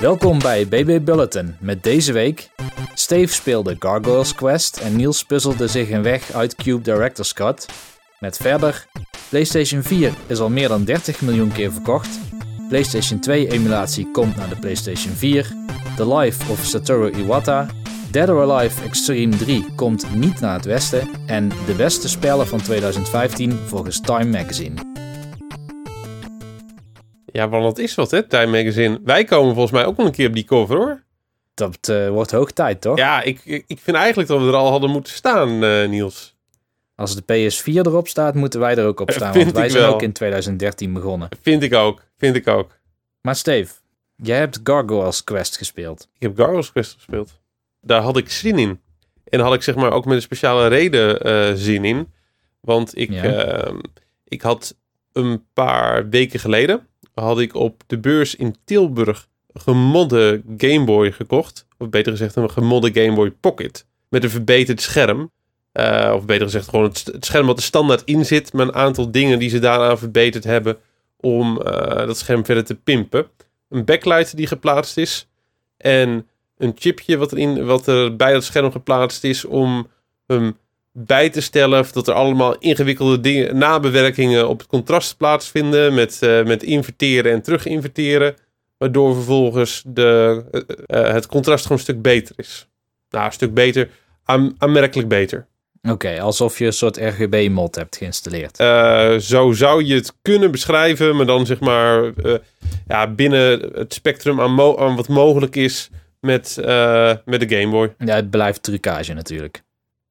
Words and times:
Welkom 0.00 0.38
bij 0.38 0.68
BB 0.68 1.04
Bulletin 1.04 1.56
met 1.60 1.82
deze 1.82 2.12
week. 2.12 2.50
Steve 2.94 3.34
speelde 3.34 3.76
Gargoyles 3.78 4.34
Quest 4.34 4.76
en 4.76 4.96
Niels 4.96 5.24
puzzelde 5.24 5.66
zich 5.66 5.90
een 5.90 6.02
weg 6.02 6.32
uit 6.32 6.54
Cube 6.54 6.82
Director's 6.82 7.32
Cut. 7.32 7.66
Met 8.18 8.36
verder, 8.36 8.86
PlayStation 9.28 9.82
4 9.82 10.12
is 10.26 10.38
al 10.38 10.48
meer 10.48 10.68
dan 10.68 10.84
30 10.84 11.20
miljoen 11.20 11.52
keer 11.52 11.72
verkocht. 11.72 12.18
PlayStation 12.68 13.20
2 13.20 13.50
emulatie 13.50 14.10
komt 14.10 14.36
naar 14.36 14.48
de 14.48 14.56
PlayStation 14.56 15.14
4. 15.14 15.52
The 15.96 16.14
Life 16.16 16.52
of 16.52 16.64
Satoru 16.64 17.10
Iwata. 17.10 17.66
Dead 18.10 18.28
or 18.28 18.52
Alive 18.52 18.84
Extreme 18.84 19.36
3 19.36 19.74
komt 19.74 20.14
niet 20.14 20.40
naar 20.40 20.54
het 20.54 20.64
westen. 20.64 21.08
En 21.26 21.48
de 21.48 21.74
beste 21.76 22.08
spellen 22.08 22.46
van 22.46 22.62
2015 22.62 23.52
volgens 23.52 24.00
Time 24.00 24.38
Magazine. 24.38 24.74
Ja, 27.32 27.48
want 27.48 27.64
dat 27.64 27.78
is 27.78 27.94
wat, 27.94 28.10
hè, 28.10 28.22
Time 28.22 28.46
Magazine. 28.62 29.00
Wij 29.04 29.24
komen 29.24 29.52
volgens 29.52 29.72
mij 29.72 29.84
ook 29.86 29.96
nog 29.96 30.06
een 30.06 30.12
keer 30.12 30.28
op 30.28 30.34
die 30.34 30.44
cover, 30.44 30.76
hoor. 30.76 31.02
Dat 31.54 31.88
eh, 31.88 32.08
wordt 32.08 32.30
hoog 32.30 32.50
tijd, 32.50 32.80
toch? 32.80 32.96
Ja, 32.96 33.22
ik, 33.22 33.40
ik 33.44 33.78
vind 33.80 33.96
eigenlijk 33.96 34.28
dat 34.28 34.40
we 34.40 34.46
er 34.46 34.54
al 34.54 34.70
hadden 34.70 34.90
moeten 34.90 35.12
staan, 35.12 35.64
eh, 35.64 35.88
Niels. 35.88 36.36
Als 36.94 37.16
de 37.16 37.22
PS4 37.22 37.64
erop 37.86 38.08
staat, 38.08 38.34
moeten 38.34 38.60
wij 38.60 38.76
er 38.76 38.86
ook 38.86 39.00
op 39.00 39.10
staan. 39.16 39.32
Want 39.34 39.52
wij 39.52 39.68
zijn 39.68 39.82
wel. 39.82 39.94
ook 39.94 40.02
in 40.02 40.12
2013 40.12 40.92
begonnen. 40.92 41.28
Vind 41.40 41.62
ik 41.62 41.74
ook, 41.74 42.02
vind 42.18 42.36
ik 42.36 42.48
ook. 42.48 42.76
Maar 43.20 43.36
Steve, 43.36 43.74
jij 44.16 44.38
hebt 44.38 44.60
Gargoyles 44.64 45.24
Quest 45.24 45.56
gespeeld. 45.56 46.08
Ik 46.14 46.22
heb 46.22 46.36
Gargoyles 46.36 46.72
Quest 46.72 46.92
gespeeld. 46.94 47.40
Daar 47.80 48.00
had 48.02 48.16
ik 48.16 48.30
zin 48.30 48.58
in. 48.58 48.80
En 49.24 49.40
had 49.40 49.54
ik 49.54 49.62
zeg 49.62 49.74
maar 49.74 49.92
ook 49.92 50.04
met 50.04 50.14
een 50.14 50.22
speciale 50.22 50.66
reden 50.66 51.20
eh, 51.20 51.52
zin 51.54 51.84
in. 51.84 52.12
Want 52.60 52.98
ik, 52.98 53.10
Ja. 53.10 53.22
ehm, 53.24 53.78
ik 54.24 54.42
had 54.42 54.76
een 55.12 55.44
paar 55.52 56.08
weken 56.08 56.40
geleden... 56.40 56.86
had 57.18 57.40
ik 57.40 57.54
op 57.54 57.82
de 57.86 57.98
beurs 57.98 58.34
in 58.34 58.56
Tilburg 58.64 59.28
een 59.52 59.60
gemodde 59.60 60.42
Game 60.56 60.84
Boy 60.84 61.12
gekocht. 61.12 61.66
Of 61.78 61.88
beter 61.88 62.12
gezegd 62.12 62.36
een 62.36 62.50
gemodde 62.50 63.02
Game 63.02 63.14
Boy 63.14 63.30
Pocket. 63.30 63.86
Met 64.08 64.24
een 64.24 64.30
verbeterd 64.30 64.80
scherm. 64.80 65.30
Eh, 65.72 66.12
of 66.14 66.24
beter 66.24 66.44
gezegd 66.44 66.68
gewoon 66.68 66.84
het, 66.84 67.16
scherm 67.20 67.46
wat 67.46 67.56
er 67.56 67.62
standaard 67.62 68.02
in 68.04 68.26
zit. 68.26 68.52
Met 68.52 68.68
een 68.68 68.74
aantal 68.74 69.10
dingen 69.10 69.38
die 69.38 69.48
ze 69.48 69.58
daaraan 69.58 69.98
verbeterd 69.98 70.44
hebben. 70.44 70.78
Om 71.16 71.60
eh, 71.60 72.06
dat 72.06 72.18
scherm 72.18 72.44
verder 72.44 72.64
te 72.64 72.74
pimpen. 72.74 73.26
Een 73.68 73.84
backlight 73.84 74.36
die 74.36 74.46
geplaatst 74.46 74.96
is. 74.96 75.28
En 75.76 76.26
een 76.56 76.72
chipje 76.78 77.16
wat, 77.16 77.32
erin, 77.32 77.64
wat 77.64 77.86
er 77.86 78.16
bij 78.16 78.32
dat 78.32 78.44
scherm 78.44 78.70
geplaatst 78.70 79.24
is 79.24 79.44
om 79.44 79.88
hem 80.26 80.56
bij 81.06 81.30
te 81.30 81.40
stellen. 81.40 81.80
Of 81.80 81.92
dat 81.92 82.08
er 82.08 82.14
allemaal 82.14 82.58
ingewikkelde 82.58 83.20
dingen, 83.20 83.58
nabewerkingen 83.58 84.48
op 84.48 84.58
het 84.58 84.66
contrast 84.66 85.16
plaatsvinden. 85.16 85.94
Met, 85.94 86.22
eh, 86.22 86.44
met 86.44 86.62
inverteren 86.62 87.32
en 87.32 87.42
terug 87.42 87.66
inverteren. 87.66 88.34
Waardoor 88.78 89.14
vervolgens 89.14 89.82
de, 89.86 90.42
eh, 90.50 90.60
eh, 91.06 91.12
het 91.12 91.26
contrast 91.26 91.62
gewoon 91.62 91.78
een 91.78 91.84
stuk 91.84 92.02
beter 92.02 92.34
is. 92.38 92.68
Nou, 93.10 93.26
een 93.26 93.32
stuk 93.32 93.54
beter. 93.54 93.88
Aan, 94.24 94.54
aanmerkelijk 94.58 95.08
beter. 95.08 95.46
Oké, 95.82 96.20
alsof 96.20 96.58
je 96.58 96.66
een 96.66 96.72
soort 96.72 96.96
RGB-mod 96.96 97.74
hebt 97.74 97.96
geïnstalleerd. 97.96 98.56
Zo 99.22 99.52
zou 99.52 99.84
je 99.84 99.94
het 99.94 100.14
kunnen 100.22 100.50
beschrijven, 100.50 101.16
maar 101.16 101.26
dan 101.26 101.46
zeg 101.46 101.60
maar 101.60 102.12
ja, 102.88 103.06
binnen 103.06 103.60
het 103.74 103.94
spectrum 103.94 104.40
aan, 104.40 104.52
mo- 104.52 104.78
aan 104.78 104.96
wat 104.96 105.08
mogelijk 105.08 105.56
is 105.56 105.90
met, 106.20 106.56
met 107.24 107.40
de 107.40 107.48
Game 107.48 107.68
Boy. 107.68 107.94
Ja, 107.98 108.14
het 108.14 108.30
blijft 108.30 108.62
trucage 108.62 109.12
natuurlijk. 109.12 109.62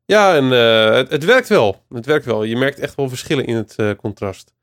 Ja, 0.08 0.36
en 0.36 0.52
eh, 0.54 0.96
het, 0.96 1.12
het 1.12 1.26
werkt 1.26 1.48
wel. 1.48 1.84
Het 1.90 2.06
werkt 2.06 2.26
wel. 2.26 2.44
Je 2.44 2.58
merkt 2.58 2.80
echt 2.80 2.96
wel 2.96 3.10
verschillen 3.10 3.46
in 3.46 3.56
het 3.56 3.74
eh, 3.76 3.92
contrast. 3.98 4.54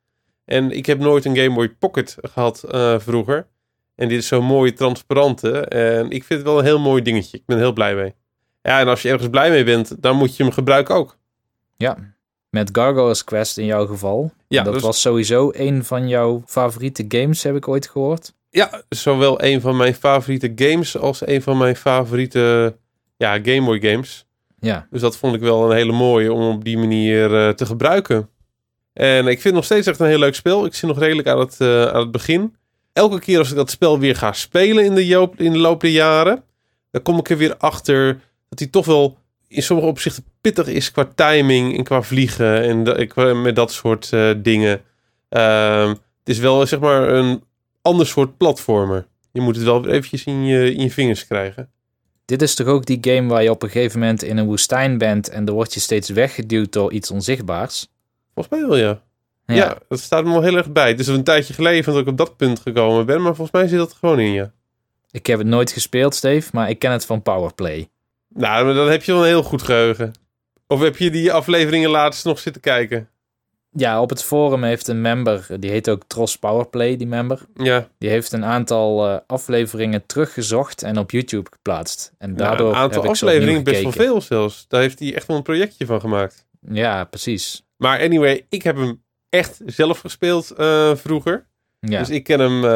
En 0.45 0.71
ik 0.71 0.87
heb 0.87 0.99
nooit 0.99 1.25
een 1.25 1.37
Game 1.37 1.55
Boy 1.55 1.69
Pocket 1.69 2.17
gehad 2.23 2.63
eh, 2.63 2.99
vroeger. 2.99 3.47
En 3.95 4.09
dit 4.09 4.19
is 4.19 4.27
zo'n 4.27 4.45
mooie 4.45 4.73
transparante. 4.73 5.61
En 5.61 6.11
ik 6.11 6.25
vind 6.25 6.41
het 6.41 6.49
wel 6.49 6.59
een 6.59 6.65
heel 6.65 6.79
mooi 6.79 7.03
dingetje. 7.03 7.37
Ik 7.37 7.47
ben 7.47 7.57
er 7.57 7.63
heel 7.63 7.73
blij 7.73 7.95
mee. 7.95 8.15
Ja, 8.63 8.81
en 8.81 8.89
als 8.89 9.03
je 9.03 9.09
ergens 9.09 9.31
blij 9.31 9.51
mee 9.51 9.65
bent, 9.65 10.03
dan 10.03 10.17
moet 10.17 10.37
je 10.37 10.43
hem 10.43 10.53
gebruiken 10.53 10.95
ook. 10.95 11.19
Ja, 11.77 12.15
met 12.51 12.69
Gargoyles 12.73 13.25
Quest 13.25 13.59
in 13.59 13.65
jouw 13.65 13.87
geval. 13.87 14.33
Ja, 14.49 14.63
dat 14.63 14.73
dus- 14.73 14.83
was 14.83 15.01
sowieso 15.01 15.51
een 15.53 15.85
van 15.85 16.09
jouw 16.09 16.43
favoriete 16.47 17.05
games, 17.09 17.43
heb 17.43 17.57
ik 17.57 17.69
ooit 17.69 17.89
gehoord. 17.89 18.35
Ja, 18.51 18.83
zowel 18.89 19.43
een 19.43 19.61
van 19.61 19.77
mijn 19.77 19.95
favoriete 19.95 20.53
games 20.55 20.97
als 20.97 21.27
een 21.27 21.43
van 21.43 21.59
mijn 21.59 21.77
favoriete 21.77 22.77
ja, 23.17 23.33
Game 23.33 23.65
Boy 23.65 23.81
games. 23.81 24.24
Ja, 24.65 24.87
Dus 24.91 25.01
dat 25.01 25.17
vond 25.17 25.35
ik 25.35 25.41
wel 25.41 25.71
een 25.71 25.77
hele 25.77 25.93
mooie 25.93 26.33
om 26.33 26.55
op 26.55 26.65
die 26.65 26.79
manier 26.79 27.35
eh, 27.47 27.49
te 27.49 27.67
gebruiken. 27.67 28.29
En 28.93 29.19
ik 29.27 29.33
vind 29.33 29.45
het 29.45 29.55
nog 29.55 29.65
steeds 29.65 29.87
echt 29.87 30.01
een 30.01 30.07
heel 30.07 30.19
leuk 30.19 30.35
spel. 30.35 30.65
Ik 30.65 30.75
zit 30.75 30.89
nog 30.89 30.99
redelijk 30.99 31.29
aan 31.29 31.39
het, 31.39 31.61
eh, 31.61 31.87
aan 31.87 32.01
het 32.01 32.11
begin. 32.11 32.57
Elke 32.93 33.19
keer 33.21 33.39
als 33.39 33.51
ik 33.51 33.57
dat 33.57 33.71
spel 33.71 33.99
weer 33.99 34.17
ga 34.17 34.33
spelen 34.33 34.85
in 34.85 34.95
de, 34.95 35.07
joop, 35.07 35.41
in 35.41 35.53
de 35.53 35.59
loop 35.59 35.81
der 35.81 35.91
jaren, 35.91 36.43
dan 36.91 37.03
kom 37.03 37.19
ik 37.19 37.31
er 37.31 37.37
weer 37.37 37.57
achter 37.57 38.21
dat 38.49 38.59
hij 38.59 38.69
toch 38.69 38.87
wel 38.87 39.19
in 39.49 39.63
sommige 39.63 39.89
opzichten 39.89 40.25
pittig 40.41 40.67
is 40.67 40.91
qua 40.91 41.09
timing 41.15 41.77
en 41.77 41.85
qua 41.85 42.03
vliegen 42.03 42.63
en 42.63 43.09
qua- 43.09 43.35
met 43.35 43.57
dat 43.57 43.73
soort 43.73 44.13
eh, 44.13 44.31
dingen. 44.37 44.81
Ehm, 45.29 45.89
het 45.89 45.99
is 46.35 46.39
wel 46.39 46.67
zeg 46.67 46.81
maar 46.81 47.09
een 47.09 47.43
ander 47.83 48.07
soort 48.07 48.37
platformer. 48.37 49.07
Je 49.33 49.41
moet 49.41 49.57
het 49.57 49.65
wel 49.65 49.87
eventjes 49.89 50.25
in 50.25 50.45
je, 50.47 50.75
in 50.75 50.83
je 50.83 50.91
vingers 50.91 51.27
krijgen. 51.27 51.71
Dit 52.25 52.43
is 52.43 52.55
toch 52.55 52.67
ook 52.67 52.87
die 52.87 52.99
game 53.01 53.29
waar 53.29 53.43
je 53.43 53.51
op 53.51 53.63
een 53.63 53.71
gegeven 53.71 54.01
moment 54.01 54.23
in 54.23 54.37
een 54.37 54.47
woestijn 54.47 54.99
bent 54.99 55.29
en 55.29 55.45
dan 55.45 55.55
word 55.55 55.75
je 55.75 55.81
steeds 55.81 56.09
weggeduwd 56.09 56.73
door 56.73 56.93
iets 56.93 57.11
onzichtbaars. 57.11 57.87
Volgens 58.35 58.59
mij 58.59 58.69
wel, 58.69 58.77
ja. 58.77 59.03
Ja. 59.47 59.79
dat 59.89 60.01
staat 60.01 60.25
me 60.25 60.31
wel 60.31 60.43
heel 60.43 60.57
erg 60.57 60.73
bij. 60.73 60.89
Het 60.89 61.01
is 61.01 61.07
een 61.07 61.25
tijdje 61.25 61.55
geleden 61.55 61.85
dat 61.85 62.01
ik 62.01 62.07
op 62.07 62.17
dat 62.17 62.37
punt 62.37 62.61
gekomen 62.61 63.07
ben, 63.07 63.23
maar 63.23 63.35
volgens 63.35 63.57
mij 63.57 63.69
zit 63.69 63.79
dat 63.79 63.91
er 63.91 63.97
gewoon 63.97 64.21
in, 64.21 64.33
ja. 64.33 64.53
Ik 65.11 65.27
heb 65.27 65.39
het 65.39 65.47
nooit 65.47 65.73
gespeeld, 65.73 66.15
Steve, 66.15 66.51
maar 66.53 66.71
ik 66.71 66.79
ken 66.79 66.93
het 66.93 67.07
van 67.07 67.23
Powerplay. 67.23 67.89
Nou, 68.29 68.65
maar 68.65 68.75
dan 68.75 68.91
heb 68.91 69.03
je 69.03 69.13
wel 69.13 69.21
een 69.21 69.27
heel 69.27 69.43
goed 69.43 69.63
geheugen. 69.63 70.13
Of 70.67 70.81
heb 70.81 70.97
je 70.97 71.11
die 71.11 71.33
afleveringen 71.33 71.91
laatst 71.91 72.25
nog 72.25 72.39
zitten 72.39 72.63
kijken? 72.63 73.09
Ja, 73.77 74.01
op 74.01 74.11
het 74.11 74.23
forum 74.23 74.63
heeft 74.63 74.89
een 74.89 75.01
member, 75.01 75.47
die 75.59 75.71
heet 75.71 75.91
ook 75.91 76.03
Tros 76.07 76.39
Powerplay, 76.39 76.97
die 76.97 77.07
member. 77.07 77.41
Ja, 77.55 77.89
Die 77.99 78.11
heeft 78.11 78.33
een 78.33 78.45
aantal 78.45 79.09
eh, 79.09 79.17
afleveringen 79.27 80.07
teruggezocht 80.07 80.83
en 80.83 80.99
op 80.99 81.11
YouTube 81.11 81.51
geplaatst. 81.53 82.13
En 82.19 82.37
daardoor 82.37 82.67
Nou, 82.67 82.69
een 82.69 82.83
aantal 82.83 83.03
heb 83.03 83.11
ik 83.11 83.17
ze 83.17 83.25
afleveringen, 83.25 83.65
best 83.65 83.83
wel 83.83 83.93
veel 83.93 84.21
zelfs. 84.21 84.65
Daar 84.69 84.81
heeft 84.81 84.99
hij 84.99 85.15
echt 85.15 85.27
wel 85.27 85.37
een 85.37 85.43
projectje 85.43 85.87
van 85.87 86.01
gemaakt. 86.01 86.47
Ja, 86.69 87.05
precies. 87.05 87.63
Maar 87.77 88.01
anyway, 88.01 88.47
ik 88.49 88.63
heb 88.63 88.77
hem 88.77 89.03
echt 89.29 89.61
zelf 89.67 89.99
gespeeld 89.99 90.51
eh, 90.51 90.95
vroeger. 90.95 91.47
Ja. 91.81 91.99
Dus 91.99 92.11
ik 92.11 92.25
ken 92.25 92.41
hem, 92.41 92.65
eh, 92.65 92.71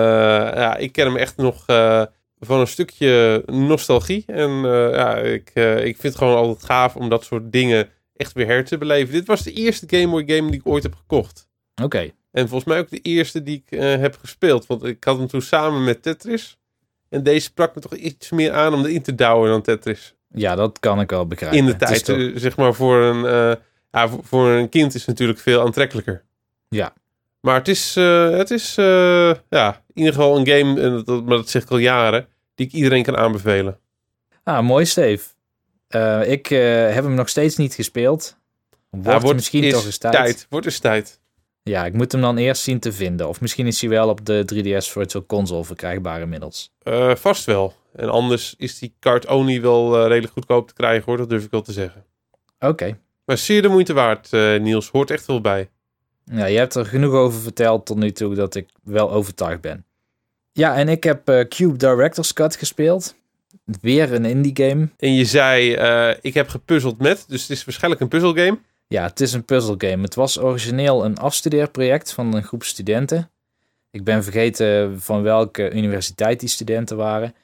ja, 0.55 0.77
ik 0.77 0.93
ken 0.93 1.07
hem 1.07 1.17
echt 1.17 1.37
nog 1.37 1.65
van 2.41 2.61
een 2.61 2.67
stukje 2.67 3.43
nostalgie. 3.47 4.25
En 4.27 4.51
ja, 4.93 5.17
ik, 5.17 5.51
ik 5.55 5.97
vind 5.97 6.03
het 6.03 6.17
gewoon 6.17 6.37
altijd 6.37 6.65
gaaf 6.65 6.97
om 6.97 7.09
dat 7.09 7.25
soort 7.25 7.53
dingen 7.53 7.89
echt 8.19 8.33
weer 8.33 8.47
her 8.47 8.65
te 8.65 8.79
beleven. 8.79 9.13
Dit 9.13 9.27
was 9.27 9.43
de 9.43 9.53
eerste 9.53 9.87
Game 9.89 10.09
Boy 10.09 10.25
game 10.37 10.51
die 10.51 10.61
ik 10.61 10.67
ooit 10.67 10.83
heb 10.83 10.95
gekocht. 10.95 11.49
Oké. 11.83 12.11
En 12.31 12.49
volgens 12.49 12.65
mij 12.71 12.79
ook 12.79 12.91
de 12.91 13.01
eerste 13.01 13.43
die 13.43 13.65
ik 13.67 13.79
eh, 13.79 13.97
heb 13.97 14.17
gespeeld. 14.21 14.67
Want 14.67 14.85
ik 14.85 15.05
had 15.05 15.19
hem 15.19 15.27
toen 15.27 15.43
samen 15.43 15.85
met 15.85 16.03
Tetris. 16.03 16.59
En 17.09 17.23
deze 17.23 17.41
sprak 17.41 17.75
me 17.75 17.81
toch 17.81 17.95
iets 17.95 18.31
meer 18.31 18.53
aan 18.53 18.75
om 18.75 18.85
erin 18.85 19.03
te 19.03 19.15
douwen 19.15 19.51
dan 19.51 19.63
Tetris. 19.63 20.15
Ja, 20.29 20.55
dat 20.55 20.79
kan 20.81 21.01
ik 21.01 21.11
wel 21.11 21.27
begrijpen. 21.27 21.59
In 21.59 21.67
de 21.67 21.77
tijd, 21.77 22.05
toch- 22.05 22.17
eh, 22.17 22.31
zeg 22.35 22.57
maar, 22.57 22.75
voor 22.75 23.03
een, 23.03 23.25
eh, 23.27 23.63
ja, 23.91 24.09
voor, 24.23 24.49
een 24.49 24.69
kind 24.69 24.95
is 24.95 25.01
het 25.01 25.09
natuurlijk 25.09 25.39
veel 25.39 25.61
aantrekkelijker. 25.61 26.25
Ja. 26.69 26.93
Maar 27.41 27.55
het 27.55 27.69
is, 27.69 27.95
het 27.95 28.51
is 28.51 28.75
ja, 29.49 29.83
in 29.95 29.95
ieder 29.95 30.13
geval 30.13 30.39
een 30.39 30.47
game, 30.47 30.81
en 30.81 31.03
dat, 31.05 31.25
maar 31.25 31.37
dat 31.37 31.49
zeg 31.49 31.63
ik 31.63 31.71
al 31.71 31.79
jaren, 31.79 32.27
die 32.55 32.67
ik 32.67 32.73
iedereen 32.73 33.03
kan 33.03 33.17
aanbevelen. 33.17 33.79
Ah, 34.43 34.61
mooi, 34.67 34.85
Steve. 34.87 35.29
Eh, 35.89 36.31
ik 36.31 36.51
eh, 36.51 36.59
heb 36.95 37.05
hem 37.05 37.15
nog 37.15 37.29
steeds 37.29 37.57
niet 37.57 37.75
gespeeld. 37.75 38.37
Wordt 38.91 39.23
wordt 39.23 39.37
misschien 39.37 39.65
is 39.65 39.73
toch 39.73 39.85
eens 39.85 39.99
tijd. 39.99 40.47
Wordt 40.51 40.67
eens 40.67 40.79
tijd. 40.79 41.21
Ja, 41.63 41.85
ik 41.85 41.93
moet 41.93 42.13
hem 42.13 42.21
dan 42.21 42.37
eerst 42.37 42.63
zien 42.63 42.79
te 42.79 42.93
vinden. 42.93 43.29
Of 43.29 43.41
misschien 43.41 43.67
is 43.67 43.81
hij 43.81 43.91
wel 43.91 44.09
op 44.09 44.25
de 44.25 44.45
3DS 44.45 44.91
Virtual 44.91 45.27
Console 45.27 45.65
verkrijgbaar 45.65 46.21
inmiddels. 46.21 46.73
Eh, 46.83 47.15
vast 47.15 47.45
wel. 47.45 47.75
En 47.95 48.09
anders 48.09 48.55
is 48.59 48.79
die 48.79 48.95
card 49.01 49.27
only 49.27 49.61
wel 49.61 50.07
redelijk 50.07 50.33
goedkoop 50.33 50.69
te 50.69 50.75
krijgen 50.75 51.05
hoor, 51.05 51.17
dat 51.17 51.29
durf 51.29 51.45
ik 51.45 51.51
wel 51.51 51.63
te 51.63 51.73
zeggen. 51.73 52.05
Oké. 52.59 52.99
Maar 53.25 53.39
zeer 53.39 53.63
de 53.63 53.69
moeite 53.69 53.93
waard, 53.93 54.31
Niels. 54.61 54.89
Hoort 54.89 55.11
echt 55.11 55.27
wel 55.27 55.41
bij. 55.41 55.69
Ja, 56.25 56.45
je 56.45 56.59
hebt 56.59 56.75
er 56.75 56.87
genoeg 56.87 57.13
over 57.13 57.41
verteld 57.41 57.87
tot 57.87 57.97
nu 57.97 58.13
toe 58.13 58.35
dat 58.35 58.55
ik 58.55 58.69
wel 58.83 59.11
overtuigd 59.11 59.61
ben. 59.61 59.85
Ja, 60.53 60.77
en 60.77 60.89
ik 60.89 61.05
heb 61.05 61.47
Cube 61.49 61.77
Director's 61.77 62.33
Cut 62.33 62.57
gespeeld. 62.57 63.15
Weer 63.81 64.13
een 64.13 64.25
indie 64.25 64.67
game. 64.67 64.89
En 64.97 65.15
je 65.15 65.25
zei, 65.25 65.75
eh, 65.75 66.11
ik 66.21 66.35
heb 66.35 66.49
gepuzzeld 66.49 66.99
met, 66.99 67.25
dus 67.29 67.43
het 67.43 67.51
is 67.51 67.65
waarschijnlijk 67.65 68.03
een 68.03 68.09
puzzelgame. 68.09 68.59
Ja, 68.87 69.03
het 69.03 69.21
is 69.21 69.33
een 69.33 69.45
puzzelgame. 69.45 70.03
Het 70.03 70.15
was 70.15 70.41
origineel 70.41 71.05
een 71.05 71.17
afstudeerproject 71.17 72.13
van 72.13 72.35
een 72.35 72.43
groep 72.43 72.65
studenten. 72.65 73.31
Ik 73.91 74.05
ben 74.05 74.23
vergeten 74.23 75.01
van 75.01 75.23
welke 75.23 75.73
universiteit 75.73 76.41
die 76.41 76.49
studenten 76.49 76.97
waren. 76.97 77.35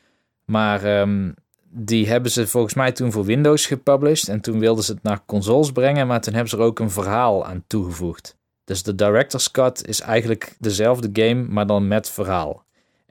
Maar 0.44 0.84
ehm, 0.84 1.30
die 1.68 2.08
hebben 2.08 2.30
ze 2.30 2.46
volgens 2.46 2.74
mij 2.74 2.92
toen 2.92 3.12
voor 3.12 3.24
Windows 3.24 3.66
gepublished. 3.66 4.28
En 4.28 4.40
toen 4.40 4.58
wilden 4.58 4.84
ze 4.84 4.92
het 4.92 5.02
naar 5.02 5.24
consoles 5.26 5.72
brengen, 5.72 6.06
maar 6.06 6.20
toen 6.20 6.32
hebben 6.32 6.50
ze 6.50 6.56
er 6.56 6.62
ook 6.62 6.78
een 6.78 6.90
verhaal 6.90 7.46
aan 7.46 7.64
toegevoegd. 7.66 8.36
Dus 8.64 8.82
de 8.82 8.94
Director's 8.94 9.50
Cut 9.50 9.86
is 9.86 10.00
eigenlijk 10.00 10.56
dezelfde 10.58 11.08
game, 11.12 11.46
maar 11.48 11.66
dan 11.66 11.88
met 11.88 12.10
verhaal. 12.10 12.63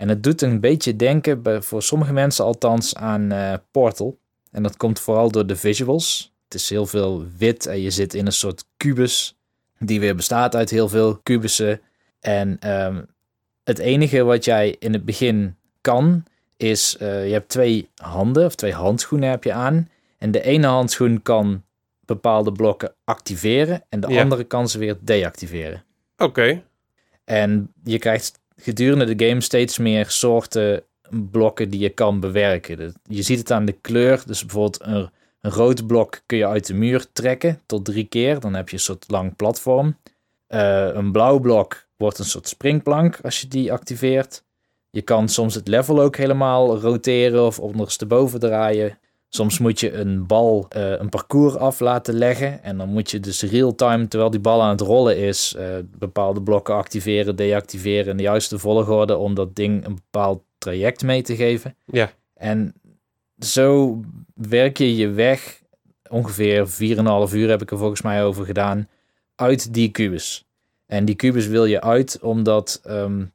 En 0.04 0.10
het 0.10 0.24
doet 0.24 0.42
een 0.42 0.60
beetje 0.60 0.96
denken, 0.96 1.64
voor 1.64 1.84
sommige 1.84 2.14
mensen 2.14 2.46
althans, 2.46 2.96
aan 2.96 3.32
eh, 3.32 3.54
Portal. 3.72 4.18
En 4.52 4.64
dat 4.64 4.78
komt 4.78 5.00
vooral 5.00 5.32
door 5.32 5.46
de 5.48 5.56
visuals. 5.56 6.34
Het 6.44 6.54
is 6.54 6.70
heel 6.70 6.86
veel 6.86 7.26
wit 7.38 7.66
en 7.66 7.82
je 7.82 7.92
zit 7.92 8.14
in 8.14 8.26
een 8.26 8.32
soort 8.32 8.66
kubus 8.78 9.38
die 9.80 10.00
weer 10.00 10.16
bestaat 10.16 10.56
uit 10.56 10.70
heel 10.70 10.90
veel 10.90 11.18
kubussen. 11.18 11.82
En 12.20 12.58
ehm, 12.60 13.02
het 13.64 13.80
enige 13.80 14.24
wat 14.24 14.46
jij 14.46 14.76
in 14.80 14.94
het 14.94 15.06
begin 15.06 15.56
kan, 15.82 16.24
is 16.58 16.98
eh, 16.98 17.28
je 17.28 17.34
hebt 17.34 17.50
twee 17.50 17.90
handen 17.96 18.46
of 18.46 18.56
twee 18.56 18.74
handschoenen 18.74 19.30
heb 19.30 19.44
je 19.44 19.54
aan. 19.54 19.90
En 20.18 20.32
de 20.32 20.42
ene 20.42 20.68
handschoen 20.68 21.22
kan 21.22 21.64
bepaalde 22.06 22.52
blokken 22.52 22.94
activeren 23.04 23.84
en 23.90 24.00
de 24.00 24.08
Ja. 24.08 24.22
andere 24.22 24.44
kan 24.44 24.70
ze 24.70 24.78
weer 24.78 24.98
deactiveren. 25.02 25.84
Oké. 26.18 26.64
En 27.24 27.74
je 27.84 28.00
krijgt 28.00 28.42
gedurende 28.56 29.16
de 29.16 29.28
game 29.28 29.42
steeds 29.42 29.78
meer 29.78 30.10
soorten 30.10 30.84
blokken 31.32 31.70
die 31.70 31.80
je 31.80 31.90
kan 31.90 32.20
bewerken. 32.20 32.94
Je 33.04 33.22
ziet 33.22 33.40
het 33.40 33.52
aan 33.52 33.66
de 33.66 33.78
kleur. 33.82 34.24
Dus 34.26 34.46
bijvoorbeeld 34.46 34.80
een, 34.82 35.10
een 35.42 35.52
rood 35.52 35.88
blok 35.88 36.22
kun 36.26 36.38
je 36.38 36.48
uit 36.48 36.68
de 36.68 36.74
muur 36.74 37.06
trekken 37.14 37.62
tot 37.66 37.86
drie 37.86 38.06
keer. 38.06 38.40
Dan 38.40 38.54
heb 38.54 38.70
je 38.70 38.76
een 38.76 38.82
soort 38.82 39.06
lang 39.08 39.36
platform. 39.36 39.98
Eh, 40.48 40.90
een 40.94 41.12
blauw 41.12 41.40
blok 41.40 41.86
wordt 41.98 42.20
een 42.20 42.26
soort 42.26 42.48
springplank 42.48 43.20
als 43.22 43.42
je 43.42 43.48
die 43.48 43.72
activeert. 43.72 44.44
Je 44.90 45.02
kan 45.02 45.30
soms 45.30 45.56
het 45.56 45.68
level 45.68 46.02
ook 46.02 46.16
helemaal 46.16 46.80
roteren 46.80 47.46
of 47.46 47.60
ondersteboven 47.60 48.40
draaien. 48.40 48.98
Soms 49.36 49.60
moet 49.60 49.80
je 49.80 49.94
een 49.94 50.26
bal 50.26 50.66
eh, 50.70 50.92
een 50.92 51.10
parcours 51.10 51.56
af 51.56 51.80
laten 51.80 52.14
leggen. 52.14 52.64
En 52.64 52.78
dan 52.78 52.90
moet 52.90 53.12
je 53.12 53.20
dus 53.20 53.42
real-time, 53.42 54.08
terwijl 54.08 54.32
die 54.32 54.40
bal 54.40 54.62
aan 54.62 54.70
het 54.70 54.82
rollen 54.82 55.18
is, 55.18 55.56
eh, 55.58 55.68
bepaalde 55.98 56.42
blokken 56.42 56.76
activeren, 56.76 57.36
deactiveren 57.36 58.12
in 58.12 58.18
de 58.18 58.24
juiste 58.24 58.60
volgorde 58.60 59.18
om 59.18 59.34
dat 59.34 59.56
ding 59.56 59.86
een 59.86 59.96
bepaald 59.96 60.44
traject 60.58 61.04
mee 61.04 61.22
te 61.22 61.36
geven. 61.36 61.76
Ja. 61.86 62.12
En 62.34 62.74
zo 63.40 64.00
werk 64.34 64.78
je 64.78 64.96
je 64.96 65.10
weg, 65.10 65.62
ongeveer 66.10 66.68
4,5 66.68 67.34
uur 67.34 67.50
heb 67.50 67.62
ik 67.62 67.72
er 67.72 67.78
volgens 67.78 68.02
mij 68.02 68.24
over 68.24 68.46
gedaan, 68.46 68.90
uit 69.36 69.74
die 69.74 69.90
kubus. 69.90 70.46
En 70.86 71.06
die 71.06 71.16
kubus 71.16 71.48
wil 71.48 71.66
je 71.66 71.82
uit 71.82 72.20
omdat 72.22 72.82
ehm, 72.84 73.26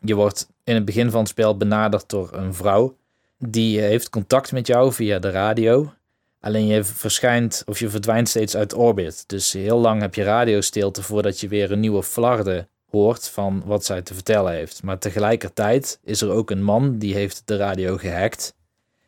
je 0.00 0.14
wordt 0.14 0.48
in 0.64 0.74
het 0.74 0.84
begin 0.84 1.10
van 1.10 1.20
het 1.20 1.28
spel 1.28 1.56
benaderd 1.56 2.08
door 2.08 2.32
een 2.32 2.54
vrouw. 2.54 2.96
Die 3.38 3.80
heeft 3.80 4.10
contact 4.10 4.52
met 4.52 4.66
jou 4.66 4.92
via 4.92 5.18
de 5.18 5.30
radio. 5.30 5.92
Alleen 6.40 6.66
je 6.66 6.84
verschijnt 6.84 7.62
of 7.66 7.78
je 7.78 7.88
verdwijnt 7.88 8.28
steeds 8.28 8.56
uit 8.56 8.74
orbit. 8.74 9.24
Dus 9.26 9.52
heel 9.52 9.78
lang 9.78 10.00
heb 10.00 10.14
je 10.14 10.22
radiostilte 10.22 11.02
voordat 11.02 11.40
je 11.40 11.48
weer 11.48 11.72
een 11.72 11.80
nieuwe 11.80 12.02
flarde 12.02 12.68
hoort 12.90 13.28
van 13.28 13.62
wat 13.64 13.84
zij 13.84 14.02
te 14.02 14.14
vertellen 14.14 14.52
heeft. 14.52 14.82
Maar 14.82 14.98
tegelijkertijd 14.98 15.98
is 16.02 16.20
er 16.20 16.30
ook 16.30 16.50
een 16.50 16.62
man 16.62 16.98
die 16.98 17.14
heeft 17.14 17.42
de 17.44 17.56
radio 17.56 17.96
gehackt. 17.96 18.54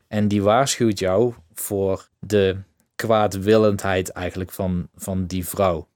En 0.09 0.29
die 0.29 0.43
waarschuwt 0.43 0.99
jou 0.99 1.35
voor 1.53 2.09
de 2.19 2.57
kwaadwillendheid 2.97 4.11
eigenlijk 4.11 4.51
van, 4.51 4.89
van 4.95 5.27
die 5.27 5.47
vrouw. 5.47 5.89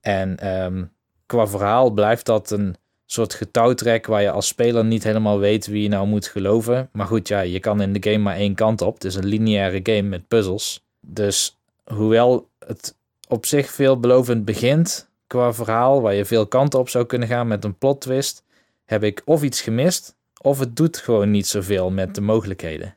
En 0.00 0.38
ehm, 0.38 0.84
qua 1.26 1.46
verhaal 1.46 1.90
blijft 1.90 2.26
dat 2.26 2.50
een 2.50 2.76
soort 3.06 3.34
getouwtrek 3.34 4.06
waar 4.06 4.22
je 4.22 4.30
als 4.30 4.46
speler 4.46 4.84
niet 4.84 5.04
helemaal 5.04 5.38
weet 5.38 5.66
wie 5.66 5.82
je 5.82 5.88
nou 5.88 6.06
moet 6.06 6.26
geloven. 6.26 6.88
Maar 6.92 7.06
goed, 7.06 7.28
ja, 7.28 7.40
je 7.40 7.60
kan 7.60 7.80
in 7.80 7.92
de 7.92 8.10
game 8.10 8.22
maar 8.22 8.36
één 8.36 8.54
kant 8.54 8.82
op. 8.82 8.94
Het 8.94 9.04
is 9.04 9.14
een 9.14 9.26
lineaire 9.26 9.80
game 9.82 10.08
met 10.08 10.28
puzzels. 10.28 10.84
Dus 11.00 11.56
hoewel 11.84 12.48
het 12.58 12.94
op 13.28 13.46
zich 13.46 13.70
veelbelovend 13.70 14.44
begint 14.44 15.08
qua 15.26 15.52
verhaal, 15.52 16.02
waar 16.02 16.14
je 16.14 16.24
veel 16.24 16.46
kanten 16.46 16.78
op 16.78 16.88
zou 16.88 17.06
kunnen 17.06 17.28
gaan 17.28 17.48
met 17.48 17.64
een 17.64 17.78
plot 17.78 18.00
twist, 18.00 18.44
heb 18.84 19.02
ik 19.02 19.22
of 19.24 19.42
iets 19.42 19.60
gemist, 19.60 20.14
of 20.40 20.58
het 20.58 20.76
doet 20.76 20.96
gewoon 20.96 21.30
niet 21.30 21.46
zoveel 21.46 21.90
met 21.90 22.14
de 22.14 22.20
mogelijkheden. 22.20 22.96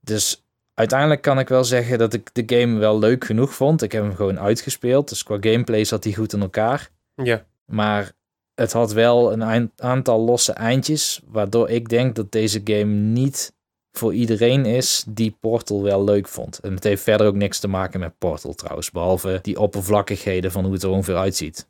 Dus 0.00 0.44
uiteindelijk 0.74 1.22
kan 1.22 1.38
ik 1.38 1.48
wel 1.48 1.64
zeggen 1.64 1.98
dat 1.98 2.12
ik 2.12 2.30
de 2.32 2.58
game 2.58 2.78
wel 2.78 2.98
leuk 2.98 3.24
genoeg 3.24 3.54
vond. 3.54 3.82
Ik 3.82 3.92
heb 3.92 4.02
hem 4.02 4.14
gewoon 4.14 4.40
uitgespeeld, 4.40 5.08
dus 5.08 5.22
qua 5.22 5.36
gameplay 5.40 5.84
zat 5.84 6.04
hij 6.04 6.12
goed 6.12 6.32
in 6.32 6.40
elkaar. 6.40 6.90
Ja. 7.14 7.44
Maar 7.64 8.12
het 8.54 8.72
had 8.72 8.92
wel 8.92 9.32
een 9.32 9.70
aantal 9.76 10.20
losse 10.20 10.52
eindjes, 10.52 11.20
waardoor 11.26 11.70
ik 11.70 11.88
denk 11.88 12.14
dat 12.14 12.32
deze 12.32 12.60
game 12.64 12.92
niet 12.94 13.52
voor 13.92 14.14
iedereen 14.14 14.66
is 14.66 15.04
die 15.08 15.36
Portal 15.40 15.82
wel 15.82 16.04
leuk 16.04 16.28
vond. 16.28 16.58
En 16.58 16.74
het 16.74 16.84
heeft 16.84 17.02
verder 17.02 17.26
ook 17.26 17.34
niks 17.34 17.58
te 17.58 17.68
maken 17.68 18.00
met 18.00 18.18
Portal 18.18 18.54
trouwens, 18.54 18.90
behalve 18.90 19.38
die 19.42 19.60
oppervlakkigheden 19.60 20.52
van 20.52 20.64
hoe 20.64 20.72
het 20.72 20.82
er 20.82 20.90
ongeveer 20.90 21.16
uitziet. 21.16 21.68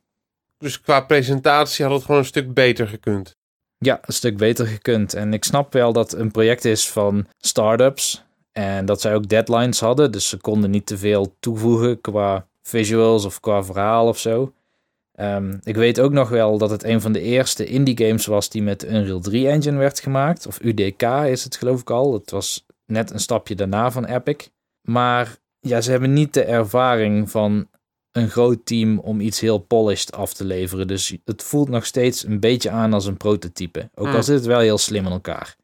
Dus 0.58 0.80
qua 0.80 1.00
presentatie 1.00 1.84
had 1.84 1.94
het 1.94 2.04
gewoon 2.04 2.20
een 2.20 2.26
stuk 2.26 2.54
beter 2.54 2.88
gekund. 2.88 3.36
Ja, 3.78 4.00
een 4.04 4.12
stuk 4.12 4.36
beter 4.36 4.66
gekund. 4.66 5.14
En 5.14 5.32
ik 5.32 5.44
snap 5.44 5.72
wel 5.72 5.92
dat 5.92 6.10
het 6.10 6.20
een 6.20 6.30
project 6.30 6.64
is 6.64 6.90
van 6.90 7.26
startups. 7.38 8.24
En 8.52 8.84
dat 8.84 9.00
zij 9.00 9.14
ook 9.14 9.28
deadlines 9.28 9.80
hadden. 9.80 10.12
Dus 10.12 10.28
ze 10.28 10.36
konden 10.36 10.70
niet 10.70 10.86
te 10.86 10.98
veel 10.98 11.36
toevoegen 11.40 12.00
qua 12.00 12.46
visuals 12.62 13.24
of 13.24 13.40
qua 13.40 13.64
verhaal 13.64 14.08
of 14.08 14.18
zo. 14.18 14.52
Ehm, 15.22 15.56
ik 15.62 15.76
weet 15.76 16.00
ook 16.00 16.12
nog 16.12 16.28
wel 16.28 16.58
dat 16.58 16.70
het 16.70 16.84
een 16.84 17.00
van 17.00 17.12
de 17.12 17.20
eerste 17.20 17.64
indie 17.66 18.06
games 18.06 18.26
was 18.26 18.48
die 18.48 18.62
met 18.62 18.80
de 18.80 18.88
Unreal 18.88 19.20
3 19.20 19.48
engine 19.48 19.78
werd 19.78 20.00
gemaakt. 20.00 20.46
Of 20.46 20.60
UDK 20.62 21.02
is 21.02 21.44
het 21.44 21.56
geloof 21.56 21.80
ik 21.80 21.90
al. 21.90 22.12
Het 22.12 22.30
was 22.30 22.66
net 22.86 23.10
een 23.10 23.20
stapje 23.20 23.54
daarna 23.54 23.90
van 23.90 24.04
Epic. 24.04 24.48
Maar 24.82 25.36
ja, 25.60 25.80
ze 25.80 25.90
hebben 25.90 26.12
niet 26.12 26.34
de 26.34 26.44
ervaring 26.44 27.30
van 27.30 27.68
een 28.12 28.28
groot 28.30 28.66
team 28.66 28.98
om 28.98 29.20
iets 29.20 29.40
heel 29.40 29.58
polished 29.58 30.12
af 30.12 30.34
te 30.34 30.44
leveren. 30.44 30.86
Dus 30.86 31.16
het 31.24 31.42
voelt 31.42 31.68
nog 31.68 31.86
steeds 31.86 32.24
een 32.24 32.40
beetje 32.40 32.70
aan 32.70 32.92
als 32.92 33.06
een 33.06 33.16
prototype. 33.16 33.90
Ook 33.94 34.06
al 34.06 34.12
Mm. 34.14 34.22
zit 34.22 34.34
het 34.36 34.46
wel 34.46 34.60
heel 34.60 34.78
slim 34.78 35.06
in 35.06 35.12
elkaar. 35.12 35.56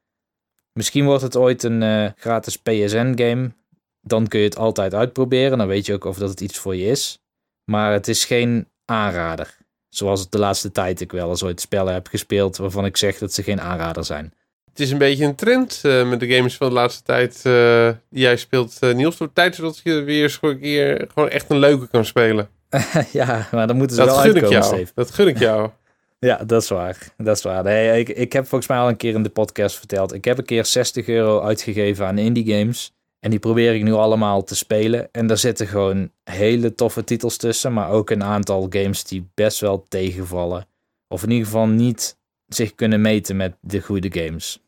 Misschien 0.73 1.05
wordt 1.05 1.23
het 1.23 1.37
ooit 1.37 1.63
een 1.63 1.83
eh, 1.83 2.11
gratis 2.17 2.57
PSN-game. 2.59 3.53
Dan 4.01 4.27
kun 4.29 4.41
je 4.41 4.47
het 4.47 4.57
altijd 4.57 4.95
uitproberen. 4.95 5.59
Dan 5.59 5.67
weet 5.67 5.87
je 5.87 5.95
ook 5.95 6.05
of 6.05 6.19
dat 6.19 6.31
het 6.31 6.41
iets 6.41 6.59
voor 6.59 6.77
je 6.77 6.87
is. 6.87 7.19
Maar 7.65 7.93
het 7.93 8.09
is 8.09 8.25
geen 8.25 8.67
aanrader. 8.89 9.57
Zoals 9.89 10.21
het 10.21 10.33
de 10.33 10.39
laatste 10.39 10.73
tijd 10.73 11.01
ik 11.01 11.13
wel 11.13 11.29
eens 11.29 11.43
ooit 11.43 11.61
spellen 11.61 11.93
heb 11.93 12.07
gespeeld 12.07 12.57
waarvan 12.57 12.85
ik 12.85 12.97
zeg 12.97 13.19
dat 13.19 13.33
ze 13.33 13.43
geen 13.43 13.61
aanrader 13.61 14.05
zijn. 14.05 14.33
Het 14.71 14.81
is 14.81 14.91
een 14.91 14.99
beetje 14.99 15.25
een 15.25 15.35
trend 15.35 15.81
eh, 15.83 16.09
met 16.09 16.21
de 16.21 16.29
games 16.29 16.57
van 16.57 16.69
de 16.69 16.75
laatste 16.75 17.03
tijd 17.03 17.41
eh, 17.43 17.89
die 18.11 18.23
jij 18.23 18.37
speelt, 18.37 18.77
eh, 18.81 18.95
Niels. 18.95 19.19
Wordt 19.19 19.35
tijd 19.35 19.61
dat 19.61 19.81
je 19.85 20.01
weer 20.01 20.39
een 20.41 20.61
keer 20.61 21.09
gewoon 21.15 21.29
echt 21.29 21.51
een 21.51 21.59
leuke 21.59 21.89
kan 21.89 22.05
spelen. 22.05 22.49
ja, 23.13 23.49
maar 23.53 23.67
dan 23.67 23.77
moeten 23.77 23.97
ze 23.97 24.05
Dat 24.05 24.15
wel 24.15 24.25
gun 24.25 24.37
ik 24.37 24.49
jou. 24.49 24.65
Steve. 24.65 24.93
Dat 24.95 25.11
gun 25.11 25.29
ik 25.29 25.39
jou. 25.39 25.71
Ja, 26.21 26.45
dat 26.47 26.63
is 26.63 26.69
waar. 26.69 26.99
Dat 27.17 27.37
is 27.37 27.43
waar. 27.43 27.63
Nee, 27.63 27.99
ik, 27.99 28.09
ik 28.09 28.33
heb 28.33 28.47
volgens 28.47 28.71
mij 28.71 28.79
al 28.79 28.89
een 28.89 28.97
keer 28.97 29.15
in 29.15 29.23
de 29.23 29.29
podcast 29.29 29.77
verteld. 29.77 30.13
Ik 30.13 30.25
heb 30.25 30.39
een 30.39 30.45
keer 30.45 30.65
60 30.65 31.09
euro 31.09 31.41
uitgegeven 31.41 32.07
aan 32.07 32.19
indie 32.19 32.59
games. 32.59 32.93
En 33.21 33.31
die 33.31 33.39
probeer 33.39 33.75
ik 33.75 33.83
nu 33.83 33.93
allemaal 33.93 34.45
te 34.45 34.57
spelen. 34.57 35.09
En 35.13 35.27
daar 35.27 35.39
zitten 35.39 35.67
gewoon 35.67 36.11
hele 36.25 36.75
toffe 36.75 37.05
titels 37.05 37.37
tussen. 37.37 37.73
Maar 37.73 37.91
ook 37.91 38.11
een 38.11 38.25
aantal 38.25 38.67
games 38.71 39.05
die 39.05 39.29
best 39.35 39.61
wel 39.61 39.85
tegenvallen. 39.89 40.67
Of 41.09 41.23
in 41.23 41.31
ieder 41.31 41.47
geval 41.47 41.67
niet 41.67 42.19
zich 42.47 42.75
kunnen 42.75 43.01
meten 43.01 43.37
met 43.37 43.57
de 43.61 43.81
goede 43.81 44.23
games. 44.23 44.63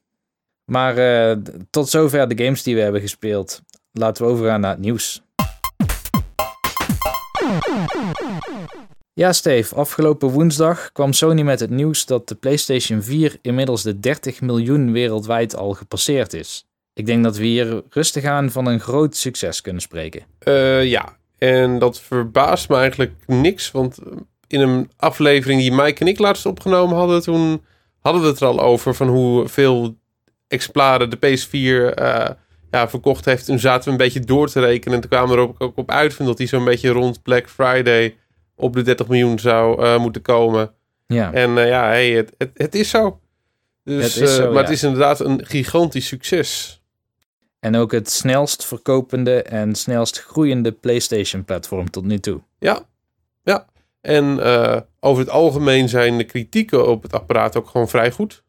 Maar 0.65 0.97
eh, 0.97 1.37
tot 1.71 1.89
zover 1.89 2.29
de 2.29 2.45
games 2.45 2.63
die 2.63 2.75
we 2.75 2.81
hebben 2.81 3.01
gespeeld. 3.01 3.63
Laten 3.93 4.25
we 4.25 4.31
overgaan 4.31 4.61
naar 4.61 4.71
het 4.71 4.81
nieuws. 4.81 5.23
Ja, 9.13 9.33
Steve. 9.33 9.75
Afgelopen 9.75 10.29
woensdag 10.29 10.93
kwam 10.93 11.13
Sony 11.13 11.43
met 11.43 11.61
het 11.61 11.71
nieuws 11.71 12.07
dat 12.07 12.29
de 12.29 12.35
PlayStation 12.35 13.03
4 13.03 13.39
inmiddels 13.43 13.83
de 13.83 14.01
30 14.01 14.41
miljoen 14.41 14.93
wereldwijd 14.93 15.57
al 15.57 15.73
gepasseerd 15.73 16.33
is. 16.33 16.70
Ik 16.95 17.07
denk 17.07 17.25
dat 17.25 17.37
we 17.37 17.45
hier 17.45 17.83
rustig 17.91 18.25
aan 18.25 18.51
van 18.51 18.67
een 18.67 18.81
groot 18.81 19.17
succes 19.17 19.61
kunnen 19.61 19.83
spreken. 19.83 20.23
Eh, 20.39 20.85
ja, 20.85 21.17
en 21.39 21.79
dat 21.79 22.01
verbaast 22.01 22.69
me 22.69 22.77
eigenlijk 22.77 23.13
niks. 23.27 23.71
Want 23.71 23.99
in 24.47 24.61
een 24.61 24.91
aflevering 24.97 25.61
die 25.61 25.73
Mike 25.73 26.01
en 26.01 26.07
ik 26.07 26.19
laatst 26.19 26.47
opgenomen 26.47 26.97
hadden, 26.97 27.23
toen 27.23 27.63
hadden 28.01 28.23
we 28.23 28.29
het 28.29 28.41
er 28.41 28.47
al 28.47 28.61
over 28.61 28.95
van 28.95 29.09
hoeveel 29.09 29.97
exemplaren 30.49 31.11
de 31.11 31.17
PS4 31.17 31.95
eh, 31.95 32.29
ja, 32.71 32.89
verkocht 32.89 33.25
heeft. 33.25 33.45
Toen 33.45 33.59
zaten 33.59 33.85
we 33.85 33.91
een 33.91 33.97
beetje 33.97 34.21
door 34.21 34.49
te 34.49 34.61
rekenen. 34.61 34.95
En 34.95 35.01
toen 35.01 35.11
kwamen 35.11 35.29
we 35.29 35.37
er 35.37 35.49
ook, 35.49 35.61
ook 35.61 35.77
op 35.77 35.91
uit 35.91 36.15
van 36.15 36.27
dat 36.27 36.39
hij 36.39 36.47
zo'n 36.47 36.65
beetje 36.65 36.91
rond 36.91 37.23
Black 37.23 37.49
Friday 37.49 38.17
op 38.55 38.75
de 38.75 38.83
30 38.83 39.09
miljoen 39.09 39.39
zou 39.39 39.85
eh, 39.85 39.99
moeten 39.99 40.23
komen. 40.23 40.73
Ja, 41.07 41.33
En 41.33 41.51
ja, 41.51 41.85
hey, 41.85 42.11
het, 42.11 42.35
het, 42.39 42.51
het 42.55 42.75
is 42.75 42.91
zo. 42.91 43.21
Dus, 43.85 44.15
Het 44.15 44.23
is 44.23 44.37
zo, 44.37 44.45
maar 44.45 44.53
ja. 44.53 44.61
het 44.61 44.71
is 44.71 44.83
inderdaad 44.83 45.21
een 45.21 45.47
gigantisch 45.47 46.07
succes. 46.07 46.80
En 47.61 47.77
ook 47.77 47.93
het 47.93 48.11
snelst 48.11 48.65
verkopende 48.65 49.43
en 49.43 49.75
snelst 49.75 50.21
groeiende 50.21 50.73
PlayStation-platform 50.73 51.91
tot 51.91 52.05
nu 52.05 52.19
toe. 52.19 52.41
Ja, 52.59 52.83
ja. 53.43 53.67
En 54.01 54.43
eh, 54.43 54.81
over 55.01 55.23
het 55.23 55.33
algemeen 55.33 55.89
zijn 55.89 56.19
de 56.19 56.25
kritieken 56.25 56.89
op 56.89 57.03
het 57.03 57.13
apparaat 57.13 57.57
ook 57.57 57.69
gewoon 57.69 57.89
vrij 57.89 58.11
goed. 58.11 58.43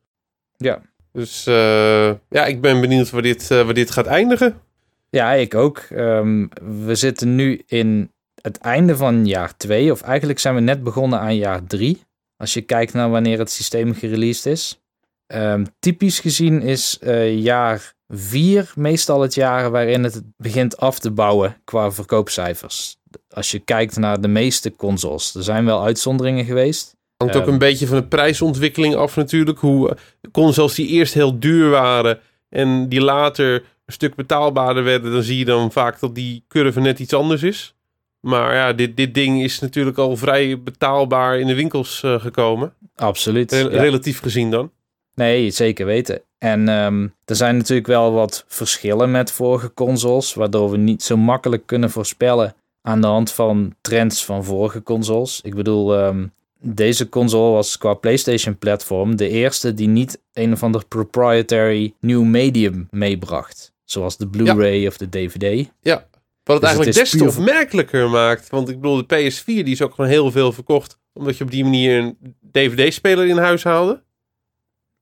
Ja. 0.58 0.82
Dus 1.12 1.46
eh, 1.48 2.12
ja, 2.30 2.46
ik 2.46 2.62
ben 2.62 2.82
benieuwd 2.82 3.10
waar 3.10 3.22
dit, 3.22 3.48
waar 3.48 3.74
dit 3.74 3.92
gaat 3.92 4.06
eindigen. 4.06 4.62
Ja, 5.10 5.32
ik 5.32 5.56
ook. 5.56 5.78
Ehm, 5.78 6.48
we 6.86 6.96
zitten 6.96 7.36
nu 7.36 7.62
in 7.66 8.12
het 8.42 8.58
einde 8.58 8.96
van 8.96 9.26
jaar 9.26 9.58
2, 9.58 9.92
of 9.92 10.02
eigenlijk 10.02 10.40
zijn 10.40 10.56
we 10.56 10.62
net 10.62 10.84
begonnen 10.84 11.20
aan 11.20 11.36
jaar 11.36 11.64
3. 11.64 12.04
Als 12.38 12.54
je 12.54 12.62
kijkt 12.62 12.94
naar 12.94 13.10
wanneer 13.10 13.40
het 13.40 13.52
systeem 13.52 13.94
gereleased 13.94 14.46
is. 14.46 14.82
Ehm, 15.28 15.66
typisch 15.80 16.20
gezien 16.20 16.62
is 16.62 17.00
jaar 17.36 17.94
4 18.12 18.72
meestal 18.76 19.22
het 19.22 19.34
jaar 19.34 19.72
waarin 19.72 20.04
het 20.04 20.22
begint 20.38 20.78
af 20.78 21.00
te 21.00 21.12
bouwen 21.12 21.58
qua 21.64 21.92
verkoopcijfers. 21.92 22.98
Als 23.30 23.52
je 23.52 23.60
kijkt 23.60 23.98
naar 23.98 24.22
de 24.22 24.28
meeste 24.28 24.76
consoles. 24.76 25.36
Er 25.36 25.44
zijn 25.44 25.66
wel 25.66 25.84
uitzonderingen 25.84 26.46
geweest. 26.46 26.96
Hangt 27.18 27.36
ook 27.36 27.42
Ehm. 27.44 27.52
een 27.52 27.58
beetje 27.58 27.88
van 27.88 27.98
de 27.98 28.08
prijsontwikkeling 28.08 28.96
af 28.96 29.16
natuurlijk. 29.16 29.60
Hoe 29.60 29.90
eh, 29.90 29.96
consoles 30.32 30.76
die 30.76 30.88
eerst 30.88 31.14
heel 31.14 31.40
duur 31.40 31.70
waren 31.70 32.20
en 32.50 32.90
die 32.90 33.02
later 33.02 33.54
een 33.86 33.94
stuk 33.94 34.16
betaalbaarder 34.16 34.84
werden, 34.84 35.12
dan 35.12 35.24
zie 35.24 35.38
je 35.38 35.46
dan 35.46 35.72
vaak 35.72 36.00
dat 36.00 36.16
die 36.16 36.44
curve 36.48 36.80
net 36.80 37.00
iets 37.00 37.14
anders 37.14 37.44
is. 37.44 37.76
Maar 38.20 38.54
ja, 38.56 38.74
dit, 38.74 38.98
dit 38.98 39.14
ding 39.14 39.44
is 39.44 39.60
natuurlijk 39.60 39.98
al 39.98 40.18
vrij 40.18 40.62
betaalbaar 40.62 41.40
in 41.40 41.48
de 41.48 41.56
winkels 41.56 42.04
eh, 42.04 42.20
gekomen. 42.22 42.74
Absoluut. 42.96 43.52
Ja. 43.52 43.68
Relatief 43.68 44.20
gezien 44.20 44.52
dan. 44.52 44.72
Nee, 45.16 45.52
zeker 45.52 45.86
weten. 45.86 46.22
En 46.38 46.70
ehm, 46.70 47.08
er 47.26 47.36
zijn 47.36 47.58
natuurlijk 47.58 47.88
wel 47.88 48.12
wat 48.12 48.46
verschillen 48.48 49.12
met 49.12 49.32
vorige 49.32 49.74
consoles, 49.74 50.34
waardoor 50.34 50.72
we 50.72 50.78
niet 50.78 51.04
zo 51.04 51.18
makkelijk 51.18 51.66
kunnen 51.66 51.90
voorspellen 51.90 52.56
aan 52.82 53.02
de 53.02 53.08
hand 53.08 53.32
van 53.32 53.76
trends 53.82 54.26
van 54.26 54.44
vorige 54.44 54.84
consoles. 54.84 55.42
Ik 55.44 55.56
bedoel, 55.56 55.96
ehm, 55.96 56.26
deze 56.60 57.10
console 57.10 57.52
was 57.52 57.78
qua 57.78 57.94
PlayStation-platform 57.94 59.16
de 59.16 59.30
eerste 59.30 59.74
die 59.74 59.88
niet 59.88 60.22
een 60.34 60.52
of 60.52 60.64
ander 60.64 60.86
proprietary 60.88 61.94
new 62.00 62.24
medium 62.24 62.88
meebracht. 62.92 63.72
Zoals 63.84 64.18
de 64.18 64.28
Blu-ray 64.28 64.88
of 64.88 64.98
de 64.98 65.10
DVD. 65.10 65.72
Ja. 65.82 66.06
Wat 66.44 66.62
het 66.62 66.62
Dus 66.62 66.62
het 66.62 66.64
eigenlijk 66.64 66.90
is 66.90 67.12
des 67.12 67.22
te 67.22 67.40
opmerkelijker 67.40 68.10
maakt. 68.10 68.50
Want 68.50 68.70
ik 68.70 68.82
bedoel, 68.82 69.04
de 69.08 69.32
PS4 69.32 69.44
die 69.46 69.64
is 69.64 69.82
ook 69.82 69.94
gewoon 69.94 70.10
heel 70.10 70.32
veel 70.32 70.52
verkocht. 70.52 70.98
Omdat 71.14 71.38
je 71.38 71.44
op 71.44 71.52
die 71.52 71.64
manier 71.64 71.98
een 71.98 72.36
DVD-speler 72.52 73.28
in 73.28 73.38
huis 73.38 73.64
haalde. 73.64 74.04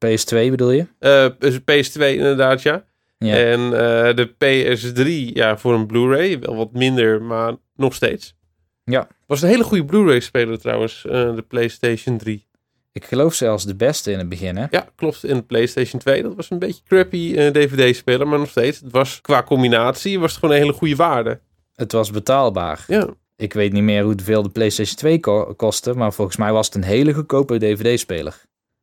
PS2 0.06 0.50
bedoel 0.50 0.72
je? 0.72 0.88
Eh, 1.00 1.26
dus 1.40 1.60
PS2 1.60 2.02
inderdaad, 2.02 2.62
ja. 2.62 2.86
Ja. 3.18 3.36
En 3.36 3.60
eh, 3.60 4.16
de 4.16 4.28
PS3, 4.30 5.34
ja, 5.34 5.58
voor 5.58 5.74
een 5.74 5.86
Blu-ray. 5.88 6.40
Wel 6.40 6.56
wat 6.56 6.74
minder, 6.74 7.22
maar 7.22 7.54
nog 7.76 7.94
steeds. 7.94 8.36
Ja. 8.84 9.08
Was 9.28 9.42
een 9.42 9.50
hele 9.50 9.64
goede 9.64 9.86
Blu-ray-speler 9.86 10.60
trouwens, 10.60 11.06
eh, 11.06 11.36
de 11.36 11.42
PlayStation 11.48 12.18
3. 12.18 12.48
Ik 12.92 13.06
geloof 13.06 13.34
zelfs 13.34 13.66
de 13.66 13.76
beste 13.76 14.12
in 14.12 14.18
het 14.18 14.30
begin, 14.30 14.56
hè? 14.58 14.66
Ja, 14.70 14.88
klopt. 14.96 15.24
En 15.24 15.36
de 15.36 15.42
PlayStation 15.44 16.00
2, 16.02 16.24
dat 16.24 16.36
was 16.36 16.50
een 16.50 16.60
beetje 16.60 16.82
crappy 16.88 17.34
DVD-speler. 17.52 18.28
Maar 18.28 18.40
nog 18.40 18.50
steeds, 18.50 18.80
het 18.80 18.92
was 18.92 19.22
qua 19.22 19.44
combinatie, 19.44 20.20
was 20.20 20.32
het 20.32 20.40
gewoon 20.40 20.56
een 20.56 20.62
hele 20.62 20.74
goede 20.74 20.96
waarde. 20.96 21.40
Het 21.76 21.92
was 21.92 22.12
betaalbaar. 22.12 22.84
Ja. 22.88 23.08
Ik 23.36 23.54
weet 23.54 23.74
niet 23.74 23.84
meer 23.84 24.04
hoeveel 24.04 24.44
de 24.44 24.50
PlayStation 24.50 24.96
2 24.96 25.20
ko- 25.20 25.54
kostte, 25.54 25.94
maar 25.94 26.14
volgens 26.14 26.38
mij 26.38 26.52
was 26.52 26.66
het 26.66 26.76
een 26.76 26.84
hele 26.84 27.14
goedkope 27.14 27.58
DVD-speler. 27.58 28.42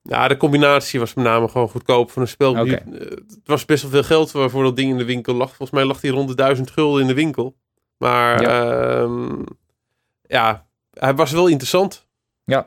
Ja, 0.08 0.28
de 0.28 0.36
combinatie 0.36 1.00
was 1.00 1.14
met 1.14 1.24
name 1.24 1.48
gewoon 1.48 1.68
goedkoop 1.68 2.10
van 2.10 2.22
een 2.22 2.28
spel. 2.28 2.56
Eh, 2.56 2.70
Het 2.70 3.40
was 3.44 3.64
best 3.64 3.82
wel 3.82 3.90
veel 3.90 4.02
geld 4.02 4.30
waarvoor 4.32 4.62
dat 4.62 4.76
ding 4.76 4.90
in 4.90 4.98
de 4.98 5.04
winkel 5.04 5.34
lag. 5.34 5.48
Volgens 5.48 5.70
mij 5.70 5.84
lag 5.84 6.00
die 6.00 6.10
rond 6.10 6.28
de 6.28 6.34
1000 6.34 6.70
gulden 6.70 7.00
in 7.00 7.06
de 7.06 7.14
winkel. 7.14 7.56
Maar 7.96 8.42
ja, 8.42 9.06
ja 10.22 10.66
hij 10.90 11.14
was 11.14 11.30
wel 11.30 11.46
interessant. 11.46 12.06
Ja, 12.44 12.66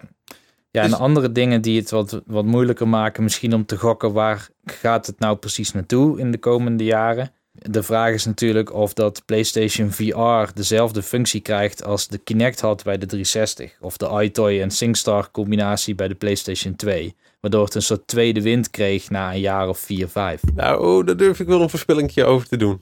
en 0.72 0.89
Dus- 0.89 1.00
andere 1.00 1.31
dingen 1.31 1.62
die 1.62 1.79
het 1.79 1.89
wat, 1.89 2.22
wat 2.25 2.46
moeilijker 2.46 2.88
maken, 2.88 3.24
misschien 3.24 3.53
om 3.53 3.65
te 3.65 3.77
gokken 3.77 4.13
waar 4.13 4.48
gaat 4.65 5.05
het 5.08 5.19
nou 5.19 5.36
precies 5.38 5.72
naartoe 5.72 6.19
in 6.19 6.31
de 6.31 6.38
komende 6.38 6.84
jaren. 6.84 7.31
De 7.51 7.84
vraag 7.84 8.13
is 8.13 8.25
natuurlijk 8.25 8.74
of 8.74 8.93
dat 8.93 9.22
PlayStation 9.25 9.91
VR 9.91 10.53
dezelfde 10.53 11.03
functie 11.03 11.41
krijgt 11.41 11.84
als 11.84 12.08
de 12.08 12.17
Kinect 12.17 12.62
had 12.62 12.84
bij 12.84 12.98
de 12.98 13.05
360. 13.05 13.77
Of 13.81 13.98
de 13.98 14.22
iToy 14.24 14.62
en 14.62 14.72
SingStar 14.72 15.31
combinatie 15.31 15.96
bij 15.96 16.08
de 16.08 16.15
PlayStation 16.15 16.75
2. 16.75 17.15
Waardoor 17.39 17.63
het 17.65 17.75
een 17.75 17.81
soort 17.81 18.08
tweede 18.08 18.41
wind 18.41 18.69
kreeg 18.69 19.10
na 19.10 19.34
een 19.34 19.39
jaar 19.39 19.67
of 19.67 19.79
4, 19.79 20.08
5. 20.08 20.41
Nou, 20.55 20.86
oh, 20.86 21.05
daar 21.05 21.17
durf 21.17 21.39
ik 21.39 21.48
wel 21.48 21.62
een 21.62 21.69
voorspellingje 21.69 22.25
over 22.25 22.48
te 22.48 22.58
doen. 22.58 22.81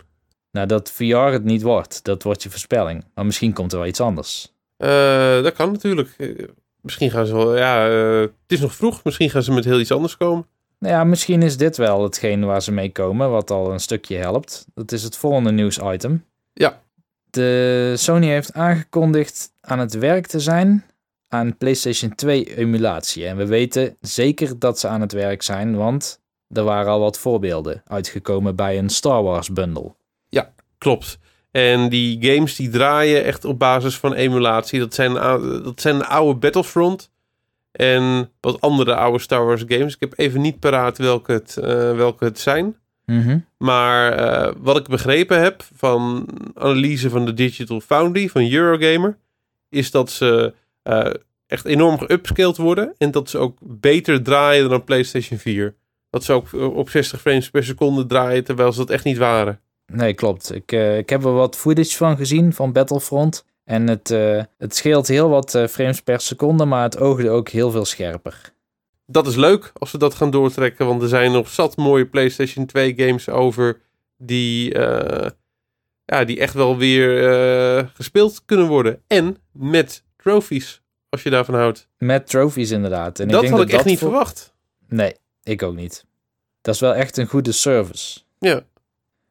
Nou, 0.52 0.68
dat 0.68 0.92
VR 0.92 1.16
het 1.16 1.44
niet 1.44 1.62
wordt, 1.62 2.04
dat 2.04 2.24
wordt 2.24 2.44
je 2.44 2.50
voorspelling. 2.50 3.06
Maar 3.14 3.26
misschien 3.26 3.54
komt 3.54 3.72
er 3.72 3.78
wel 3.78 3.88
iets 3.88 4.02
anders. 4.02 4.54
Eh, 4.78 5.44
dat 5.44 5.54
kan 5.54 5.72
natuurlijk. 5.72 6.14
Eh, 6.18 6.30
misschien 6.82 7.12
gaan 7.12 7.26
ze 7.26 7.34
wel, 7.34 7.58
ja, 7.58 7.90
eh, 7.90 8.20
het 8.20 8.32
is 8.48 8.60
nog 8.60 8.76
vroeg. 8.76 9.04
Misschien 9.04 9.30
gaan 9.30 9.44
ze 9.44 9.52
met 9.52 9.66
heel 9.66 9.80
iets 9.80 9.92
anders 9.92 10.18
komen. 10.18 10.46
Nou 10.80 10.94
ja, 10.94 11.04
misschien 11.04 11.42
is 11.42 11.58
dit 11.58 11.78
wel 11.78 12.04
hetgeen 12.04 12.46
waar 12.46 12.62
ze 12.62 12.72
mee 12.72 12.92
komen, 12.92 13.30
wat 13.30 13.52
al 13.52 13.72
een 13.72 13.80
stukje 13.80 14.18
helpt. 14.18 14.66
Dat 14.74 14.92
is 14.92 15.04
het 15.04 15.18
volgende 15.18 15.52
nieuwsitem. 15.52 16.26
Ja. 16.54 16.82
De 17.30 17.94
Sony 17.98 18.28
heeft 18.28 18.54
aangekondigd 18.54 19.52
aan 19.62 19.80
het 19.80 19.94
werk 19.94 20.28
te 20.28 20.40
zijn 20.40 20.86
aan 21.28 21.58
PlayStation 21.58 22.16
2 22.16 22.58
emulatie. 22.58 23.26
En 23.26 23.38
we 23.38 23.46
weten 23.46 23.98
zeker 24.02 24.60
dat 24.60 24.80
ze 24.80 24.88
aan 24.88 25.02
het 25.02 25.12
werk 25.12 25.42
zijn, 25.42 25.76
want 25.76 26.22
er 26.50 26.64
waren 26.64 26.92
al 26.92 27.00
wat 27.00 27.20
voorbeelden 27.20 27.82
uitgekomen 27.86 28.56
bij 28.56 28.78
een 28.78 28.90
Star 28.90 29.24
Wars 29.24 29.54
bundle. 29.54 29.96
Klopt. 30.78 31.20
En 31.52 31.90
die 31.90 32.18
games 32.34 32.56
die 32.56 32.70
draaien 32.70 33.24
echt 33.24 33.46
op 33.46 33.60
basis 33.60 33.98
van 33.98 34.14
emulatie. 34.14 34.80
Dat 34.80 34.94
zijn, 34.94 35.18
ou- 35.18 35.62
dat 35.64 35.82
zijn 35.82 36.04
oude 36.06 36.40
Battlefront 36.40 37.12
en 37.72 38.32
wat 38.42 38.62
andere 38.62 38.96
oude 38.96 39.20
Star 39.20 39.46
Wars 39.46 39.64
games. 39.68 39.94
Ik 39.94 40.00
heb 40.00 40.14
even 40.16 40.42
niet 40.42 40.60
paraat 40.60 40.98
welke 40.98 41.32
het, 41.32 41.58
eh, 41.58 41.96
welke 41.96 42.26
het 42.26 42.40
zijn. 42.40 42.76
Mhm. 43.06 43.40
Maar 43.58 44.12
eh, 44.12 44.54
wat 44.58 44.78
ik 44.78 44.88
begrepen 44.88 45.42
heb 45.42 45.64
van 45.76 46.28
analyse 46.54 47.10
van 47.10 47.26
de 47.26 47.34
Digital 47.34 47.80
Foundry 47.80 48.30
van 48.30 48.52
Eurogamer, 48.52 49.18
is 49.70 49.92
dat 49.92 50.12
ze 50.12 50.54
eh, 50.88 51.14
echt 51.48 51.66
enorm 51.66 52.00
geupscaled 52.00 52.58
worden 52.58 52.94
en 52.98 53.12
dat 53.12 53.30
ze 53.30 53.38
ook 53.38 53.58
beter 53.62 54.24
draaien 54.24 54.70
dan 54.70 54.84
PlayStation 54.84 55.40
4. 55.40 55.76
Dat 56.10 56.24
ze 56.24 56.34
ook 56.34 56.54
op 56.54 56.90
60 56.90 57.22
frames 57.22 57.50
per 57.50 57.64
seconde 57.64 58.06
draaien, 58.06 58.44
terwijl 58.44 58.72
ze 58.72 58.78
dat 58.78 58.90
echt 58.90 59.04
niet 59.04 59.18
waren. 59.18 59.60
Nee, 59.86 60.14
klopt. 60.14 60.54
Ik, 60.54 60.72
eh, 60.72 60.98
ik 60.98 61.10
heb 61.10 61.24
er 61.24 61.34
wat 61.34 61.56
footage 61.56 61.98
van 61.98 62.18
gezien 62.18 62.54
van 62.54 62.72
Battlefront. 62.72 63.46
En 63.64 63.88
het, 63.88 64.12
eh, 64.12 64.44
het 64.58 64.76
scheelt 64.76 65.08
heel 65.08 65.30
wat 65.30 65.56
eh, 65.56 65.68
frames 65.68 66.02
per 66.02 66.20
seconde, 66.20 66.66
maar 66.66 66.84
het 66.84 67.00
oogde 67.00 67.30
ook 67.30 67.50
heel 67.50 67.72
veel 67.72 67.86
scherper. 67.86 68.54
Dat 69.06 69.28
is 69.28 69.36
leuk 69.36 69.72
als 69.74 69.92
we 69.92 69.98
dat 69.98 70.14
gaan 70.14 70.32
doortrekken, 70.32 70.86
want 70.86 71.02
er 71.02 71.08
zijn 71.08 71.32
nog 71.32 71.50
zat 71.50 71.78
mooie 71.78 72.06
PlayStation 72.06 72.66
2 72.66 72.94
games 72.96 73.30
over 73.30 73.82
die, 74.18 74.74
eh, 74.74 75.30
ja, 76.06 76.24
die 76.24 76.40
echt 76.40 76.54
wel 76.54 76.78
weer 76.78 77.30
eh, 77.30 77.88
gespeeld 77.94 78.46
kunnen 78.46 78.68
worden. 78.68 79.02
En 79.08 79.38
met 79.52 80.04
trophies, 80.28 80.82
als 81.10 81.24
je 81.24 81.30
daarvan 81.30 81.56
houdt. 81.56 81.88
Met 81.98 82.28
trophies 82.28 82.72
inderdaad. 82.72 83.20
En 83.20 83.28
dat 83.28 83.36
ik 83.36 83.42
denk 83.42 83.52
had 83.54 83.62
ik 83.62 83.68
dat 83.72 83.76
echt 83.76 83.84
dat 83.84 83.92
niet 83.92 84.00
voor- 84.00 84.10
verwacht. 84.10 84.54
Nee, 84.88 85.16
ik 85.44 85.64
ook 85.64 85.76
niet. 85.76 86.06
Dat 86.62 86.74
is 86.76 86.82
wel 86.82 86.96
echt 86.96 87.18
een 87.18 87.28
goede 87.28 87.52
service. 87.52 88.20
Ja. 88.40 88.62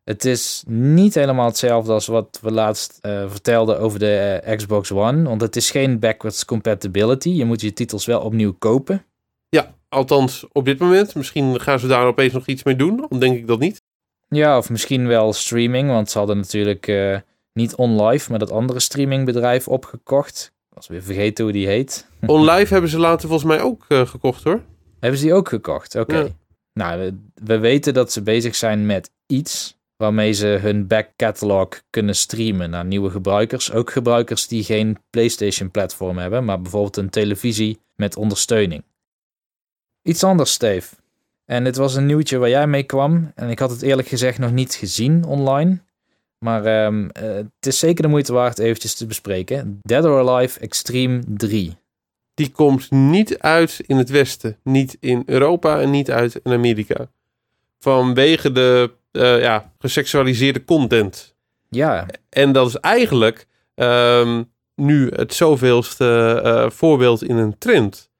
Het 0.05 0.25
is 0.25 0.65
niet 0.67 1.15
helemaal 1.15 1.47
hetzelfde 1.47 1.93
als 1.93 2.07
wat 2.07 2.39
we 2.43 2.51
laatst 2.51 2.99
eh, 3.03 3.25
vertelden 3.31 3.79
over 3.81 3.99
de 3.99 4.17
eh, 4.17 4.57
Xbox 4.57 4.93
One. 4.93 5.23
Want 5.29 5.41
het 5.41 5.57
is 5.57 5.71
geen 5.71 5.99
backwards 5.99 6.45
compatibility. 6.45 7.29
Je 7.29 7.45
moet 7.45 7.61
je 7.61 7.73
titels 7.73 8.07
wel 8.07 8.21
opnieuw 8.21 8.53
kopen. 8.59 9.05
Ja, 9.49 9.75
althans 9.89 10.47
op 10.53 10.65
dit 10.65 10.79
moment. 10.79 11.15
Misschien 11.15 11.61
gaan 11.61 11.79
ze 11.79 11.87
daar 11.87 12.07
opeens 12.07 12.33
nog 12.33 12.47
iets 12.47 12.63
mee 12.63 12.77
doen. 12.77 13.07
Dan 13.09 13.19
denk 13.21 13.37
ik 13.37 13.47
dat 13.47 13.59
niet. 13.59 13.83
Ja, 14.29 14.57
of 14.59 14.71
misschien 14.71 15.07
wel 15.07 15.33
streaming. 15.33 15.89
Want 15.89 16.11
ze 16.11 16.19
hadden 16.19 16.37
natuurlijk 16.37 16.87
eh, 16.89 17.17
niet 17.53 17.75
OnLive, 17.75 18.31
maar 18.31 18.39
dat 18.39 18.51
andere 18.51 18.81
streamingbedrijf 18.81 19.69
opgekocht. 19.69 20.53
Was 20.77 20.87
weer 20.87 21.03
vergeten 21.03 21.45
hoe 21.45 21.53
die 21.53 21.67
heet. 21.67 22.09
OnLive 22.27 22.73
hebben 22.73 22.91
ze 22.91 22.99
later 22.99 23.29
volgens 23.29 23.51
mij 23.51 23.61
ook 23.61 23.85
eh, 23.89 24.07
gekocht 24.07 24.45
hoor. 24.45 24.63
Hebben 25.01 25.19
ze 25.19 25.25
die 25.25 25.35
ook 25.35 25.49
gekocht? 25.49 25.95
Oké. 25.95 26.19
Ja. 26.19 26.29
Nou, 26.73 27.01
we, 27.01 27.15
we 27.45 27.59
weten 27.59 27.95
dat 27.95 28.13
ze 28.13 28.23
bezig 28.23 28.55
zijn 28.55 28.87
met 28.87 29.11
iets 29.27 29.77
waarmee 29.97 30.33
ze 30.33 30.47
hun 30.47 30.87
back 30.87 31.09
catalog 31.17 31.69
kunnen 31.91 32.17
streamen 32.17 32.71
naar 32.71 32.85
nieuwe 32.85 33.11
gebruikers. 33.11 33.73
Ook 33.73 33.91
gebruikers 33.91 34.49
die 34.49 34.65
geen 34.65 34.99
PlayStation-platform 35.11 36.19
hebben, 36.19 36.45
maar 36.45 36.61
bijvoorbeeld 36.61 36.97
een 36.97 37.11
televisie 37.11 37.81
met 37.95 38.17
ondersteuning. 38.17 38.85
Iets 40.03 40.25
anders, 40.25 40.53
Steve. 40.53 40.95
En 41.45 41.65
dit 41.65 41.77
was 41.77 41.95
een 41.95 42.07
nieuwtje 42.07 42.39
waar 42.39 42.49
jij 42.49 42.67
mee 42.67 42.83
kwam. 42.83 43.33
En 43.35 43.49
ik 43.49 43.59
had 43.59 43.71
het 43.71 43.83
eerlijk 43.83 44.09
gezegd 44.09 44.39
nog 44.39 44.53
niet 44.53 44.75
gezien 44.75 45.25
online. 45.25 45.79
Maar 46.39 46.65
ehm, 46.65 47.09
eh, 47.09 47.35
het 47.35 47.67
is 47.67 47.79
zeker 47.79 48.03
de 48.03 48.09
moeite 48.09 48.33
waard 48.33 48.59
eventjes 48.59 48.95
te 48.95 49.07
bespreken. 49.07 49.81
Dead 49.83 50.05
or 50.05 50.29
Alive 50.29 50.61
Extreme 50.61 51.23
3. 51.27 51.77
Die 52.35 52.51
komt 52.51 52.91
niet 52.91 53.39
uit 53.39 53.83
in 53.87 53.97
het 53.97 54.11
Westen. 54.11 54.59
Niet 54.63 54.97
in 55.01 55.23
Europa 55.27 55.81
en 55.81 55.91
niet 55.91 56.11
uit 56.11 56.41
in 56.43 56.53
Amerika. 56.53 57.09
Vanwege 57.79 58.53
de 58.53 58.93
eh, 59.13 59.41
ja, 59.41 59.73
geseksualiseerde 59.79 60.65
content. 60.65 61.35
Ja, 61.69 62.07
En 62.29 62.53
dat 62.53 62.69
is 62.69 62.77
eigenlijk 62.77 63.47
ehm, 63.75 64.43
nu 64.75 65.09
het 65.15 65.35
zoveelste 65.35 66.41
eh, 66.45 66.71
voorbeeld 66.71 67.23
in 67.23 67.37
een 67.37 67.59
trend. 67.59 68.11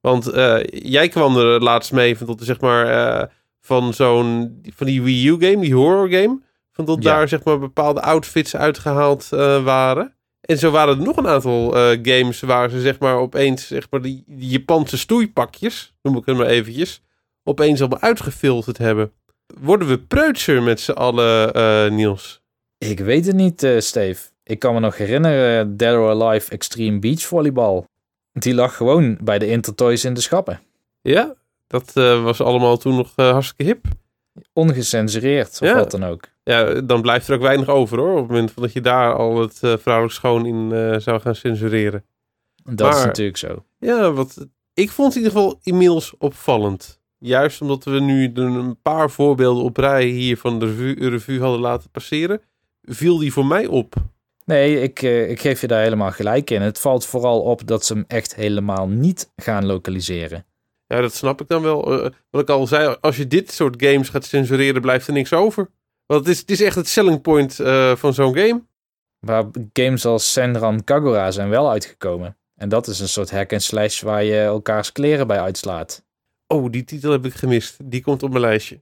Want 0.00 0.30
jij 0.70 1.08
kwam 1.08 1.36
er 1.36 1.62
laatst 1.62 1.92
mee 1.92 2.18
van, 2.18 2.38
zeg 2.40 2.60
maar, 2.60 3.30
van 3.60 3.94
zo'n 3.94 4.60
van 4.74 4.86
die 4.86 5.02
Wii 5.02 5.28
U 5.28 5.36
game, 5.38 5.60
die 5.60 5.74
horror 5.74 6.08
game. 6.08 6.40
Van 6.72 6.84
dat 6.84 7.02
Ja. 7.02 7.14
daar 7.14 7.28
zeg 7.28 7.44
maar 7.44 7.58
bepaalde 7.58 8.00
outfits 8.02 8.56
uitgehaald 8.56 9.28
eh, 9.32 9.64
waren. 9.64 10.14
En 10.40 10.58
zo 10.58 10.70
waren 10.70 10.96
er 10.98 11.02
nog 11.04 11.16
een 11.16 11.28
aantal 11.28 11.76
eh, 11.76 11.98
games 12.02 12.40
waar 12.40 12.70
ze 12.70 12.80
zeg 12.80 12.98
maar 12.98 13.14
opeens 13.16 13.66
zeg 13.66 13.86
maar 13.90 14.02
die, 14.02 14.24
die 14.26 14.48
Japanse 14.48 14.98
stoeipakjes, 14.98 15.94
noem 16.02 16.16
ik 16.16 16.26
het 16.26 16.36
maar 16.36 16.46
eventjes, 16.46 17.02
opeens 17.44 17.80
allemaal 17.80 18.00
uitgefilterd 18.00 18.78
hebben. 18.78 19.12
Worden 19.60 19.88
we 19.88 19.98
preutser 19.98 20.62
met 20.62 20.80
z'n 20.80 20.90
allen, 20.92 21.52
eh, 21.52 21.90
Niels? 21.90 22.42
Ik 22.78 23.00
weet 23.00 23.26
het 23.26 23.36
niet, 23.36 23.66
Steve. 23.78 24.30
Ik 24.44 24.58
kan 24.58 24.74
me 24.74 24.80
nog 24.80 24.96
herinneren, 24.96 25.76
Dead 25.76 25.96
or 25.96 26.10
Alive 26.22 26.50
Extreme 26.50 26.98
Beach 26.98 27.22
Volleyball. 27.22 27.84
Die 28.32 28.54
lag 28.54 28.76
gewoon 28.76 29.18
bij 29.22 29.38
de 29.38 29.46
Intertoys 29.46 30.04
in 30.04 30.14
de 30.14 30.20
schappen. 30.20 30.60
Ja, 31.00 31.34
dat 31.66 31.92
was 32.22 32.40
allemaal 32.40 32.76
toen 32.76 32.96
nog 32.96 33.12
hartstikke 33.16 33.62
hip. 33.64 33.84
Ongecensureerd, 34.52 35.48
of 35.60 35.68
Ja. 35.68 35.74
wat 35.74 35.90
dan 35.90 36.04
ook. 36.04 36.28
Ja, 36.44 36.80
dan 36.80 37.02
blijft 37.02 37.28
er 37.28 37.34
ook 37.34 37.40
weinig 37.40 37.68
over 37.68 37.98
hoor. 37.98 38.10
Op 38.12 38.16
het 38.18 38.28
moment 38.28 38.52
dat 38.56 38.72
je 38.72 38.80
daar 38.80 39.14
al 39.14 39.40
het 39.40 39.58
eh, 39.62 39.74
vrouwelijk 39.78 40.14
schoon 40.14 40.46
in 40.46 40.72
eh, 40.72 40.98
zou 40.98 41.20
gaan 41.20 41.34
censureren. 41.34 42.04
Dat 42.64 42.94
is 42.96 43.04
natuurlijk 43.04 43.36
zo. 43.36 43.64
Ja, 43.78 44.12
wat 44.12 44.46
ik 44.74 44.90
vond 44.90 45.12
in 45.16 45.22
ieder 45.22 45.32
geval 45.36 45.58
inmiddels 45.62 46.14
opvallend. 46.18 47.00
Juist 47.18 47.60
omdat 47.60 47.84
we 47.84 48.00
nu 48.00 48.30
een- 48.34 48.76
paar 48.82 49.10
voorbeelden 49.10 49.62
op 49.64 49.76
rij 49.76 50.04
hier 50.04 50.36
van 50.36 50.58
de 50.58 50.66
revue, 50.66 51.08
revue 51.08 51.40
hadden 51.40 51.60
laten 51.60 51.90
passeren, 51.90 52.40
viel 52.82 53.18
die 53.18 53.32
voor 53.32 53.46
mij 53.46 53.66
op. 53.66 53.94
Nee, 54.44 54.80
ik, 54.80 55.02
eh, 55.02 55.30
ik 55.30 55.40
geef 55.40 55.60
je 55.60 55.66
daar 55.66 55.82
helemaal 55.82 56.10
gelijk 56.12 56.50
in. 56.50 56.62
Het 56.62 56.78
valt 56.80 57.06
vooral 57.06 57.40
op 57.42 57.66
dat 57.66 57.84
ze 57.84 57.92
hem 57.92 58.04
echt 58.08 58.34
helemaal 58.34 58.88
niet 58.88 59.30
gaan 59.36 59.66
lokaliseren. 59.66 60.44
Ja, 60.86 61.00
dat 61.00 61.14
snap 61.14 61.40
ik 61.40 61.48
dan 61.48 61.62
wel. 61.62 61.84
Wat 62.30 62.42
ik 62.42 62.48
al 62.50 62.66
zei, 62.66 62.96
als 63.00 63.16
je 63.16 63.26
dit 63.26 63.52
soort 63.52 63.82
games 63.84 64.08
gaat 64.08 64.24
censureren, 64.24 64.80
blijft 64.80 65.06
er 65.06 65.12
niks 65.12 65.32
over. 65.32 65.70
Want 66.12 66.26
het 66.26 66.34
is, 66.34 66.40
het 66.40 66.50
is 66.50 66.60
echt 66.60 66.76
het 66.76 66.88
selling 66.88 67.20
point 67.20 67.60
eh, 67.60 67.96
van 67.96 68.14
zo'n 68.14 68.36
game. 68.36 68.62
Waar 69.18 69.44
games 69.72 70.04
als 70.04 70.32
Senran 70.32 70.84
Kagura 70.84 71.30
zijn 71.30 71.48
wel 71.48 71.70
uitgekomen. 71.70 72.36
En 72.56 72.68
dat 72.68 72.86
is 72.86 73.00
een 73.00 73.08
soort 73.08 73.30
hack 73.30 73.52
and 73.52 73.62
slash 73.62 74.00
waar 74.00 74.24
je 74.24 74.38
elkaars 74.40 74.92
kleren 74.92 75.26
bij 75.26 75.40
uitslaat. 75.40 76.04
Oh, 76.46 76.70
die 76.70 76.84
titel 76.84 77.12
heb 77.12 77.24
ik 77.24 77.34
gemist. 77.34 77.76
Die 77.84 78.02
komt 78.02 78.22
op 78.22 78.30
mijn 78.30 78.40
lijstje. 78.40 78.80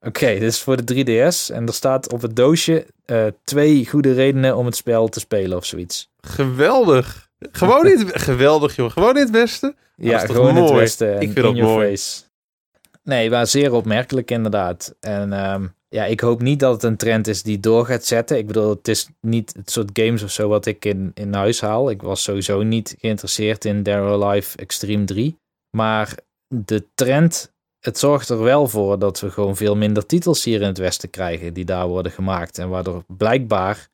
Oké, 0.00 0.26
dit 0.26 0.42
is 0.42 0.60
voor 0.60 0.84
de 0.84 1.04
3DS. 1.04 1.54
En 1.54 1.66
er 1.66 1.74
staat 1.74 2.12
op 2.12 2.22
het 2.22 2.36
doosje 2.36 2.86
eh, 3.04 3.26
twee 3.42 3.86
goede 3.86 4.12
redenen 4.12 4.56
om 4.56 4.66
het 4.66 4.76
spel 4.76 5.08
te 5.08 5.20
spelen 5.20 5.56
of 5.56 5.64
zoiets. 5.64 6.10
Geweldig. 6.20 7.30
Gewoon 7.38 7.86
in 7.86 7.98
het, 7.98 8.22
geweldig, 8.30 8.76
joh. 8.76 8.90
Gewoon 8.90 9.14
in 9.16 9.22
het 9.22 9.30
westen. 9.30 9.76
ja, 9.96 10.20
dat 10.20 10.30
gewoon 10.30 10.54
het 10.56 10.64
mooi? 10.64 10.78
westen. 10.80 11.08
en 11.14 11.20
Ik 11.20 11.32
vind 11.32 11.36
in 11.36 11.42
dat 11.42 11.54
mooi. 11.54 11.88
face. 11.88 12.22
Nee, 13.02 13.30
maar 13.30 13.46
zeer 13.46 13.72
opmerkelijk 13.72 14.30
inderdaad. 14.30 14.94
En 15.00 15.32
ehm, 15.32 15.66
ja, 15.94 16.04
ik 16.04 16.20
hoop 16.20 16.42
niet 16.42 16.60
dat 16.60 16.72
het 16.72 16.82
een 16.82 16.96
trend 16.96 17.26
is 17.26 17.42
die 17.42 17.60
door 17.60 17.86
gaat 17.86 18.04
zetten. 18.04 18.38
Ik 18.38 18.46
bedoel, 18.46 18.70
het 18.70 18.88
is 18.88 19.08
niet 19.20 19.54
het 19.56 19.70
soort 19.70 19.90
games 19.92 20.22
of 20.22 20.30
zo 20.30 20.48
wat 20.48 20.66
ik 20.66 20.84
in, 20.84 21.10
in 21.14 21.34
huis 21.34 21.60
haal. 21.60 21.90
Ik 21.90 22.02
was 22.02 22.22
sowieso 22.22 22.62
niet 22.62 22.96
geïnteresseerd 23.00 23.64
in 23.64 23.82
Dead 23.82 24.00
or 24.00 24.24
Alive 24.24 24.56
Extreme 24.56 25.04
3. 25.04 25.38
Maar 25.70 26.14
de 26.48 26.84
trend, 26.94 27.52
het 27.80 27.98
zorgt 27.98 28.28
er 28.28 28.42
wel 28.42 28.68
voor 28.68 28.98
dat 28.98 29.20
we 29.20 29.30
gewoon 29.30 29.56
veel 29.56 29.76
minder 29.76 30.06
titels 30.06 30.44
hier 30.44 30.60
in 30.60 30.66
het 30.66 30.78
westen 30.78 31.10
krijgen 31.10 31.54
die 31.54 31.64
daar 31.64 31.86
worden 31.86 32.12
gemaakt. 32.12 32.58
En 32.58 32.68
waardoor 32.68 33.04
blijkbaar 33.06 33.88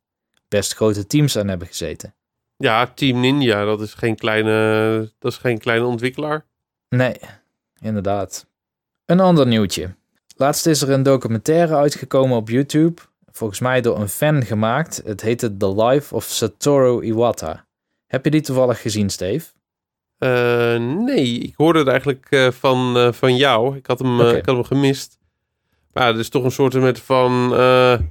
best 0.49 0.75
grote 0.75 1.07
teams 1.07 1.39
aan 1.39 1.49
hebben 1.49 1.69
gezeten. 1.69 2.15
Ja, 2.57 2.87
Team 2.95 3.21
Ninja, 3.21 3.65
dat 3.65 3.81
is 3.81 3.95
geen 3.95 4.17
kleine, 4.17 5.13
dat 5.19 5.33
is 5.33 5.39
geen 5.39 5.59
kleine 5.59 5.87
ontwikkelaar. 5.87 6.45
Nee, 6.89 7.17
inderdaad. 7.81 8.47
Een 9.05 9.21
ander 9.21 9.47
nieuwtje. 9.47 9.99
Laatst 10.41 10.67
is 10.67 10.83
er 10.83 10.91
een 10.91 11.03
documentaire 11.03 11.77
uitgekomen 11.77 12.37
op 12.37 12.49
YouTube. 12.49 13.01
Volgens 13.31 13.61
mij 13.61 13.81
door 13.81 13.99
een 14.01 14.09
fan 14.09 14.45
gemaakt. 14.45 15.03
Het 15.05 15.21
heette 15.21 15.57
The 15.57 15.83
Life 15.83 16.15
of 16.15 16.25
Satoru 16.25 17.05
Iwata. 17.07 17.67
Heb 18.07 18.25
je 18.25 18.31
die 18.31 18.41
toevallig 18.41 18.81
gezien, 18.81 19.11
Steve? 19.11 19.47
Eh, 20.19 20.77
nee, 20.79 21.39
ik 21.39 21.55
hoorde 21.57 21.79
het 21.79 21.89
eigenlijk 21.89 22.27
eh, 22.31 22.51
van, 22.51 22.97
eh, 22.97 23.13
van 23.13 23.37
jou. 23.37 23.77
Ik 23.77 23.87
had, 23.87 23.99
hem, 23.99 24.21
ik 24.21 24.47
had 24.47 24.55
hem 24.55 24.65
gemist. 24.65 25.19
Maar 25.93 26.09
er 26.13 26.19
is 26.19 26.29
toch 26.29 26.45
een 26.45 26.51
soort 26.51 26.75
met 26.75 27.01
van 27.01 27.33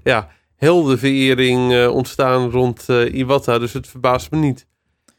ja, 0.04 0.30
heldenverering 0.56 1.88
ontstaan 1.88 2.52
rond 2.52 2.86
Iwata. 3.12 3.60
Dus 3.60 3.74
het 3.74 3.88
verbaast 3.88 4.32
me 4.32 4.38
niet. 4.38 4.68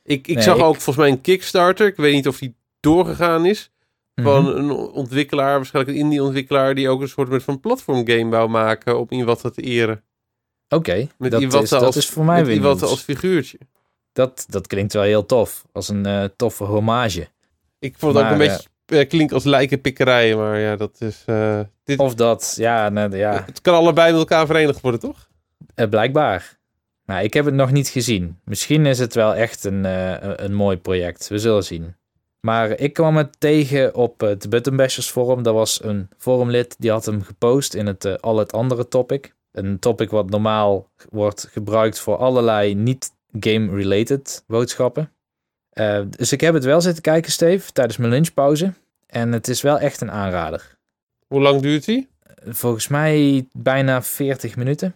Ik, 0.04 0.26
ik 0.28 0.34
Nee, 0.34 0.44
zag 0.44 0.56
ik- 0.56 0.62
ook 0.62 0.74
volgens 0.74 0.96
mij 0.96 1.08
een 1.08 1.20
Kickstarter. 1.20 1.86
Ik 1.86 1.96
weet 1.96 2.14
niet 2.14 2.28
of 2.28 2.38
die 2.38 2.54
doorgegaan 2.80 3.46
is. 3.46 3.70
Van 4.22 4.44
Mhm. 4.44 4.56
een 4.56 4.70
ontwikkelaar, 4.70 5.56
waarschijnlijk 5.56 5.96
een 5.96 6.02
indie-ontwikkelaar... 6.04 6.74
die 6.74 6.88
ook 6.88 7.00
een 7.00 7.08
soort 7.08 7.42
van 7.42 7.60
platformgame 7.60 8.28
wou 8.30 8.48
maken 8.48 8.98
om 8.98 9.06
Iwata 9.10 9.50
te 9.50 9.62
eren. 9.62 10.02
Oké, 10.68 11.08
Met 11.18 11.30
dat, 11.30 11.40
Iwata 11.40 11.60
is, 11.62 11.68
dat 11.68 11.82
als- 11.82 11.96
is 11.96 12.08
voor 12.08 12.24
mij 12.24 12.44
weer 12.44 12.66
als 12.66 13.02
figuurtje. 13.02 13.58
Dat, 14.12 14.44
dat 14.48 14.66
klinkt 14.66 14.92
wel 14.92 15.02
heel 15.02 15.26
tof. 15.26 15.64
Als 15.72 15.88
een 15.88 16.06
eh, 16.06 16.24
toffe 16.36 16.64
hommage. 16.64 17.28
Ik 17.78 17.94
vond 17.98 18.14
het 18.14 18.24
ook 18.24 18.30
een 18.30 18.38
beetje... 18.38 18.68
eh, 18.86 19.08
klinkt 19.08 19.32
als 19.32 19.44
lijkenpikkerij, 19.44 20.36
maar 20.36 20.58
ja, 20.58 20.76
dat 20.76 20.96
is... 21.00 21.22
eh, 21.26 21.60
dit, 21.84 21.98
Of 21.98 22.14
dat, 22.14 22.54
ja, 22.56 22.88
nee, 22.88 23.08
ja 23.08 23.42
Het 23.46 23.60
kan 23.60 23.74
allebei 23.74 24.10
met 24.10 24.20
elkaar 24.20 24.46
verenigd 24.46 24.80
worden, 24.80 25.00
toch? 25.00 25.28
eh, 25.74 25.88
blijkbaar. 25.88 26.58
Nou, 27.04 27.24
ik 27.24 27.34
heb 27.34 27.44
het 27.44 27.54
nog 27.54 27.70
niet 27.72 27.88
gezien. 27.88 28.38
Misschien 28.44 28.86
is 28.86 28.98
het 28.98 29.14
wel 29.14 29.34
echt 29.34 29.64
een, 29.64 29.84
eh, 29.84 30.10
een- 30.10 30.44
een 30.44 30.54
mooi 30.54 30.76
project. 30.76 31.28
We 31.28 31.38
zullen 31.38 31.64
zien. 31.64 31.94
Maar 32.40 32.70
ik 32.70 32.92
kwam 32.92 33.16
het 33.16 33.40
tegen 33.40 33.94
op 33.94 34.20
het 34.20 34.50
Button 34.50 34.76
Bashers 34.76 35.10
forum. 35.10 35.42
Dat 35.42 35.54
was 35.54 35.84
een 35.84 36.08
forumlid 36.16 36.76
die 36.78 36.90
had 36.90 37.04
hem 37.04 37.22
gepost 37.22 37.74
in 37.74 37.86
het 37.86 38.04
eh, 38.04 38.14
al 38.14 38.38
het 38.38 38.52
andere 38.52 38.88
topic. 38.88 39.34
Een 39.52 39.78
topic 39.78 40.10
wat 40.10 40.30
normaal 40.30 40.90
wordt 41.10 41.48
gebruikt 41.50 41.98
voor 41.98 42.16
allerlei 42.16 42.74
niet 42.74 43.12
game-related 43.40 44.44
boodschappen. 44.46 45.12
Eh, 45.70 46.02
dus 46.08 46.32
ik 46.32 46.40
heb 46.40 46.54
het 46.54 46.64
wel 46.64 46.80
zitten 46.80 47.02
kijken, 47.02 47.32
Steve, 47.32 47.72
tijdens 47.72 47.96
mijn 47.96 48.12
lunchpauze. 48.12 48.72
En 49.06 49.32
het 49.32 49.48
is 49.48 49.62
wel 49.62 49.78
echt 49.78 50.00
een 50.00 50.10
aanrader. 50.10 50.78
Hoe 51.26 51.40
lang 51.40 51.60
duurt 51.62 51.84
die? 51.84 52.08
Volgens 52.46 52.88
mij 52.88 53.46
bijna 53.52 54.02
40 54.02 54.56
minuten. 54.56 54.94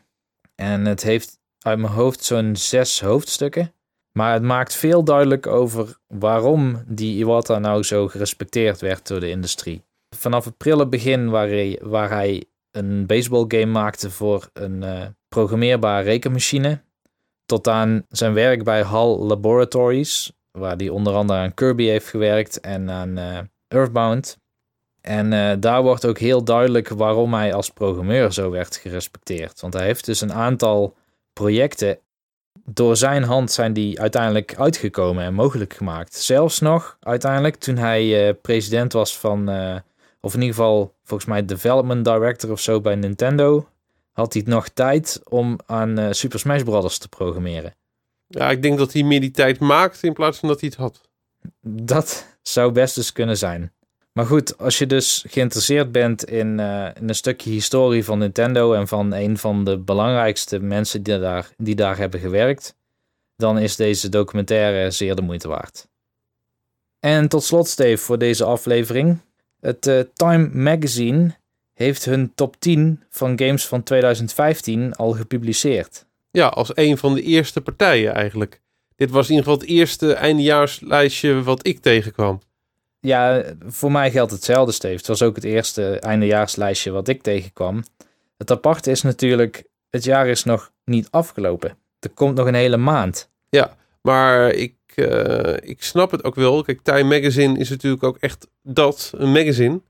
En 0.55 0.85
het 0.85 1.03
heeft 1.03 1.39
uit 1.59 1.79
mijn 1.79 1.93
hoofd 1.93 2.25
zo'n 2.25 2.57
zes 2.57 3.01
hoofdstukken. 3.01 3.73
Maar 4.19 4.33
het 4.33 4.43
maakt 4.43 4.75
veel 4.75 5.05
duidelijk 5.05 5.47
over 5.47 5.99
waarom 6.07 6.83
die 6.87 7.19
Iwata 7.19 7.59
nou 7.59 7.83
zo 7.83 8.09
gerespecteerd 8.09 8.81
werd 8.81 9.07
door 9.07 9.21
de 9.21 9.29
industrie. 9.29 9.83
Vanaf 10.17 10.45
het 10.45 10.57
prille 10.57 10.87
begin 10.89 11.31
waar 11.31 11.49
hij, 11.49 11.79
waar 11.83 12.11
hij 12.11 12.45
een 12.71 13.07
baseballgame 13.07 13.67
maakte 13.67 14.11
voor 14.11 14.49
een 14.53 14.83
eh, 14.83 15.07
programmeerbare 15.29 16.05
rekenmachine. 16.05 16.83
Tot 17.45 17.69
aan 17.69 18.07
zijn 18.09 18.35
werk 18.35 18.65
bij 18.65 18.83
HAL 18.83 19.27
Laboratories, 19.27 20.33
waar 20.51 20.77
hij 20.77 20.89
onder 20.89 21.15
andere 21.15 21.39
aan 21.39 21.55
Kirby 21.55 21.85
heeft 21.85 22.09
gewerkt 22.09 22.61
en 22.61 22.91
aan 22.91 23.19
eh, 23.19 23.39
Earthbound. 23.69 24.39
En 25.01 25.33
eh, 25.33 25.57
daar 25.61 25.83
wordt 25.83 26.07
ook 26.07 26.19
heel 26.19 26.45
duidelijk 26.45 26.89
waarom 26.89 27.35
hij 27.35 27.55
als 27.55 27.71
programmeur 27.71 28.33
zo 28.33 28.51
werd 28.51 28.77
gerespecteerd. 28.77 29.61
Want 29.61 29.73
hij 29.73 29.85
heeft 29.85 30.05
dus 30.05 30.21
een 30.21 30.33
aantal 30.33 30.95
projecten. 31.33 31.99
Door 32.67 32.97
zijn 32.97 33.23
hand 33.23 33.51
zijn 33.51 33.73
die 33.73 34.01
uiteindelijk 34.01 34.55
uitgekomen 34.59 35.25
en 35.25 35.35
mogelijk 35.35 35.75
gemaakt. 35.75 36.15
Zelfs 36.15 36.61
nog 36.61 36.97
uiteindelijk 37.01 37.57
toen 37.57 37.77
hij 37.77 38.29
eh, 38.29 38.35
president 38.43 38.93
was 38.93 39.19
van, 39.19 39.49
eh, 39.49 39.77
of 40.21 40.35
in 40.35 40.41
ieder 40.41 40.57
geval 40.57 40.95
volgens 41.05 41.29
mij 41.29 41.45
development 41.45 42.05
director 42.05 42.51
of 42.51 42.61
zo 42.61 42.81
bij 42.81 42.95
Nintendo, 42.95 43.69
had 44.13 44.33
hij 44.33 44.43
nog 44.47 44.69
tijd 44.69 45.21
om 45.25 45.59
aan 45.67 45.99
eh, 45.99 46.07
Super 46.11 46.39
Smash 46.39 46.63
Bros. 46.63 46.99
te 46.99 47.09
programmeren. 47.09 47.75
Ja, 48.27 48.51
ik 48.51 48.63
denk 48.63 48.79
dat 48.79 48.93
hij 48.93 49.03
meer 49.03 49.21
die 49.21 49.31
tijd 49.31 49.59
maakt 49.59 50.03
in 50.03 50.13
plaats 50.13 50.39
van 50.39 50.49
dat 50.49 50.61
hij 50.61 50.69
het 50.69 50.79
had. 50.79 51.01
Dat 51.63 52.27
zou 52.43 52.73
best 52.73 52.95
dus 52.95 53.13
kunnen 53.13 53.39
zijn. 53.39 53.73
Maar 54.15 54.27
goed, 54.27 54.59
als 54.59 54.79
je 54.79 54.87
dus 54.87 55.25
geïnteresseerd 55.29 55.93
bent 55.93 56.25
in, 56.25 56.61
eh, 56.61 56.89
in 57.01 57.09
een 57.09 57.15
stukje 57.15 57.51
historie 57.51 58.05
van 58.05 58.19
Nintendo 58.19 58.73
en 58.73 58.89
van 58.89 59.13
een 59.13 59.39
van 59.39 59.65
de 59.65 59.79
belangrijkste 59.79 60.59
mensen 60.59 61.03
die 61.03 61.19
daar, 61.19 61.51
die 61.57 61.75
daar 61.75 61.97
hebben 61.97 62.21
gewerkt, 62.21 62.77
dan 63.37 63.59
is 63.59 63.77
deze 63.77 64.09
documentaire 64.09 64.91
zeer 64.91 65.15
de 65.15 65.23
moeite 65.23 65.49
waard. 65.49 65.89
En 67.01 67.29
tot 67.29 67.45
slot, 67.45 67.69
Steve, 67.69 68.03
voor 68.03 68.19
deze 68.19 68.45
aflevering. 68.45 69.19
Het 69.61 69.87
eh, 69.87 70.01
Time 70.15 70.51
Magazine 70.53 71.35
heeft 71.73 72.05
hun 72.05 72.35
top 72.35 72.57
10 72.59 73.03
van 73.11 73.39
games 73.39 73.67
van 73.67 73.83
2015 73.83 74.95
al 74.95 75.13
gepubliceerd. 75.13 76.07
Ja, 76.31 76.47
als 76.47 76.77
een 76.77 76.99
van 76.99 77.15
de 77.15 77.23
eerste 77.23 77.61
partijen 77.61 78.15
eigenlijk. 78.15 78.61
Dit 78.97 79.11
was 79.11 79.29
in 79.29 79.35
ieder 79.35 79.45
geval 79.51 79.61
het 79.61 79.71
eerste 79.71 80.13
eindejaarslijstje 80.13 81.43
wat 81.43 81.67
ik 81.67 81.79
tegenkwam. 81.79 82.41
Ja, 83.05 83.43
voor 83.67 83.93
mij 83.93 84.11
geldt 84.11 84.33
hetzelfde, 84.33 84.73
Steve. 84.73 84.97
Het 84.97 85.07
was 85.07 85.23
ook 85.23 85.35
het 85.35 85.45
eerste 85.45 85.99
eindejaarslijstje 85.99 86.91
wat 86.91 87.09
ik 87.09 87.23
tegenkwam. 87.23 87.83
Het 88.37 88.51
aparte 88.51 88.91
is 88.91 89.03
natuurlijk, 89.03 89.65
het 89.91 90.05
jaar 90.05 90.27
is 90.27 90.45
nog 90.45 90.73
niet 90.85 91.09
afgelopen. 91.11 91.77
Er 91.99 92.11
komt 92.11 92.37
nog 92.37 92.47
een 92.47 92.55
hele 92.55 92.77
maand. 92.77 93.31
Maar 94.01 94.51
ik, 94.51 94.75
eh, 94.95 95.71
ik 95.71 95.83
snap 95.83 96.11
het 96.11 96.25
ook 96.25 96.35
wel. 96.35 96.63
Kijk, 96.63 96.81
Time 96.83 97.17
Magazine 97.17 97.59
is 97.59 97.71
natuurlijk 97.71 98.03
ook 98.03 98.17
echt 98.21 98.49
dat, 98.63 99.13
een 99.17 99.33
magazine. 99.33 99.81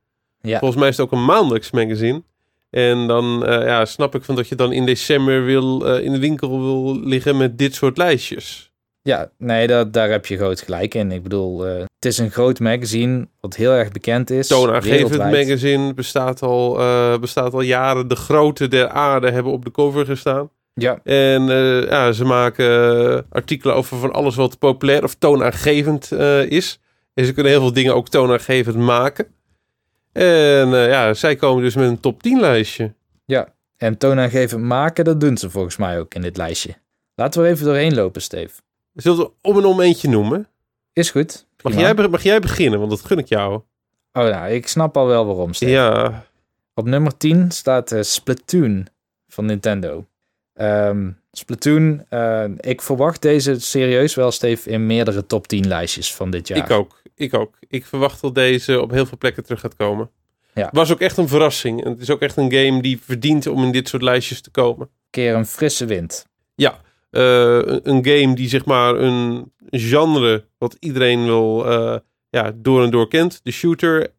Ja, 0.40 0.58
Volgens 0.58 0.80
mij 0.80 0.88
is 0.88 0.96
het 0.96 1.06
ook 1.06 1.12
een 1.12 1.24
maandelijks 1.24 1.70
magazine. 1.70 2.22
En 2.70 3.06
dan 3.06 3.46
eh, 3.46 3.66
ja, 3.66 3.84
snap 3.84 4.14
ik 4.14 4.24
van 4.24 4.34
dat 4.34 4.48
je 4.48 4.54
dan 4.54 4.72
in 4.72 4.86
december 4.86 5.44
wil, 5.44 5.86
eh, 5.86 6.04
in 6.04 6.12
de 6.12 6.18
winkel 6.18 6.60
wil 6.60 7.00
liggen 7.00 7.36
met 7.36 7.58
dit 7.58 7.74
soort 7.74 7.96
lijstjes. 7.96 8.72
Ja, 9.08 9.30
nee, 9.38 9.66
dat, 9.66 9.92
daar 9.92 10.10
heb 10.10 10.26
je 10.26 10.36
groot 10.36 10.60
gelijk 10.60 10.94
in. 10.94 11.12
Ik 11.12 11.22
bedoel, 11.22 11.66
eh, 11.66 11.78
het 11.78 12.04
is 12.04 12.18
een 12.18 12.30
groot 12.30 12.60
magazine 12.60 13.28
wat 13.40 13.56
heel 13.56 13.72
erg 13.72 13.90
bekend 13.90 14.30
is. 14.30 14.46
Toonaangevend 14.46 15.16
magazine 15.16 15.94
bestaat 15.94 16.42
al, 16.42 16.80
eh, 16.80 17.18
bestaat 17.18 17.54
al 17.54 17.60
jaren. 17.60 18.08
De 18.08 18.16
grote 18.16 18.68
der 18.68 18.88
aarde 18.88 19.30
hebben 19.30 19.52
op 19.52 19.64
de 19.64 19.70
cover 19.70 20.06
gestaan. 20.06 20.50
Ja, 20.74 21.00
En 21.02 21.50
eh, 21.50 21.88
ja, 21.88 22.12
ze 22.12 22.24
maken 22.24 23.26
artikelen 23.30 23.74
over 23.74 23.98
van 23.98 24.12
alles 24.12 24.34
wat 24.34 24.58
populair 24.58 25.04
of 25.04 25.14
toonaangevend 25.14 26.12
is. 26.48 26.80
En 27.14 27.24
ze 27.24 27.32
kunnen 27.32 27.52
heel 27.52 27.60
veel 27.60 27.72
dingen 27.72 27.94
ook 27.94 28.08
toonaangevend 28.08 28.76
maken. 28.76 29.26
En 30.12 30.68
ja, 30.68 31.14
zij 31.14 31.36
komen 31.36 31.62
dus 31.62 31.74
met 31.74 31.88
een 31.88 32.00
top 32.00 32.22
10 32.22 32.40
lijstje. 32.40 32.94
ja. 33.24 33.52
En 33.76 33.98
toonaangevend 33.98 34.62
maken, 34.62 35.04
dat 35.04 35.20
doen 35.20 35.36
ze 35.36 35.50
volgens 35.50 35.76
mij 35.76 35.98
ook 35.98 36.14
in 36.14 36.22
dit 36.22 36.36
lijstje. 36.36 36.74
Laten 37.14 37.42
we 37.42 37.48
even 37.48 37.64
doorheen 37.64 37.94
lopen, 37.94 38.22
Steve. 38.22 38.54
Zullen 38.94 39.18
we 39.18 39.30
om 39.40 39.58
en 39.58 39.64
om 39.64 39.80
eentje 39.80 40.08
noemen? 40.08 40.48
Is 40.92 41.10
goed. 41.10 41.46
Mag 41.62 41.74
jij, 41.74 41.94
mag 41.94 42.22
jij 42.22 42.40
beginnen? 42.40 42.78
Want 42.78 42.90
dat 42.90 43.04
gun 43.04 43.18
ik 43.18 43.28
jou. 43.28 43.54
Oh, 44.12 44.22
nou, 44.28 44.50
ik 44.52 44.68
snap 44.68 44.96
al 44.96 45.06
wel 45.06 45.26
waarom, 45.26 45.52
Steve. 45.54 45.70
Ja, 45.72 46.24
Op 46.74 46.86
nummer 46.86 47.16
10 47.16 47.50
staat 47.50 47.92
eh, 47.92 48.02
Splatoon 48.02 48.86
van 49.28 49.46
Nintendo. 49.46 50.06
Ehm, 50.54 51.10
Splatoon, 51.32 52.04
eh, 52.08 52.44
ik 52.60 52.82
verwacht 52.82 53.22
deze 53.22 53.60
serieus 53.60 54.14
wel, 54.14 54.30
Steve, 54.30 54.70
in 54.70 54.86
meerdere 54.86 55.26
top 55.26 55.46
10 55.46 55.68
lijstjes 55.68 56.14
van 56.14 56.30
dit 56.30 56.48
jaar. 56.48 56.58
ik 56.58 56.70
ook. 56.70 57.02
Ik 57.14 57.34
ook. 57.34 57.58
Ik 57.68 57.86
verwacht 57.86 58.20
dat 58.20 58.34
deze 58.34 58.80
op 58.80 58.90
heel 58.90 59.06
veel 59.06 59.18
plekken 59.18 59.42
terug 59.44 59.60
gaat 59.60 59.76
komen. 59.76 60.10
Ja. 60.54 60.68
Was 60.72 60.92
ook 60.92 61.00
echt 61.00 61.16
een 61.16 61.28
verrassing. 61.28 61.84
En 61.84 61.90
het 61.90 62.00
is 62.00 62.10
ook 62.10 62.20
echt 62.20 62.36
een 62.36 62.52
game 62.52 62.82
die 62.82 63.00
verdient 63.00 63.46
om 63.46 63.62
in 63.64 63.72
dit 63.72 63.88
soort 63.88 64.02
lijstjes 64.02 64.40
te 64.40 64.50
komen. 64.50 64.88
keer 65.10 65.34
een 65.34 65.46
frisse 65.46 65.84
wind. 65.84 66.26
Ja, 66.54 66.80
eh, 67.14 67.78
een, 67.82 68.04
game 68.06 68.34
die 68.34 68.48
zeg 68.48 68.64
maar 68.64 68.94
een 68.94 69.52
genre 69.70 70.46
wat 70.58 70.76
iedereen 70.78 71.26
wel 71.26 71.70
eh, 71.70 71.98
ja, 72.28 72.52
door 72.54 72.82
en 72.82 72.90
door 72.90 73.08
kent. 73.08 73.40
De 73.42 73.50
shooter 73.50 74.14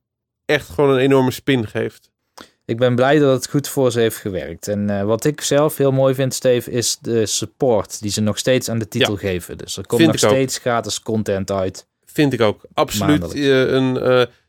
echt 0.45 0.69
gewoon 0.69 0.89
een 0.89 0.99
enorme 0.99 1.31
spin 1.31 1.67
geeft. 1.67 2.12
Ik 2.65 2.77
ben 2.77 2.95
blij 2.95 3.19
dat 3.19 3.36
het 3.36 3.49
goed 3.49 3.67
voor 3.67 3.91
ze 3.91 3.99
heeft 3.99 4.17
gewerkt. 4.17 4.67
En 4.67 4.89
eh, 4.89 5.03
wat 5.03 5.25
ik 5.25 5.41
zelf 5.41 5.77
heel 5.77 5.91
mooi 5.91 6.13
vind, 6.13 6.34
Steve, 6.34 6.71
is 6.71 6.97
de 6.97 7.25
support 7.25 8.01
die 8.01 8.12
ze 8.12 8.21
nog 8.21 8.38
steeds 8.38 8.69
aan 8.69 8.79
de 8.79 8.88
titel 8.88 9.15
geven. 9.15 9.58
Dus 9.58 9.77
er 9.77 9.88
komt 9.88 10.01
Vind 10.01 10.13
nog 10.13 10.23
ook. 10.23 10.29
steeds 10.29 10.58
gratis 10.58 11.01
content 11.01 11.51
uit. 11.51 11.88
Vind 12.05 12.34
ik 12.34 12.41
ook. 12.41 12.65
Absoluut 12.73 13.34
een, 13.34 14.05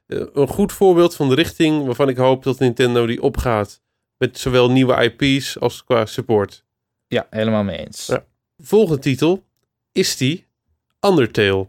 een 0.07 0.49
goed 0.49 0.73
voorbeeld 0.73 1.15
van 1.15 1.29
de 1.29 1.35
richting 1.35 1.85
waarvan 1.85 2.09
ik 2.09 2.17
hoop 2.17 2.43
dat 2.43 2.59
Nintendo 2.59 3.07
die 3.07 3.23
opgaat. 3.23 3.81
Met 4.19 4.39
zowel 4.39 4.71
nieuwe 4.71 5.15
IP's 5.17 5.59
als 5.59 5.85
qua 5.85 6.07
support. 6.07 6.65
Ja, 7.07 7.27
helemaal 7.31 7.65
mee 7.65 7.79
eens. 7.79 8.07
Ja. 8.07 8.25
Volgende 8.63 8.99
titel 8.99 9.45
is 9.93 10.17
die 10.17 10.47
Undertale. 11.01 11.69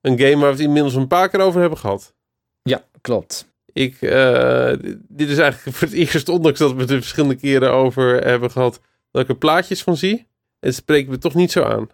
Een 0.00 0.18
game 0.18 0.36
waar 0.36 0.50
we 0.50 0.56
het 0.56 0.60
inmiddels 0.60 0.94
een 0.94 1.06
paar 1.06 1.28
keer 1.28 1.40
over 1.40 1.60
hebben 1.60 1.78
gehad. 1.78 2.14
Ja, 2.62 2.84
klopt. 3.00 3.54
Ik, 3.72 4.02
eh, 4.02 4.72
dit 5.08 5.28
is 5.28 5.38
eigenlijk 5.38 5.76
voor 5.76 5.88
het 5.88 5.96
eerst, 6.12 6.28
ondanks 6.28 6.58
dat 6.58 6.72
we 6.72 6.80
het 6.80 6.90
er 6.90 6.96
verschillende 6.96 7.36
keren 7.36 7.72
over 7.72 8.24
hebben 8.26 8.50
gehad, 8.50 8.80
dat 9.10 9.22
ik 9.22 9.28
er 9.28 9.36
plaatjes 9.36 9.82
van 9.82 9.96
zie. 9.96 10.26
Het 10.60 10.74
spreekt 10.74 11.08
me 11.08 11.18
toch 11.18 11.34
niet 11.34 11.52
zo 11.52 11.62
aan. 11.62 11.88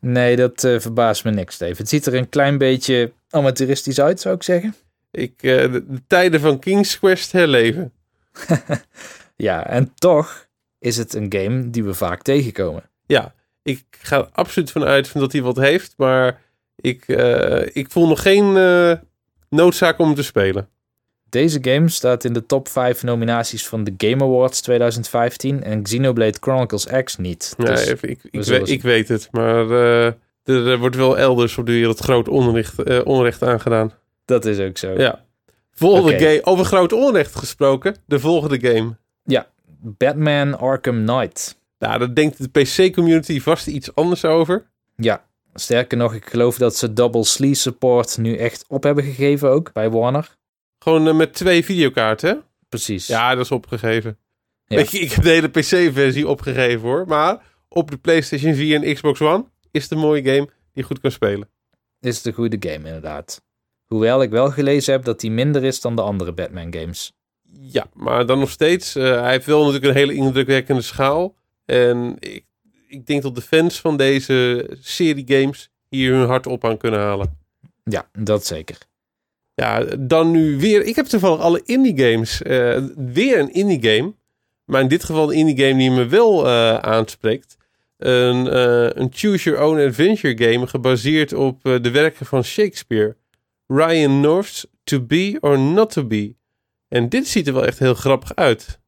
Nee, 0.00 0.36
dat 0.36 0.64
eh, 0.64 0.80
verbaast 0.80 1.24
me 1.24 1.30
niks, 1.30 1.54
Steve. 1.54 1.76
Het 1.76 1.88
ziet 1.88 2.06
er 2.06 2.14
een 2.14 2.28
klein 2.28 2.58
beetje 2.58 3.12
amateuristisch 3.30 4.00
uit, 4.00 4.20
zou 4.20 4.34
ik 4.34 4.42
zeggen. 4.42 4.74
Ik, 5.10 5.42
eh, 5.42 5.72
de, 5.72 5.86
de 5.88 6.02
tijden 6.06 6.40
van 6.40 6.58
King's 6.58 6.98
Quest 6.98 7.32
herleven. 7.32 7.92
Ja, 9.40 9.66
en 9.66 9.94
toch 9.94 10.46
is 10.78 10.96
het 10.96 11.14
een 11.14 11.32
game 11.32 11.70
die 11.70 11.84
we 11.84 11.94
vaak 11.94 12.22
tegenkomen. 12.22 12.82
Ja, 13.06 13.34
ik 13.62 13.84
ga 13.90 14.16
er 14.18 14.28
absoluut 14.32 14.70
van 14.70 14.84
uit 14.84 15.12
dat 15.12 15.32
hij 15.32 15.42
wat 15.42 15.56
heeft, 15.56 15.94
maar 15.96 16.40
ik, 16.76 17.08
eh, 17.08 17.66
ik 17.72 17.90
voel 17.90 18.08
nog 18.08 18.22
geen 18.22 18.56
eh, 18.56 18.92
noodzaak 19.48 19.98
om 19.98 20.06
hem 20.06 20.14
te 20.14 20.22
spelen. 20.22 20.68
Deze 21.28 21.58
game 21.62 21.88
staat 21.88 22.24
in 22.24 22.32
de 22.32 22.46
top 22.46 22.68
5 22.68 23.02
nominaties 23.02 23.66
van 23.66 23.84
de 23.84 23.94
Game 23.96 24.24
Awards 24.24 24.60
2015 24.60 25.62
en 25.62 25.82
Xenoblade 25.82 26.36
Chronicles 26.40 26.86
X 27.04 27.16
niet. 27.16 27.54
Ja, 27.58 27.64
Dus 27.64 27.86
even, 27.86 28.08
ik, 28.10 28.18
ik, 28.30 28.46
ik 28.68 28.82
weet 28.82 29.08
het, 29.08 29.28
maar 29.30 29.70
eh, 29.70 30.06
er, 30.44 30.68
er 30.68 30.78
wordt 30.78 30.96
wel 30.96 31.18
elders 31.18 31.58
op 31.58 31.66
de 31.66 31.72
wereld 31.72 31.98
groot 31.98 32.28
onrecht, 32.28 33.04
onrecht 33.04 33.42
aangedaan. 33.42 33.92
dat 34.24 34.44
is 34.44 34.58
ook 34.58 34.78
zo. 34.78 34.92
Ja. 34.98 35.24
Volgende 35.72 36.18
game, 36.18 36.40
over 36.44 36.64
groot 36.64 36.92
onrecht 36.92 37.36
gesproken, 37.36 37.96
de 38.06 38.20
volgende 38.20 38.60
game. 38.60 38.96
Batman 39.82 40.58
Arkham 40.58 41.04
Knight. 41.06 41.59
Nou, 41.80 41.98
daar 41.98 42.14
denkt 42.14 42.52
de 42.52 42.62
PC-community 42.62 43.40
vast 43.40 43.66
iets 43.66 43.94
anders 43.94 44.24
over. 44.24 44.70
Ja, 44.96 45.24
sterker 45.54 45.98
nog, 45.98 46.14
ik 46.14 46.26
geloof 46.26 46.56
dat 46.56 46.76
ze 46.76 46.92
Double 46.92 47.24
Sleeve 47.24 47.60
Support 47.60 48.18
nu 48.18 48.36
echt 48.36 48.64
op 48.68 48.82
hebben 48.82 49.04
gegeven 49.04 49.50
ook 49.50 49.72
bij 49.72 49.90
Warner. 49.90 50.36
Gewoon 50.78 51.08
eh, 51.08 51.14
met 51.14 51.32
twee 51.34 51.64
videokaarten, 51.64 52.28
hè? 52.30 52.36
Precies. 52.68 53.06
Ja, 53.06 53.34
dat 53.34 53.44
is 53.44 53.50
opgegeven. 53.50 54.18
Ja. 54.66 54.78
Ik, 54.78 54.92
ik 54.92 55.12
heb 55.12 55.24
de 55.24 55.30
hele 55.30 55.48
PC-versie 55.48 56.28
opgegeven, 56.28 56.80
hoor. 56.88 57.04
Maar 57.06 57.42
op 57.68 57.90
de 57.90 57.96
PlayStation 57.96 58.54
4 58.54 58.82
en 58.82 58.94
Xbox 58.94 59.20
One 59.20 59.44
is 59.70 59.82
het 59.82 59.92
een 59.92 59.98
mooie 59.98 60.22
game 60.22 60.44
die 60.44 60.52
je 60.72 60.82
goed 60.82 61.00
kan 61.00 61.10
spelen. 61.10 61.48
Is 62.00 62.16
het 62.16 62.26
een 62.26 62.32
goede 62.32 62.56
game 62.70 62.86
inderdaad. 62.86 63.42
Hoewel 63.86 64.22
ik 64.22 64.30
wel 64.30 64.50
gelezen 64.50 64.92
heb 64.92 65.04
dat 65.04 65.20
die 65.20 65.30
minder 65.30 65.64
is 65.64 65.80
dan 65.80 65.96
de 65.96 66.02
andere 66.02 66.32
Batman 66.32 66.74
games. 66.74 67.12
Ja, 67.60 67.86
maar 67.94 68.26
dan 68.26 68.38
nog 68.38 68.50
steeds. 68.50 68.94
eh, 68.96 69.20
hij 69.20 69.30
heeft 69.30 69.46
wel 69.46 69.58
natuurlijk 69.58 69.84
een 69.84 69.98
hele 69.98 70.14
indrukwekkende 70.14 70.82
schaal. 70.82 71.34
En 71.70 72.16
ik, 72.18 72.44
ik 72.88 73.06
denk 73.06 73.22
dat 73.22 73.34
de 73.34 73.40
fans 73.40 73.80
van 73.80 73.96
deze 73.96 74.68
serie 74.80 75.24
games 75.26 75.70
hier 75.88 76.12
hun 76.14 76.26
hart 76.26 76.46
op 76.46 76.64
aan 76.64 76.76
kunnen 76.76 77.00
halen. 77.00 77.38
Ja, 77.84 78.08
dat 78.18 78.46
zeker. 78.46 78.78
Ja, 79.54 79.84
dan 79.98 80.30
nu 80.30 80.58
weer. 80.58 80.82
Ik 80.84 80.96
heb 80.96 81.06
toevallig 81.06 81.40
alle 81.40 81.62
indie 81.64 81.98
games. 81.98 82.42
eh, 82.42 82.84
weer 82.96 83.38
een 83.38 83.52
indie 83.52 83.90
game. 83.90 84.14
Maar 84.64 84.80
in 84.80 84.88
dit 84.88 85.04
geval 85.04 85.32
een 85.32 85.38
indie 85.38 85.66
game 85.66 85.78
die 85.78 85.90
me 85.90 86.06
wel 86.06 86.46
eh, 86.46 86.74
aanspreekt. 86.76 87.56
Een, 87.96 88.48
eh, 88.48 88.88
een 88.94 89.08
Choose 89.12 89.50
Your 89.50 89.64
Own 89.66 89.80
Adventure 89.80 90.52
game 90.52 90.66
gebaseerd 90.66 91.32
op 91.32 91.62
de 91.62 91.90
werken 91.90 92.26
van 92.26 92.44
Shakespeare. 92.44 93.16
Ryan 93.66 94.20
North's 94.20 94.66
To 94.84 95.00
Be 95.00 95.36
or 95.40 95.58
Not 95.58 95.92
To 95.92 96.04
Be. 96.04 96.34
En 96.88 97.08
dit 97.08 97.28
ziet 97.28 97.46
er 97.46 97.54
wel 97.54 97.66
echt 97.66 97.78
heel 97.78 97.94
grappig 97.94 98.34
uit. 98.34 98.78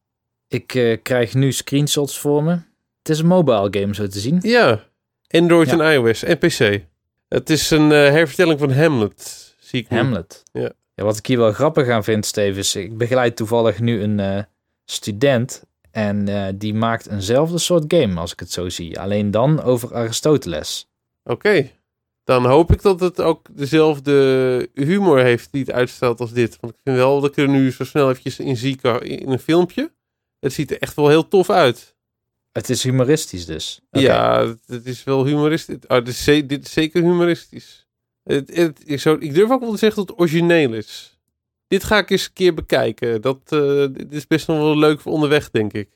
Ik 0.47 0.99
krijg 1.03 1.33
nu 1.33 1.51
screenshots 1.51 2.19
voor 2.19 2.43
me. 2.43 2.57
Het 3.03 3.11
is 3.11 3.19
een 3.19 3.27
mobile 3.27 3.67
game 3.79 3.95
zo 3.95 4.07
te 4.07 4.19
zien. 4.19 4.39
Ja, 4.41 4.83
Android 5.27 5.69
Ja. 5.69 5.79
en 5.79 5.93
iOS 5.93 6.23
en 6.23 6.37
PC. 6.37 6.81
Het 7.27 7.49
is 7.49 7.69
een 7.69 7.91
eh, 7.91 7.97
hervertelling 7.97 8.59
van 8.59 8.71
Hamlet, 8.71 9.53
zie 9.59 9.79
ik. 9.81 9.87
Hamlet. 9.89 10.43
Ja. 10.51 10.71
wat 10.95 11.17
ik 11.17 11.25
hier 11.25 11.37
wel 11.37 11.51
grappig 11.53 11.89
aan 11.89 12.03
vind, 12.03 12.25
Steve, 12.25 12.59
is 12.59 12.75
ik 12.75 12.97
begeleid 12.97 13.35
toevallig 13.35 13.79
nu 13.79 14.01
een 14.01 14.19
eh, 14.19 14.43
student. 14.85 15.63
En 15.91 16.27
eh, 16.27 16.53
die 16.55 16.73
maakt 16.73 17.07
eenzelfde 17.07 17.57
soort 17.57 17.83
game, 17.87 18.19
als 18.19 18.31
ik 18.31 18.39
het 18.39 18.51
zo 18.51 18.69
zie. 18.69 18.99
Alleen 18.99 19.31
dan 19.31 19.61
over 19.63 19.95
Aristoteles. 19.95 20.87
Oké, 21.23 21.69
dan 22.23 22.45
hoop 22.45 22.71
ik 22.71 22.81
dat 22.81 22.99
het 22.99 23.21
ook 23.21 23.47
dezelfde 23.51 24.69
humor 24.73 25.19
heeft 25.19 25.51
die 25.51 25.61
het 25.61 25.71
uitstelt 25.71 26.19
als 26.19 26.31
dit. 26.31 26.57
Want 26.59 26.73
ik 26.73 26.79
vind 26.83 26.97
wel 26.97 27.21
dat 27.21 27.29
ik 27.29 27.37
er 27.37 27.49
nu 27.49 27.71
zo 27.71 27.83
snel 27.83 28.09
eventjes 28.09 28.39
in 28.39 28.57
zie 28.57 28.77
in 28.99 29.31
een 29.31 29.39
filmpje. 29.39 29.91
Het 30.39 30.53
ziet 30.53 30.71
er 30.71 30.79
echt 30.79 30.95
wel 30.95 31.07
heel 31.09 31.27
tof 31.27 31.49
uit. 31.49 31.92
Het 32.53 32.69
is 32.69 32.83
humoristisch 32.83 33.45
dus. 33.45 33.81
Ja, 33.91 34.45
het, 34.65 34.85
is 34.85 35.03
wel 35.03 35.25
humoristisch. 35.25 35.77
Oh, 35.87 35.97
dit, 35.97 36.07
is 36.07 36.23
ze- 36.23 36.45
dit 36.45 36.65
is 36.65 36.71
zeker 36.73 37.01
humoristisch. 37.01 37.87
Het, 38.23 38.55
het, 38.55 38.81
ik, 38.85 38.99
zou, 38.99 39.19
ik 39.19 39.33
durf 39.33 39.49
ook 39.51 39.59
wel 39.61 39.71
te 39.71 39.77
zeggen 39.77 39.99
dat 39.99 40.09
het 40.09 40.19
origineel 40.19 40.73
is. 40.73 41.17
Dit 41.67 41.83
ga 41.83 41.97
ik 41.97 42.09
eens 42.09 42.25
een 42.25 42.33
keer 42.33 42.53
bekijken. 42.53 43.21
Dat, 43.21 43.39
eh, 43.45 43.85
dit 43.91 44.11
is 44.13 44.27
best 44.27 44.47
nog 44.47 44.57
wel 44.57 44.77
leuk 44.77 44.99
voor 45.01 45.11
onderweg, 45.11 45.49
denk 45.51 45.73
ik. 45.73 45.89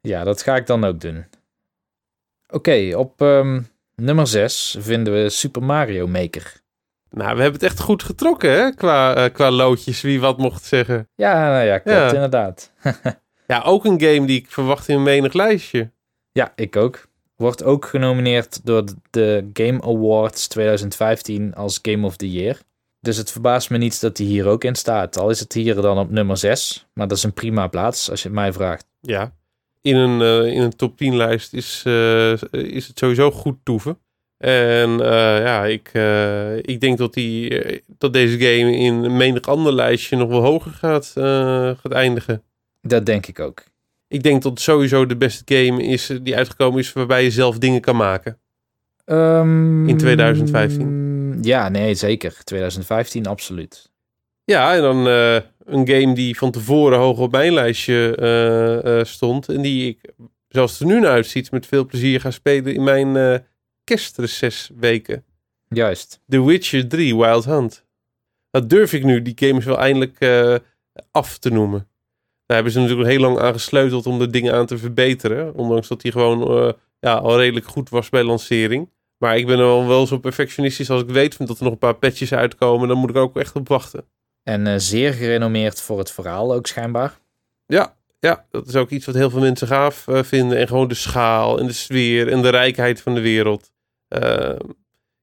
Ja, 0.00 0.24
dat 0.24 0.42
ga 0.42 0.56
ik 0.56 0.66
dan 0.66 0.84
ook 0.84 1.00
doen. 1.00 1.24
Oké, 2.48 2.92
op 2.96 3.20
ehm, 3.22 3.62
nummer 3.94 4.26
6 4.26 4.76
vinden 4.78 5.22
we 5.22 5.28
Super 5.28 5.62
Mario 5.62 6.06
Maker. 6.06 6.60
Nou, 7.10 7.36
we 7.36 7.42
hebben 7.42 7.60
het 7.60 7.70
echt 7.70 7.80
goed 7.80 8.02
getrokken, 8.02 8.50
hè? 8.52 8.70
Qua, 8.74 9.14
eh, 9.14 9.32
qua 9.32 9.50
loodjes, 9.50 10.00
wie 10.00 10.20
wat 10.20 10.38
mocht 10.38 10.64
zeggen. 10.64 11.08
Ja, 11.14 11.50
nou 11.52 11.64
ja, 11.66 11.78
klopt 11.78 11.98
Ja. 11.98 12.12
inderdaad. 12.12 12.72
Ja, 13.52 13.62
ook 13.62 13.84
een 13.84 14.00
game 14.00 14.26
die 14.26 14.38
ik 14.38 14.50
verwacht 14.50 14.88
in 14.88 14.96
een 14.96 15.02
menig 15.02 15.32
lijstje. 15.32 15.90
Ja, 16.32 16.52
ik 16.56 16.76
ook. 16.76 17.08
Wordt 17.36 17.64
ook 17.64 17.86
genomineerd 17.86 18.66
door 18.66 18.84
de 19.10 19.50
Game 19.52 19.82
Awards 19.82 20.48
2015 20.48 21.54
als 21.54 21.78
Game 21.82 22.06
of 22.06 22.16
the 22.16 22.30
Year. 22.30 22.58
Dus 23.00 23.16
het 23.16 23.30
verbaast 23.30 23.70
me 23.70 23.78
niet 23.78 24.00
dat 24.00 24.16
die 24.16 24.26
hier 24.26 24.46
ook 24.46 24.64
in 24.64 24.74
staat. 24.74 25.18
Al 25.18 25.30
is 25.30 25.40
het 25.40 25.52
hier 25.52 25.74
dan 25.74 25.98
op 25.98 26.10
nummer 26.10 26.36
6. 26.36 26.86
Maar 26.94 27.08
dat 27.08 27.16
is 27.16 27.22
een 27.22 27.32
prima 27.32 27.66
plaats 27.66 28.10
als 28.10 28.22
je 28.22 28.28
het 28.28 28.36
mij 28.36 28.52
vraagt. 28.52 28.86
Ja. 29.00 29.32
In 29.80 29.96
een, 29.96 30.22
eh, 30.22 30.52
in 30.54 30.62
een 30.62 30.76
top 30.76 30.96
10 30.96 31.16
lijst 31.16 31.52
is, 31.52 31.82
eh, 31.86 32.32
is 32.50 32.86
het 32.86 32.98
sowieso 32.98 33.30
goed 33.30 33.58
toeven. 33.62 33.98
En 34.38 35.00
eh, 35.00 35.42
ja, 35.42 35.64
ik, 35.64 35.88
ik 36.62 36.80
denk 36.80 36.98
dat, 36.98 37.14
die, 37.14 37.82
dat 37.98 38.12
deze 38.12 38.38
game 38.38 38.76
in 38.76 38.94
een 38.94 39.16
menig 39.16 39.42
ander 39.42 39.72
lijstje 39.72 40.16
nog 40.16 40.28
wel 40.28 40.42
hoger 40.42 40.70
gaat, 40.70 41.12
gaat 41.80 41.92
eindigen. 41.92 42.42
Dat 42.80 43.06
denk 43.06 43.26
ik 43.26 43.40
ook. 43.40 43.64
Ik 44.08 44.22
denk 44.22 44.42
dat 44.42 44.52
het 44.52 44.60
sowieso 44.60 45.06
de 45.06 45.16
beste 45.16 45.54
game 45.54 45.82
is 45.82 46.10
eh, 46.10 46.18
die 46.22 46.36
uitgekomen 46.36 46.78
is 46.78 46.92
waarbij 46.92 47.22
je 47.24 47.30
zelf 47.30 47.58
dingen 47.58 47.80
kan 47.80 47.96
maken. 47.96 48.38
Ehm, 49.04 49.88
In 49.88 49.96
2015? 49.96 51.38
Ja, 51.42 51.68
nee, 51.68 51.94
zeker. 51.94 52.44
2015, 52.44 53.26
absoluut. 53.26 53.90
Ja, 54.44 54.74
en 54.74 54.80
dan 54.80 55.06
eh, 55.08 55.34
een 55.64 55.88
game 55.88 56.14
die 56.14 56.36
van 56.36 56.50
tevoren 56.50 56.98
hoog 56.98 57.18
op 57.18 57.30
mijn 57.30 57.52
lijstje 57.52 58.16
eh, 58.84 59.04
stond. 59.04 59.48
En 59.48 59.62
die 59.62 59.88
ik, 59.88 60.12
zoals 60.48 60.70
het 60.72 60.80
er 60.80 60.86
nu 60.86 61.00
naar 61.00 61.10
uitziet, 61.10 61.50
met 61.50 61.66
veel 61.66 61.86
plezier 61.86 62.20
ga 62.20 62.30
spelen 62.30 62.74
in 62.74 62.84
mijn 62.84 63.16
eh 63.16 63.38
kerstrecessweken. 63.84 65.24
Juist. 65.68 66.20
The 66.28 66.44
Witcher 66.44 66.88
3 66.88 67.16
Wild 67.16 67.44
Hunt. 67.44 67.84
Dat 68.50 68.70
durf 68.70 68.92
ik 68.92 69.04
nu, 69.04 69.22
die 69.22 69.32
game 69.36 69.58
is 69.58 69.64
wel 69.64 69.78
eindelijk 69.78 70.18
af 71.10 71.38
te 71.38 71.50
noemen. 71.50 71.88
Daar 72.48 72.56
hebben 72.56 72.72
ze 72.72 72.80
natuurlijk 72.80 73.08
heel 73.08 73.20
lang 73.20 73.38
aan 73.38 73.52
gesleuteld 73.52 74.06
om 74.06 74.18
de 74.18 74.30
dingen 74.30 74.54
aan 74.54 74.66
te 74.66 74.78
verbeteren. 74.78 75.54
Ondanks 75.54 75.88
dat 75.88 76.00
die 76.00 76.12
gewoon 76.12 76.58
eh, 76.58 76.72
ja, 77.00 77.14
al 77.14 77.38
redelijk 77.38 77.66
goed 77.66 77.88
was 77.88 78.08
bij 78.08 78.22
lancering. 78.22 78.90
Maar 79.18 79.36
ik 79.36 79.46
ben 79.46 79.58
wel, 79.58 79.86
wel 79.86 80.06
zo 80.06 80.18
perfectionistisch 80.18 80.90
als 80.90 81.02
ik 81.02 81.08
weet 81.08 81.46
dat 81.46 81.58
er 81.58 81.64
nog 81.64 81.72
een 81.72 81.78
paar 81.78 81.94
patches 81.94 82.32
uitkomen. 82.32 82.88
Dan 82.88 82.98
moet 82.98 83.10
ik 83.10 83.16
ook 83.16 83.36
echt 83.36 83.54
op 83.54 83.68
wachten. 83.68 84.04
En 84.42 84.66
eh, 84.66 84.74
zeer 84.76 85.12
gerenommeerd 85.12 85.80
voor 85.80 85.98
het 85.98 86.10
verhaal 86.10 86.54
ook 86.54 86.66
schijnbaar. 86.66 87.18
Ja, 87.66 87.96
ja, 88.18 88.46
dat 88.50 88.66
is 88.66 88.76
ook 88.76 88.90
iets 88.90 89.06
wat 89.06 89.14
heel 89.14 89.30
veel 89.30 89.40
mensen 89.40 89.66
gaaf 89.66 90.08
eh, 90.08 90.22
vinden. 90.22 90.58
En 90.58 90.66
gewoon 90.66 90.88
de 90.88 90.94
schaal 90.94 91.58
en 91.58 91.66
de 91.66 91.72
sfeer 91.72 92.28
en 92.32 92.42
de 92.42 92.48
rijkheid 92.48 93.00
van 93.00 93.14
de 93.14 93.20
wereld. 93.20 93.70
Eh, 94.08 94.54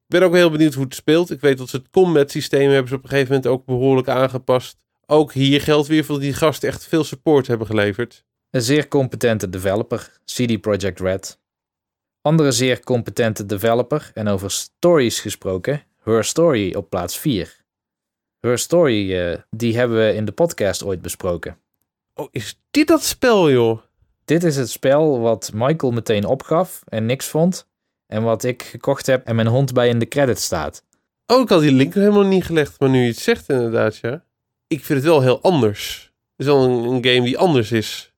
ik 0.06 0.12
ben 0.12 0.24
ook 0.24 0.34
heel 0.34 0.50
benieuwd 0.50 0.74
hoe 0.74 0.84
het 0.84 0.96
speelt. 0.96 1.32
Ik 1.32 1.42
weet 1.42 1.58
dat 1.58 1.70
ze 1.70 1.78
het 1.78 1.90
combat 1.90 2.32
systeem 2.32 2.70
hebben 2.70 2.88
ze 2.88 2.96
op 2.96 3.04
een 3.04 3.10
gegeven 3.10 3.34
moment 3.34 3.52
ook 3.52 3.66
behoorlijk 3.66 4.08
aangepast. 4.08 4.78
Ook 5.08 5.34
hier 5.34 5.62
geldt 5.62 5.88
weer 5.88 6.06
dat 6.08 6.20
die 6.20 6.34
gasten 6.34 6.70
echt 6.70 6.86
veel 6.86 7.04
support 7.04 7.48
hebben 7.48 7.68
geleverd. 7.68 8.26
Een 8.50 8.62
zeer 8.62 8.88
competente 8.88 9.50
developer, 9.50 10.12
CD 10.26 10.62
Projekt 10.62 11.00
Red. 11.00 11.40
Andere 12.22 12.52
zeer 12.52 12.80
competente 12.80 13.46
developer, 13.46 14.12
en 14.14 14.28
over 14.28 14.52
stories 14.52 15.20
gesproken, 15.20 15.84
Her 16.04 16.24
Story 16.24 16.74
op 16.74 16.90
plaats 16.90 17.18
4. 17.18 17.64
Her 18.40 18.58
Story, 18.58 19.16
eh, 19.20 19.38
die 19.50 19.78
hebben 19.78 19.98
we 19.98 20.14
in 20.14 20.26
de 20.26 20.32
podcast 20.32 20.84
ooit 20.84 21.02
besproken. 21.02 21.58
Oh, 22.14 22.28
is 22.32 22.62
dit 22.72 22.88
dat 22.88 23.04
spel, 23.04 23.52
joh? 23.52 23.82
Dit 24.26 24.44
is 24.44 24.56
het 24.56 24.70
spel 24.70 25.20
wat 25.20 25.52
Michael 25.54 25.92
meteen 25.92 26.26
opgaf 26.26 26.84
en 26.86 27.06
niks 27.06 27.28
vond. 27.28 27.68
En 28.08 28.24
wat 28.24 28.44
ik 28.44 28.64
gekocht 28.64 29.06
heb 29.06 29.26
en 29.26 29.36
mijn 29.36 29.48
hond 29.48 29.74
bij 29.74 29.90
in 29.90 30.00
de 30.00 30.08
credits 30.08 30.44
staat. 30.44 30.84
Oh, 31.26 31.42
ik 31.42 31.50
had 31.50 31.62
die 31.62 31.72
link 31.72 31.94
helemaal 31.94 32.24
niet 32.24 32.46
gelegd, 32.46 32.80
maar 32.80 32.90
nu 32.90 33.02
je 33.02 33.08
het 33.08 33.18
zegt 33.18 33.50
inderdaad, 33.50 33.98
ja. 33.98 34.26
Ik 34.68 34.86
vind 34.86 35.00
het 35.00 35.08
wel 35.08 35.22
heel 35.22 35.42
anders. 35.42 36.12
Het 36.36 36.46
is 36.48 36.54
wel 36.54 36.64
een, 36.64 36.84
een 36.84 37.06
game 37.06 37.22
die 37.26 37.38
anders 37.38 37.72
is. 37.72 38.14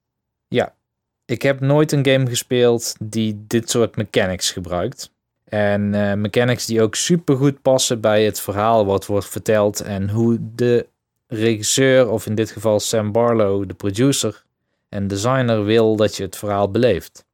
Ik 1.26 1.42
heb 1.42 1.60
nooit 1.60 1.92
een 1.92 2.06
game 2.06 2.28
gespeeld 2.28 2.96
die 3.00 3.44
dit 3.48 3.70
soort 3.70 3.96
mechanics 3.96 4.52
gebruikt. 4.52 5.12
En 5.44 5.94
eh, 5.94 6.14
mechanics 6.14 6.66
die 6.66 6.82
ook 6.82 6.96
super 6.96 7.36
goed 7.38 7.62
passen 7.62 8.02
bij 8.02 8.26
het 8.26 8.40
verhaal 8.40 8.86
wat 8.86 9.06
wordt 9.06 9.26
verteld. 9.28 9.82
En 9.82 10.10
hoe 10.10 10.38
de 10.56 10.88
regisseur, 11.28 12.10
of 12.10 12.26
in 12.26 12.36
dit 12.36 12.52
geval 12.52 12.80
Sam 12.80 13.12
Barlow, 13.12 13.68
de 13.68 13.74
producer 13.74 14.44
en 14.90 15.08
designer, 15.08 15.64
wil 15.64 15.96
dat 15.96 16.16
je 16.16 16.24
het 16.24 16.38
verhaal 16.38 16.72
beleeft. 16.72 17.26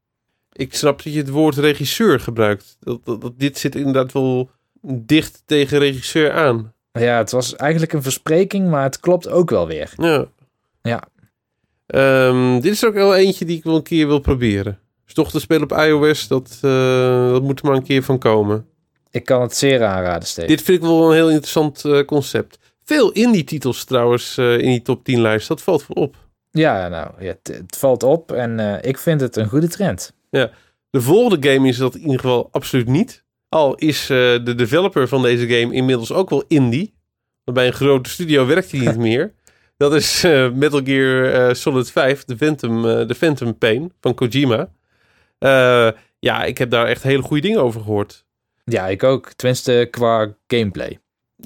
Ik 0.54 0.76
snap 0.76 1.04
dat 1.04 1.14
je 1.14 1.20
het 1.20 1.30
woord 1.30 1.56
regisseur 1.58 2.20
gebruikt. 2.20 2.78
Dat, 2.80 3.06
dat, 3.06 3.22
dat- 3.22 3.40
dit 3.40 3.58
zit 3.58 3.76
inderdaad 3.76 4.12
wel 4.12 4.50
dicht 4.82 5.42
tegen 5.46 5.80
regisseur 5.80 6.32
aan. 6.32 6.74
Ja, 7.00 7.18
het 7.18 7.32
was 7.32 7.56
eigenlijk 7.56 7.94
een 7.94 8.04
verspreking, 8.04 8.70
maar 8.70 8.84
het 8.84 9.00
klopt 9.00 9.28
ook 9.28 9.50
wel 9.50 9.68
weer. 9.68 9.94
Ja. 9.98 10.26
Ja. 10.82 11.04
Ehm, 11.86 12.60
dit 12.60 12.72
is 12.72 12.86
ook 12.86 12.94
wel 12.94 13.16
eentje 13.16 13.46
die 13.46 13.58
ik 13.58 13.64
wel 13.64 13.76
een 13.76 13.84
keer 13.84 14.08
wil 14.08 14.20
proberen. 14.20 14.80
Dus 15.06 15.14
toch 15.14 15.32
te 15.32 15.40
spelen 15.40 15.64
op 15.64 15.72
iOS, 15.72 16.28
dat, 16.28 16.58
eh, 16.62 17.30
dat 17.32 17.42
moet 17.42 17.60
er 17.60 17.66
maar 17.66 17.76
een 17.76 17.84
keer 17.84 18.04
van 18.04 18.20
komen. 18.20 18.66
Ik 19.12 19.26
kan 19.26 19.42
het 19.42 19.56
zeer 19.56 19.84
aanraden, 19.84 20.28
Steve. 20.28 20.48
Dit 20.48 20.62
vind 20.62 20.78
ik 20.78 20.84
wel 20.84 21.08
een 21.08 21.16
heel 21.16 21.30
interessant 21.30 21.86
eh, 21.86 22.06
concept. 22.06 22.60
Veel 22.84 23.12
indie-titels 23.12 23.84
trouwens 23.84 24.38
eh, 24.38 24.54
in 24.54 24.70
die 24.70 24.82
top 24.82 25.04
10 25.04 25.22
lijst. 25.22 25.48
Dat 25.48 25.62
valt 25.62 25.86
wel 25.88 26.04
op. 26.04 26.16
Ja, 26.52 26.88
nou, 26.88 27.12
ja, 27.20 27.36
het, 27.44 27.78
valt 27.78 28.04
op 28.04 28.32
en 28.32 28.80
ik 28.82 28.98
vind 28.98 29.22
het 29.22 29.36
een 29.36 29.48
goede 29.48 29.68
trend. 29.68 30.14
De 30.30 31.02
volgende 31.02 31.50
game 31.50 31.68
is 31.68 31.78
dat 31.78 31.96
in 31.96 32.02
ieder 32.02 32.20
geval 32.20 32.48
absoluut 32.52 32.88
niet. 32.88 33.24
Al 33.54 33.76
is 33.76 34.02
eh, 34.02 34.18
de 34.44 34.56
developer 34.56 35.08
van 35.08 35.22
deze 35.22 35.48
game 35.48 35.74
inmiddels 35.74 36.12
ook 36.12 36.30
wel 36.30 36.44
indie. 36.48 36.94
Want 37.44 37.58
bij 37.58 37.68
een 37.68 37.74
grote 37.74 38.10
studio 38.10 38.46
werkt 38.46 38.72
hij 38.72 38.80
niet 38.80 38.98
meer. 39.10 39.34
Dat 39.78 39.94
is 39.94 40.24
eh, 40.24 40.52
Metal 40.52 40.82
Gear 40.84 41.34
eh, 41.34 41.54
Solid 41.54 41.92
5, 41.92 42.24
de 42.24 42.38
Phantom, 42.38 42.82
de 42.82 43.16
Phantom 43.16 43.58
Pain 43.58 43.94
van 44.02 44.14
Kojima. 44.14 44.70
Ja, 46.20 46.44
ik 46.44 46.58
heb 46.58 46.70
daar 46.70 46.88
echt 46.88 47.04
hele 47.04 47.22
goede 47.22 47.42
dingen 47.42 47.62
over 47.62 47.82
gehoord. 47.82 48.26
Ja, 48.66 48.88
ik 48.88 49.04
ook. 49.04 49.32
Tenminste, 49.34 49.88
qua 49.92 50.36
gameplay. 50.48 51.00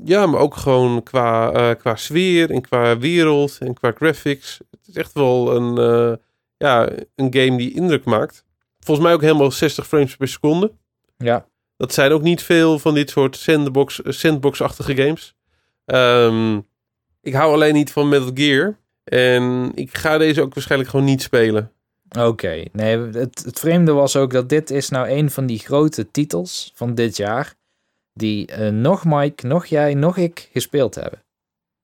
Ja, 0.04 0.26
maar 0.26 0.39
ook 0.39 0.56
gewoon 0.56 1.04
qua, 1.04 1.74
qua 1.74 1.96
sfeer 1.96 2.52
en 2.52 2.62
qua 2.62 2.98
wereld 2.98 3.58
en 3.60 3.74
qua 3.74 3.91
graphics. 3.91 4.60
Het 4.72 4.88
is 4.88 4.96
echt 4.96 5.13
wel 5.13 5.56
een, 5.56 5.76
ja, 6.58 6.89
een 7.15 7.34
game 7.34 7.58
die 7.58 7.74
indruk 7.74 8.06
maakt. 8.06 8.43
Volgens 8.80 9.08
mij 9.08 9.15
ook 9.15 9.22
helemaal 9.22 9.52
60 9.52 9.88
frames 9.88 10.15
per 10.15 10.28
seconde. 10.28 10.72
Ja, 11.17 11.48
Dat 11.78 11.94
zijn 11.94 12.12
ook 12.12 12.22
niet 12.22 12.44
veel 12.44 12.80
van 12.80 12.94
dit 12.94 13.10
soort 13.10 13.36
sandbox, 13.36 14.00
sandbox-achtige 14.04 14.96
games. 14.96 15.36
Ehm, 15.86 16.60
ik 17.22 17.34
hou 17.34 17.54
alleen 17.54 17.74
niet 17.74 17.92
van 17.92 18.10
Metal 18.10 18.32
Gear. 18.34 18.78
En 19.04 19.72
ik 19.76 19.98
ga 19.98 20.18
deze 20.18 20.42
ook 20.42 20.54
waarschijnlijk 20.54 20.90
gewoon 20.90 21.06
niet 21.06 21.22
spelen. 21.22 21.72
Oké, 22.20 22.63
nee, 22.72 22.98
het, 22.98 23.44
het 23.44 23.60
vreemde 23.60 23.92
was 23.92 24.16
ook 24.16 24.32
dat 24.32 24.50
dit 24.50 24.70
is 24.70 24.90
nou 24.90 25.10
een 25.10 25.32
van 25.32 25.46
die 25.46 25.60
grote 25.60 26.12
titels 26.12 26.72
van 26.76 26.96
dit 26.96 27.18
jaar, 27.18 27.54
die 28.13 28.48
eh, 28.48 28.70
nog 28.70 29.06
Mike, 29.06 29.48
nog 29.48 29.66
jij, 29.66 29.94
nog 29.94 30.18
ik 30.18 30.50
gespeeld 30.54 30.96
hebben. 30.96 31.24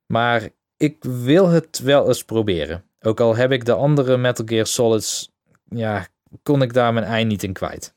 Maar 0.05 0.49
ik 0.77 1.03
wil 1.03 1.47
het 1.47 1.79
wel 1.79 2.07
eens 2.07 2.23
proberen. 2.23 2.83
Ook 3.01 3.19
al 3.19 3.35
heb 3.35 3.51
ik 3.51 3.65
de 3.65 3.73
andere 3.73 4.17
Metal 4.17 4.45
Gear 4.45 4.67
Solids, 4.67 5.31
ja, 5.69 6.07
kon 6.43 6.61
ik 6.61 6.73
daar 6.73 6.93
mijn 6.93 7.05
ei 7.05 7.25
niet 7.25 7.43
in 7.43 7.53
kwijt. 7.53 7.95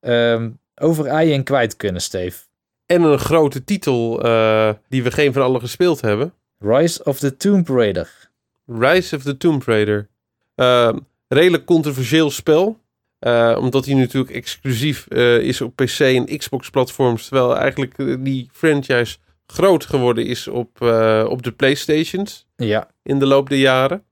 Ehm, 0.00 0.50
over 0.80 1.20
in 1.20 1.44
kwijt 1.44 1.76
kunnen, 1.76 2.02
Steve. 2.02 2.38
En 2.86 3.02
een 3.02 3.18
grote 3.18 3.64
titel 3.64 4.22
eh, 4.22 4.70
die 4.88 5.02
we 5.02 5.10
geen 5.10 5.32
van 5.32 5.42
allen 5.42 5.60
gespeeld 5.60 6.00
hebben. 6.00 6.34
Rise 6.58 7.04
of 7.04 7.18
the 7.18 7.36
Tomb 7.36 7.68
Raider. 7.68 8.30
Rise 8.66 9.16
of 9.16 9.22
the 9.22 9.36
Tomb 9.36 9.62
Raider. 9.64 10.08
Ehm, 10.54 10.98
redelijk 11.28 11.64
controversieel 11.64 12.30
spel. 12.30 12.78
Eh, 13.18 13.56
omdat 13.60 13.84
hij 13.84 13.94
natuurlijk 13.94 14.34
exclusief 14.34 15.06
eh, 15.06 15.38
is 15.38 15.60
op 15.60 15.76
PC 15.76 16.00
en 16.00 16.38
Xbox 16.38 16.70
platforms. 16.70 17.28
Terwijl 17.28 17.56
eigenlijk 17.56 17.98
eh, 17.98 18.14
die 18.18 18.48
franchise 18.52 19.16
groot 19.46 19.84
geworden 19.84 20.26
is 20.26 20.48
op, 20.48 20.82
eh, 20.82 21.26
op 21.28 21.42
de 21.42 21.52
Playstations. 21.52 22.46
Ja, 22.56 22.88
in 23.02 23.18
de 23.18 23.26
loop 23.26 23.48
der 23.48 23.58
jaren. 23.58 24.04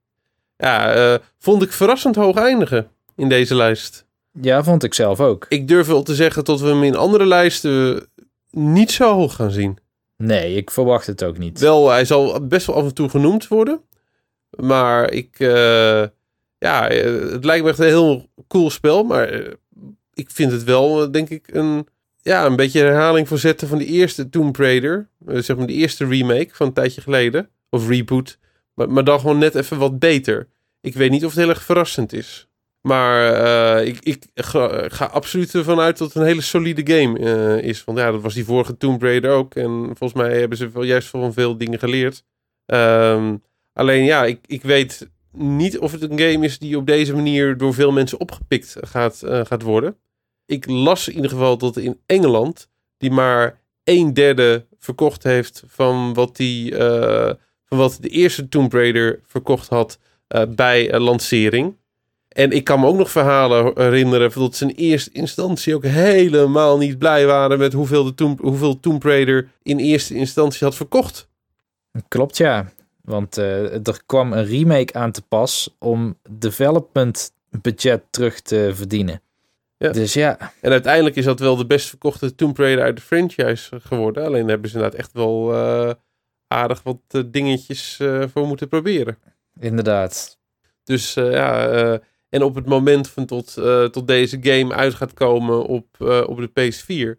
Ja, 0.57 0.93
eh, 0.95 1.19
vond 1.39 1.63
ik 1.63 1.73
verrassend 1.73 2.17
hoog 2.17 2.37
eindigen 2.37 2.91
in 3.17 3.29
deze 3.29 3.55
lijst. 3.55 4.07
Ja, 4.41 4.65
vond 4.65 4.83
ik 4.83 4.95
zelf 4.95 5.21
ook. 5.21 5.47
Ik 5.49 5.69
durf 5.69 5.87
wel 5.87 6.03
te 6.03 6.15
zeggen 6.15 6.45
dat 6.45 6.61
we 6.61 6.67
hem 6.67 6.83
in 6.83 6.97
andere 6.97 7.27
lijsten 7.27 8.07
niet 8.51 8.91
zo 8.91 9.15
hoog 9.15 9.35
gaan 9.35 9.51
zien. 9.51 9.79
Nee, 10.17 10.55
ik 10.57 10.71
verwacht 10.71 11.07
het 11.07 11.25
ook 11.25 11.39
niet. 11.39 11.61
Wel, 11.61 11.89
hij 11.91 12.05
zal 12.05 12.47
best 12.47 12.67
wel 12.67 12.77
af 12.77 12.85
en 12.85 12.95
toe 12.95 13.09
genoemd 13.09 13.49
worden. 13.49 13.81
Maar 14.51 15.11
ik, 15.11 15.37
eh, 15.39 16.03
ja, 16.59 16.89
eh, 16.89 17.31
het 17.31 17.45
lijkt 17.45 17.65
me 17.65 17.71
echt 17.71 17.79
een 17.79 17.87
heel 17.87 18.29
cool 18.49 18.71
spel. 18.71 19.05
Maar 19.05 19.29
eh, 19.29 19.53
ik 20.15 20.31
vind 20.31 20.53
het 20.53 20.65
wel, 20.65 21.11
denk 21.11 21.29
ik, 21.29 21.49
een, 21.53 21.87
ja, 22.23 22.47
een 22.47 22.57
beetje 22.57 22.81
een 22.81 22.87
herhaling 22.87 23.29
voor 23.29 23.39
zetten 23.39 23.69
van 23.69 23.79
de 23.79 23.87
eerste 23.87 24.29
Tomb 24.29 24.57
Raider. 24.57 25.09
Zeg 25.27 25.57
maar 25.57 25.67
de 25.67 25.73
eerste 25.73 26.07
remake 26.07 26.51
van 26.53 26.67
een 26.67 26.73
tijdje 26.73 27.01
geleden. 27.01 27.49
Of 27.71 27.89
reboot. 27.89 28.39
Maar, 28.75 28.91
maar 28.91 29.05
dan 29.05 29.21
gewoon 29.21 29.39
net 29.39 29.55
even 29.55 29.79
wat 29.79 29.99
beter. 29.99 30.49
Ik 30.81 30.95
weet 30.95 31.11
niet 31.11 31.25
of 31.25 31.31
het 31.31 31.41
heel 31.41 31.49
erg 31.49 31.63
verrassend 31.63 32.13
is. 32.13 32.49
Maar 32.83 33.33
eh, 33.33 33.87
ik, 33.87 33.99
ik 34.03 34.25
ga, 34.35 35.05
absoluut 35.05 35.55
ervan 35.55 35.81
uit 35.81 35.99
dat 35.99 36.09
het 36.09 36.17
een 36.17 36.29
hele 36.29 36.41
solide 36.41 36.95
game 36.95 37.19
eh, 37.19 37.69
is. 37.69 37.85
Want 37.85 37.99
ja, 37.99 38.11
dat 38.11 38.23
was 38.23 38.35
die 38.35 38.45
vorige 38.45 38.77
Tomb 38.77 39.03
Raider 39.03 39.31
ook. 39.31 39.55
En 39.55 39.71
volgens 39.85 40.13
mij 40.13 40.39
hebben 40.39 40.59
ze 40.59 40.71
wel 40.71 40.83
juist 40.83 41.09
van 41.09 41.33
veel 41.33 41.57
dingen 41.57 41.79
geleerd. 41.79 42.25
Ehm, 42.67 43.37
alleen 43.73 44.05
ja, 44.05 44.25
ik, 44.25 44.39
ik 44.47 44.63
weet 44.63 45.11
niet 45.33 45.79
of 45.79 45.93
het 45.93 46.03
een 46.03 46.19
game 46.19 46.45
is 46.45 46.59
die 46.59 46.77
op 46.77 46.87
deze 46.87 47.15
manier 47.15 47.57
door 47.57 47.75
veel 47.75 47.93
mensen 47.93 48.21
opgepikt 48.21 48.77
gaat, 48.81 49.23
eh, 49.23 49.45
gaat 49.45 49.63
worden. 49.63 49.97
Ik 50.47 50.67
las 50.67 51.09
in 51.09 51.15
ieder 51.15 51.31
geval 51.31 51.59
dat 51.59 51.77
in 51.77 52.01
Engeland 52.07 52.69
die 52.99 53.11
maar 53.11 53.61
een 53.85 54.15
derde 54.15 54.67
verkocht 54.79 55.23
heeft 55.23 55.63
van 55.67 56.15
wat, 56.15 56.37
die, 56.37 56.77
van 57.65 57.79
wat 57.79 57.99
de 58.01 58.09
eerste 58.09 58.49
Tomb 58.49 58.73
Raider 58.73 59.21
verkocht 59.27 59.69
had 59.69 59.99
bij 60.49 60.99
lancering. 60.99 61.77
En 62.33 62.51
ik 62.51 62.65
kan 62.65 62.81
me 62.81 62.87
ook 62.87 62.97
nog 62.97 63.11
verhalen 63.11 63.73
herinneren 63.75 64.33
dat 64.35 64.57
ze 64.57 64.65
in 64.65 64.75
eerste 64.75 65.11
instantie 65.13 65.75
ook 65.75 65.85
helemaal 65.85 66.79
niet 66.79 66.99
blij 66.99 67.27
waren 67.27 67.59
met 67.59 67.73
hoeveel, 67.73 68.05
de 68.05 68.15
Tomb, 68.15 68.41
hoeveel 68.41 68.81
Tomb 68.81 69.03
Raider 69.03 69.49
in 69.63 69.79
eerste 69.79 70.15
instantie 70.15 70.67
had 70.67 70.77
verkocht. 70.77 71.29
Klopt, 72.09 72.37
ja. 72.37 72.73
Want 73.03 73.37
eh, 73.37 73.87
er 73.87 74.03
kwam 74.07 74.33
een 74.33 74.45
remake 74.45 74.95
aan 74.95 75.13
te 75.13 75.23
pas 75.23 75.77
om 75.79 76.19
development 76.31 77.33
budget 77.61 78.03
terug 78.11 78.41
te 78.41 78.71
verdienen. 78.75 79.23
Ja. 79.77 79.93
Dus 79.93 80.13
ja, 80.13 80.53
En 80.61 80.71
uiteindelijk 80.71 81.17
is 81.17 81.25
dat 81.25 81.41
wel 81.41 81.57
de 81.57 81.67
best 81.67 81.89
verkochte 81.89 82.35
Tomb 82.35 82.59
Raider 82.59 82.85
uit 82.85 82.97
de 82.97 83.03
franchise 83.03 83.81
geworden. 83.81 84.25
Alleen 84.25 84.49
hebben 84.49 84.71
ze 84.71 84.77
inderdaad 84.77 85.01
echt 85.01 85.13
wel 85.13 85.55
eh, 85.55 85.95
aardig 86.47 86.83
wat 86.83 86.99
eh, 87.09 87.23
dingetjes 87.27 88.01
voor 88.33 88.47
moeten 88.47 88.69
proberen. 88.69 89.19
inderdaad. 89.61 90.39
Dus 90.85 91.15
ja, 91.15 92.01
en 92.33 92.43
op 92.43 92.55
het 92.55 92.67
moment 92.67 93.09
van 93.09 93.27
tot, 93.27 93.57
eh, 93.57 93.85
tot 93.85 94.07
deze 94.07 94.39
game 94.41 94.75
uit 94.75 94.95
gaat 94.95 95.15
komen 95.15 95.67
op, 95.67 95.87
eh, 95.99 96.23
op 96.27 96.37
de 96.37 96.49
PS4, 96.49 97.19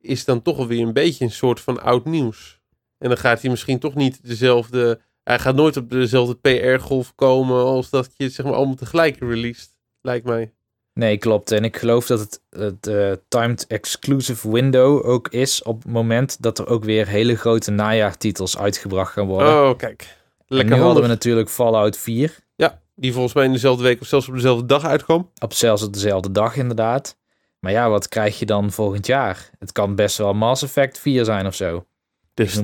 is 0.00 0.24
dan 0.24 0.42
toch 0.42 0.58
alweer 0.58 0.86
een 0.86 0.92
beetje 0.92 1.24
een 1.24 1.30
soort 1.30 1.60
van 1.60 1.82
oud 1.82 2.04
nieuws. 2.04 2.60
En 2.98 3.08
dan 3.08 3.18
gaat 3.18 3.40
hij 3.40 3.50
misschien 3.50 3.78
toch 3.78 3.94
niet 3.94 4.26
dezelfde, 4.26 5.00
hij 5.22 5.38
gaat 5.38 5.54
nooit 5.54 5.76
op 5.76 5.90
dezelfde 5.90 6.34
PR-golf 6.34 7.14
komen 7.14 7.64
als 7.64 7.90
dat 7.90 8.10
je 8.16 8.24
het 8.24 8.32
zeg 8.32 8.46
maar 8.46 8.54
allemaal 8.54 8.74
tegelijk 8.74 9.16
released, 9.18 9.68
lijkt 10.00 10.26
mij. 10.26 10.52
Nee, 10.94 11.18
klopt. 11.18 11.50
En 11.50 11.64
ik 11.64 11.76
geloof 11.76 12.06
dat 12.06 12.20
het, 12.20 12.40
het 12.50 12.86
eh, 12.86 13.12
timed 13.28 13.66
exclusive 13.66 14.50
window 14.50 15.06
ook 15.06 15.28
is 15.28 15.62
op 15.62 15.82
het 15.82 15.92
moment 15.92 16.42
dat 16.42 16.58
er 16.58 16.66
ook 16.66 16.84
weer 16.84 17.08
hele 17.08 17.36
grote 17.36 17.70
najaartitels 17.70 18.58
uitgebracht 18.58 19.12
gaan 19.12 19.26
worden. 19.26 19.68
Oh, 19.68 19.76
kijk. 19.76 20.16
en 20.38 20.56
Lekker 20.56 20.76
nu 20.76 20.82
hadden 20.82 21.02
we 21.02 21.08
natuurlijk 21.08 21.48
Fallout 21.48 21.96
4. 21.96 22.38
Ja, 22.56 22.80
die 23.02 23.12
volgens 23.12 23.34
mij 23.34 23.44
in 23.44 23.52
dezelfde 23.52 23.82
week 23.82 24.00
of 24.00 24.06
zelfs 24.06 24.28
op 24.28 24.34
dezelfde 24.34 24.66
dag 24.66 24.84
uitkwam. 24.84 25.30
Op 25.38 25.52
zelfs 25.52 25.82
op 25.82 25.92
dezelfde 25.92 26.32
dag 26.32 26.56
inderdaad. 26.56 27.18
Maar 27.58 27.72
ja, 27.72 27.88
wat 27.88 28.08
krijg 28.08 28.38
je 28.38 28.46
dan 28.46 28.72
volgend 28.72 29.06
jaar? 29.06 29.50
Het 29.58 29.72
kan 29.72 29.94
best 29.94 30.18
wel 30.18 30.34
Mass 30.34 30.62
Effect 30.62 30.98
4 30.98 31.24
zijn 31.24 31.46
of 31.46 31.54
zo. 31.54 31.86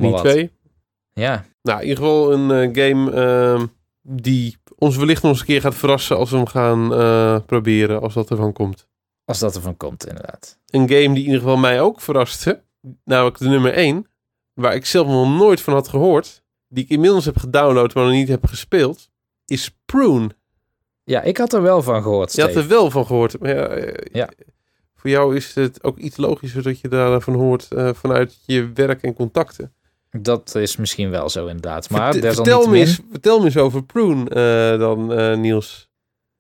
maar 0.01 0.11
wat. 0.11 0.21
2. 0.21 0.53
Ja, 1.13 1.45
Nou, 1.63 1.81
in 1.81 1.89
ieder 1.89 2.05
geval 2.05 2.33
een 2.33 2.51
eh, 2.51 2.85
game 2.85 3.13
ehm, 3.13 3.67
die 4.03 4.57
ons 4.77 4.97
wellicht 4.97 5.23
nog 5.23 5.31
eens 5.31 5.41
een 5.41 5.47
keer 5.47 5.61
gaat 5.61 5.75
verrassen 5.75 6.17
als 6.17 6.31
we 6.31 6.37
hem 6.37 6.47
gaan 6.47 6.95
eh, 6.95 7.39
proberen, 7.47 8.01
als 8.01 8.15
dat 8.15 8.31
ervan 8.31 8.53
komt. 8.53 8.89
als 9.25 9.39
dat 9.39 9.55
ervan 9.57 9.77
komt 9.77 10.07
inderdaad. 10.07 10.59
Een 10.67 10.89
game 10.89 10.89
die 10.89 11.07
in 11.07 11.17
ieder 11.17 11.39
geval 11.39 11.57
mij 11.57 11.81
ook 11.81 12.01
verraste, 12.01 12.63
namelijk 13.05 13.39
de 13.39 13.49
nummer 13.49 13.73
1, 13.73 14.07
waar 14.55 14.75
ik 14.75 14.87
zelf 14.87 15.07
nog 15.07 15.37
nooit 15.39 15.61
van 15.61 15.73
had 15.73 15.89
gehoord, 15.89 16.43
die 16.69 16.85
ik 16.85 16.91
inmiddels 16.91 17.25
heb 17.25 17.37
gedownload, 17.37 17.95
maar 17.95 18.05
nog 18.05 18.13
niet 18.13 18.29
heb 18.29 18.47
gespeeld, 18.47 19.09
is 19.51 19.77
Prune. 19.87 20.29
Ja, 21.05 21.23
ik 21.23 21.37
had 21.37 21.53
er 21.53 21.63
wel 21.63 21.83
van 21.83 22.03
gehoord, 22.03 22.33
Je 22.35 22.43
had 22.43 22.55
er 22.55 22.69
wel 22.69 22.91
van 22.91 23.07
gehoord. 23.07 23.41
Maar 23.41 23.55
ja, 23.55 23.67
eh, 23.67 23.95
Ja. 24.13 24.29
Voor 24.95 25.11
jou 25.11 25.37
is 25.37 25.55
het 25.55 25.85
ook 25.85 25.99
iets 25.99 26.17
logischer 26.17 26.63
dat 26.63 26.81
je 26.81 26.89
daarvan 26.89 27.35
hoort 27.35 27.73
eh, 27.73 27.91
vanuit 27.95 28.39
je 28.47 28.71
werk 28.75 29.03
en 29.03 29.15
contacten. 29.15 29.73
Dat 30.11 30.55
is 30.55 30.77
misschien 30.77 31.11
wel 31.11 31.29
zo 31.29 31.47
inderdaad. 31.47 31.91
Maar 31.91 32.13
Verte- 32.13 32.33
vertel, 32.33 32.67
me 32.69 32.79
eens, 32.79 33.01
vertel 33.11 33.39
me 33.39 33.45
eens 33.45 33.57
over 33.57 33.85
Prune 33.85 34.31
eh, 34.31 34.79
dan, 34.79 35.07
Niels. 35.41 35.89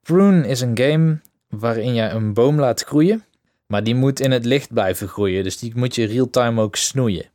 Prune 0.02 0.48
is 0.48 0.60
een 0.60 0.78
game 0.78 1.20
waarin 1.48 1.94
je 1.94 2.02
een 2.02 2.32
boom 2.34 2.58
laat 2.60 2.82
groeien. 2.82 3.24
Maar 3.66 3.84
die 3.84 3.94
moet 3.94 4.20
in 4.20 4.30
het 4.30 4.44
licht 4.44 4.72
blijven 4.72 5.08
groeien. 5.08 5.42
Dus 5.44 5.58
die 5.58 5.72
moet 5.76 5.94
je 5.94 6.06
real-time 6.06 6.60
ook 6.62 6.76
snoeien. 6.76 7.30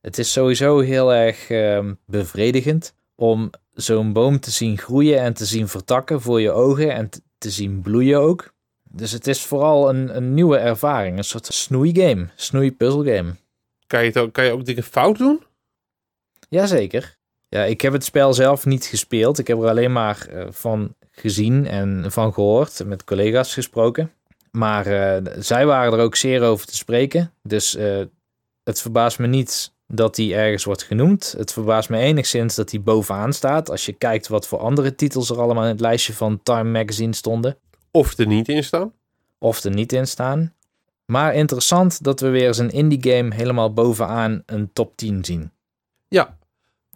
Het 0.00 0.18
is 0.18 0.32
sowieso 0.32 0.78
heel 0.78 1.12
erg 1.14 1.50
ehm, 1.50 1.94
bevredigend 2.06 2.94
om 3.20 3.50
zo'n 3.74 4.12
boom 4.12 4.40
te 4.40 4.50
zien 4.50 4.78
groeien 4.78 5.20
en 5.20 5.34
te 5.34 5.44
zien 5.44 5.68
vertakken 5.68 6.20
voor 6.20 6.40
je 6.40 6.50
ogen 6.50 6.94
en 6.94 7.08
te- 7.38 7.50
zien 7.50 7.80
bloeien 7.80 8.20
ook. 8.20 8.52
Dus 8.82 9.12
het 9.12 9.26
is 9.26 9.42
vooral 9.42 9.88
een, 9.88 10.16
een 10.16 10.34
nieuwe 10.34 10.56
ervaring. 10.56 11.18
Een 11.18 11.24
soort 11.24 11.46
snoeigame, 11.46 12.26
snoei-puzzelgame. 12.36 13.34
Kan 13.86 14.00
je, 14.00 14.06
het 14.06 14.18
ook, 14.18 14.32
kan 14.32 14.44
je 14.44 14.52
ook 14.52 14.64
dingen 14.64 14.82
fout 14.82 15.18
doen? 15.18 15.42
Jazeker. 16.48 17.16
Ja, 17.48 17.64
ik 17.64 17.80
heb 17.80 17.92
het 17.92 18.04
spel 18.04 18.34
zelf 18.34 18.66
niet 18.66 18.84
gespeeld. 18.84 19.38
Ik 19.38 19.46
heb 19.46 19.58
er 19.58 19.68
alleen 19.68 19.92
maar 19.92 20.26
eh, 20.28 20.46
van 20.50 20.94
gezien 21.10 21.66
en 21.66 22.12
van 22.12 22.32
gehoord, 22.34 22.84
met 22.84 23.04
collega's 23.04 23.54
gesproken. 23.54 24.12
Maar 24.50 24.86
eh, 24.86 25.32
zij 25.38 25.66
waren 25.66 25.92
er 25.92 26.04
ook 26.04 26.16
zeer 26.16 26.42
over 26.42 26.66
te 26.66 26.76
spreken. 26.76 27.32
Dus 27.42 27.76
eh, 27.76 28.02
het 28.64 28.80
verbaast 28.80 29.18
me 29.18 29.26
niet 29.26 29.72
dat 29.92 30.14
die 30.14 30.34
ergens 30.34 30.64
wordt 30.64 30.82
genoemd. 30.82 31.34
Het 31.36 31.52
verbaast 31.52 31.88
me 31.88 31.98
enigszins 31.98 32.54
dat 32.54 32.68
die 32.68 32.80
bovenaan 32.80 33.32
staat. 33.32 33.70
Als 33.70 33.86
je 33.86 33.92
kijkt 33.92 34.28
wat 34.28 34.46
voor 34.46 34.58
andere 34.58 34.94
titels 34.94 35.30
er 35.30 35.40
allemaal 35.40 35.62
in 35.62 35.70
het 35.70 35.80
lijstje 35.80 36.12
van 36.12 36.42
Time 36.42 36.70
Magazine 36.70 37.14
stonden. 37.14 37.56
Of 37.90 38.18
er 38.18 38.26
niet 38.26 38.48
in 38.48 38.64
staan? 38.64 38.92
Of 39.38 39.64
er 39.64 39.70
niet 39.70 39.92
in 39.92 40.06
staan. 40.06 40.54
Maar 41.06 41.34
interessant 41.34 42.04
dat 42.04 42.20
we 42.20 42.28
weer 42.28 42.46
eens 42.46 42.58
een 42.58 42.70
indie 42.70 43.12
game 43.12 43.34
helemaal 43.34 43.72
bovenaan 43.72 44.42
een 44.46 44.72
top 44.72 44.96
10 44.96 45.24
zien. 45.24 45.52
Ja. 46.08 46.38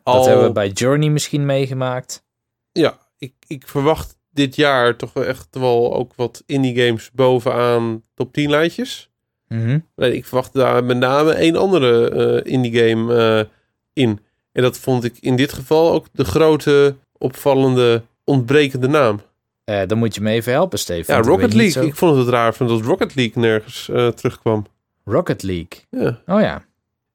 Dat 0.02 0.26
hebben 0.26 0.46
we 0.46 0.52
bij 0.52 0.68
Journey 0.68 1.08
misschien 1.08 1.46
meegemaakt. 1.46 2.24
Ja, 2.72 2.98
ik, 3.18 3.34
ik 3.46 3.68
verwacht 3.68 4.16
dit 4.30 4.56
jaar 4.56 4.96
toch 4.96 5.14
echt 5.16 5.48
wel 5.50 5.94
ook 5.94 6.14
wat 6.14 6.42
indie 6.46 6.84
games 6.84 7.10
bovenaan 7.12 8.02
top 8.14 8.32
10 8.32 8.50
lijstjes. 8.50 9.10
Mhm. 9.54 9.78
Ik 10.12 10.24
verwacht 10.24 10.52
daar 10.52 10.84
met 10.84 10.96
name 10.96 11.32
één 11.32 11.56
andere 11.56 12.08
eh, 12.42 12.52
indie 12.52 12.88
game 12.88 13.14
eh, 13.14 13.44
in. 13.92 14.20
En 14.52 14.62
dat 14.62 14.78
vond 14.78 15.04
ik 15.04 15.16
in 15.20 15.36
dit 15.36 15.52
geval 15.52 15.92
ook 15.92 16.06
de 16.12 16.24
grote, 16.24 16.96
opvallende, 17.18 18.02
ontbrekende 18.24 18.88
naam. 18.88 19.20
Eh, 19.64 19.80
dan 19.86 19.98
moet 19.98 20.14
je 20.14 20.20
me 20.20 20.30
even 20.30 20.52
helpen, 20.52 20.78
Steve. 20.78 21.12
Ja, 21.12 21.20
Rocket 21.20 21.52
League. 21.54 21.70
zo- 21.72 21.82
Ik 21.82 21.94
vond 21.96 22.16
het 22.16 22.28
raar 22.28 22.54
dat 22.58 22.80
Rocket 22.80 23.14
League 23.14 23.42
nergens 23.42 23.84
terugkwam. 24.14 24.66
Rocket 25.04 25.42
League. 25.42 25.68
Ja. 25.90 26.20
Oh 26.26 26.40
ja. 26.40 26.64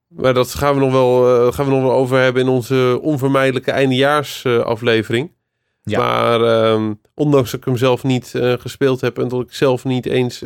Maar 0.07 0.33
dat 0.33 0.53
gaan 0.53 0.73
we 0.73 0.79
nog 0.79 0.91
wel, 0.91 1.51
gaan 1.51 1.65
we 1.65 1.71
nog 1.71 1.81
wel 1.81 1.91
over 1.91 2.19
hebben 2.19 2.41
in 2.41 2.47
onze 2.49 2.99
onvermijdelijke 3.01 3.71
eindejaarsaflevering. 3.71 5.31
Ja. 5.83 5.99
Maar 5.99 6.41
ehm, 6.41 6.93
ondanks 7.13 7.51
dat 7.51 7.59
ik 7.59 7.65
hem 7.65 7.77
zelf 7.77 8.03
niet 8.03 8.31
gespeeld 8.59 9.01
heb 9.01 9.19
en 9.19 9.27
dat 9.27 9.41
ik 9.41 9.53
zelf 9.53 9.83
niet 9.83 10.05
eens 10.05 10.41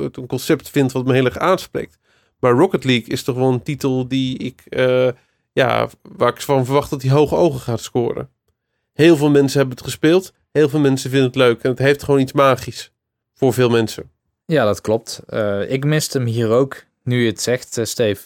het 0.00 0.16
een 0.16 0.26
concept 0.26 0.70
vind 0.70 0.92
wat 0.92 1.04
me 1.04 1.12
heel 1.12 1.24
erg 1.24 1.38
aanspreekt. 1.38 1.98
Maar 2.38 2.52
Rocket 2.52 2.84
League 2.84 3.08
is 3.08 3.22
toch 3.22 3.36
wel 3.36 3.52
een 3.52 3.62
titel 3.62 4.08
die 4.08 4.38
ik, 4.38 4.62
eh, 4.68 5.08
ja, 5.52 5.88
waar 6.02 6.28
ik 6.28 6.40
van 6.40 6.64
verwacht 6.64 6.90
dat 6.90 7.02
hij 7.02 7.10
hoge 7.10 7.34
ogen 7.34 7.60
gaat 7.60 7.80
scoren. 7.80 8.30
Heel 8.92 9.16
veel 9.16 9.30
mensen 9.30 9.58
hebben 9.58 9.76
het 9.76 9.86
gespeeld. 9.86 10.32
Heel 10.52 10.68
veel 10.68 10.80
mensen 10.80 11.10
vinden 11.10 11.28
het 11.28 11.36
leuk. 11.36 11.62
En 11.62 11.70
het 11.70 11.78
heeft 11.78 12.02
gewoon 12.02 12.20
iets 12.20 12.32
magisch. 12.32 12.92
Voor 13.34 13.52
veel 13.52 13.68
mensen. 13.68 14.10
Ja, 14.46 14.64
dat 14.64 14.80
klopt. 14.80 15.22
Eh, 15.26 15.70
ik 15.70 15.84
miste 15.84 16.18
hem 16.18 16.26
hier 16.26 16.50
ook, 16.50 16.84
nu 17.02 17.22
je 17.22 17.30
het 17.30 17.40
zegt, 17.40 17.78
eh, 17.78 17.84
Steve. 17.84 18.22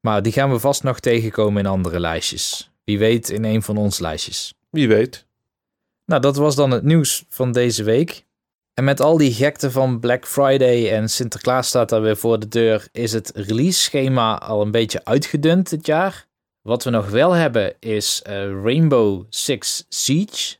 Maar 0.00 0.22
die 0.22 0.32
gaan 0.32 0.50
we 0.50 0.58
vast 0.58 0.82
nog 0.82 1.00
tegenkomen 1.00 1.62
in 1.64 1.70
andere 1.70 2.00
lijstjes. 2.00 2.70
Wie 2.84 2.98
weet 2.98 3.30
in 3.30 3.44
een 3.44 3.62
van 3.62 3.76
onze 3.76 4.02
lijstjes. 4.02 4.54
Wie 4.70 4.88
weet. 4.88 5.26
Nou, 6.06 6.20
dat 6.20 6.36
was 6.36 6.54
dan 6.54 6.70
het 6.70 6.82
nieuws 6.82 7.24
van 7.28 7.52
deze 7.52 7.82
week. 7.82 8.24
En 8.74 8.84
met 8.84 9.00
al 9.00 9.16
die 9.16 9.32
gekte 9.32 9.70
van 9.70 10.00
Black 10.00 10.26
Friday 10.26 10.90
en 10.90 11.08
Sinterklaas 11.08 11.68
staat 11.68 11.88
daar 11.88 12.02
weer 12.02 12.16
voor 12.16 12.40
de 12.40 12.48
deur, 12.48 12.88
is 12.92 13.12
het 13.12 13.32
release-schema 13.34 14.38
al 14.38 14.62
een 14.62 14.70
beetje 14.70 15.04
uitgedund 15.04 15.70
dit 15.70 15.86
jaar. 15.86 16.26
Wat 16.62 16.84
we 16.84 16.90
nog 16.90 17.10
wel 17.10 17.32
hebben 17.32 17.74
is 17.80 18.22
eh, 18.22 18.34
Rainbow 18.34 19.24
Six 19.28 19.86
Siege. 19.88 20.56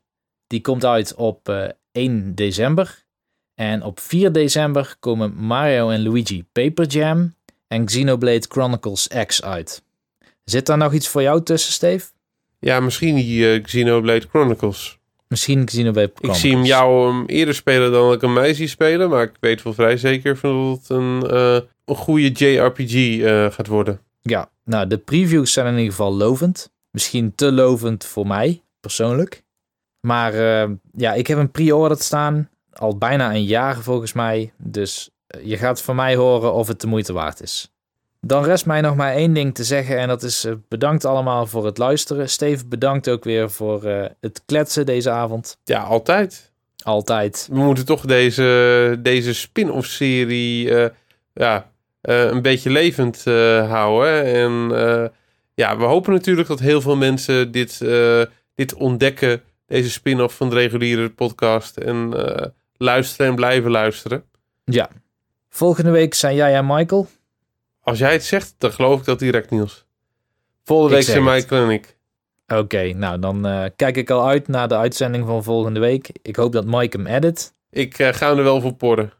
Die 0.46 0.60
komt 0.60 0.84
uit 0.84 1.14
op 1.14 1.48
eh, 1.48 1.68
1 1.92 2.34
december. 2.34 3.04
En 3.54 3.82
op 3.82 4.00
4 4.00 4.32
december 4.32 4.96
komen 5.00 5.34
Mario 5.34 5.90
en 5.90 6.02
Luigi 6.02 6.44
Paper 6.52 6.86
Jam 6.86 7.34
en 7.68 7.84
Xenoblade 7.84 8.46
Chronicles 8.48 9.08
X 9.26 9.42
uit. 9.42 9.82
Zit 10.44 10.66
daar 10.66 10.78
nog 10.78 10.92
iets 10.92 11.08
voor 11.08 11.22
jou 11.22 11.42
tussen, 11.42 11.72
Steve? 11.72 12.10
Ja, 12.58 12.80
misschien 12.80 13.14
die 13.14 13.52
eh, 13.52 13.62
Xenoblade 13.62 14.26
Chronicles. 14.28 14.98
Misschien 15.32 15.64
Xenoblade 15.64 16.06
Ik 16.06 16.12
Chronicles. 16.14 16.40
zie 16.40 16.52
hem 16.52 16.64
jou 16.64 17.24
eerder 17.26 17.54
spelen 17.54 17.92
dan 17.92 18.12
ik 18.12 18.20
hem 18.20 18.32
mij 18.32 18.54
zie 18.54 18.68
spelen. 18.68 19.10
Maar 19.10 19.22
ik 19.22 19.32
weet 19.40 19.62
wel 19.62 19.74
vrij 19.74 19.96
zeker 19.96 20.36
van 20.36 20.68
dat 20.68 20.78
het 20.78 20.88
een, 20.88 21.22
eh, 21.30 21.60
een 21.84 21.96
goede 21.96 22.28
JRPG 22.28 23.20
eh, 23.20 23.50
gaat 23.50 23.66
worden. 23.66 24.00
Ja, 24.22 24.50
nou, 24.64 24.86
de 24.86 24.98
previews 24.98 25.52
zijn 25.52 25.66
in 25.66 25.76
ieder 25.76 25.90
geval 25.90 26.14
lovend. 26.14 26.72
Misschien 26.90 27.34
te 27.34 27.52
lovend 27.52 28.04
voor 28.04 28.26
mij, 28.26 28.62
persoonlijk. 28.80 29.42
Maar 30.00 30.34
eh, 30.34 30.70
ja, 30.92 31.12
ik 31.12 31.26
heb 31.26 31.38
een 31.38 31.50
pre-order 31.50 31.98
staan. 31.98 32.48
Al 32.72 32.96
bijna 32.98 33.34
een 33.34 33.44
jaar 33.44 33.76
volgens 33.82 34.12
mij. 34.12 34.52
Dus 34.56 35.10
je 35.42 35.56
gaat 35.56 35.82
van 35.82 35.96
mij 35.96 36.16
horen 36.16 36.52
of 36.52 36.68
het 36.68 36.80
de 36.80 36.86
moeite 36.86 37.12
waard 37.12 37.40
is. 37.42 37.72
Dan 38.26 38.44
rest 38.44 38.66
mij 38.66 38.80
nog 38.80 38.96
maar 38.96 39.12
één 39.12 39.32
ding 39.32 39.54
te 39.54 39.64
zeggen. 39.64 39.98
En 39.98 40.08
dat 40.08 40.22
is 40.22 40.44
eh, 40.44 40.52
bedankt 40.68 41.04
allemaal 41.04 41.46
voor 41.46 41.64
het 41.64 41.78
luisteren. 41.78 42.28
Steve, 42.28 42.66
bedankt 42.66 43.08
ook 43.08 43.24
weer 43.24 43.50
voor 43.50 43.84
eh, 43.84 44.10
het 44.20 44.42
kletsen 44.46 44.86
deze 44.86 45.10
avond. 45.10 45.58
Ja, 45.64 45.80
altijd. 45.80 46.52
Altijd. 46.82 47.48
We 47.50 47.58
moeten 47.58 47.84
toch 47.84 48.04
deze, 48.04 48.98
deze 48.98 49.34
spin-off 49.34 49.86
serie 49.86 50.74
eh, 50.74 50.90
ja, 51.32 51.70
een 52.00 52.42
beetje 52.42 52.70
levend 52.70 53.24
houden. 53.68 54.24
En 54.24 54.70
ja, 55.54 55.76
we 55.76 55.84
hopen 55.84 56.12
natuurlijk 56.12 56.48
dat 56.48 56.60
heel 56.60 56.80
veel 56.80 56.96
mensen 56.96 57.50
dit, 57.50 57.80
dit 58.54 58.74
ontdekken. 58.74 59.42
Deze 59.66 59.90
spin-off 59.90 60.36
van 60.36 60.48
de 60.48 60.54
reguliere 60.54 61.10
podcast. 61.10 61.76
En 61.76 62.12
luisteren 62.76 63.26
en 63.26 63.34
blijven 63.34 63.70
luisteren. 63.70 64.24
Ja. 64.64 64.88
Volgende 65.48 65.90
week 65.90 66.14
zijn 66.14 66.34
jij 66.34 66.54
en 66.54 66.66
Michael. 66.66 67.08
Als 67.82 67.98
jij 67.98 68.12
het 68.12 68.24
zegt, 68.24 68.54
dan 68.58 68.72
geloof 68.72 68.98
ik 68.98 69.04
dat 69.04 69.18
direct, 69.18 69.50
Niels. 69.50 69.84
Volgende 70.64 71.04
week. 71.04 71.20
Michael 71.20 71.64
en 71.64 71.70
ik. 71.70 71.96
Oké, 72.46 72.92
nou 72.92 73.18
dan 73.18 73.46
eh, 73.46 73.64
kijk 73.76 73.96
ik 73.96 74.10
al 74.10 74.26
uit 74.26 74.48
naar 74.48 74.68
de 74.68 74.76
uitzending 74.76 75.26
van 75.26 75.44
volgende 75.44 75.80
week. 75.80 76.10
Ik 76.22 76.36
hoop 76.36 76.52
dat 76.52 76.64
Mike 76.64 76.96
hem 76.96 77.06
edit. 77.06 77.54
Ik 77.70 77.98
eh, 77.98 78.12
ga 78.12 78.28
hem 78.28 78.38
er 78.38 78.44
wel 78.44 78.60
voor 78.60 78.74
porren. 78.74 79.12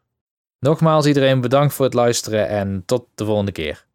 Nogmaals 0.59 1.07
iedereen 1.07 1.41
bedankt 1.41 1.75
voor 1.75 1.85
het 1.85 1.95
luisteren 1.95 2.49
en 2.49 2.83
tot 2.87 3.07
de 3.15 3.25
volgende 3.25 3.53
keer. 3.53 3.87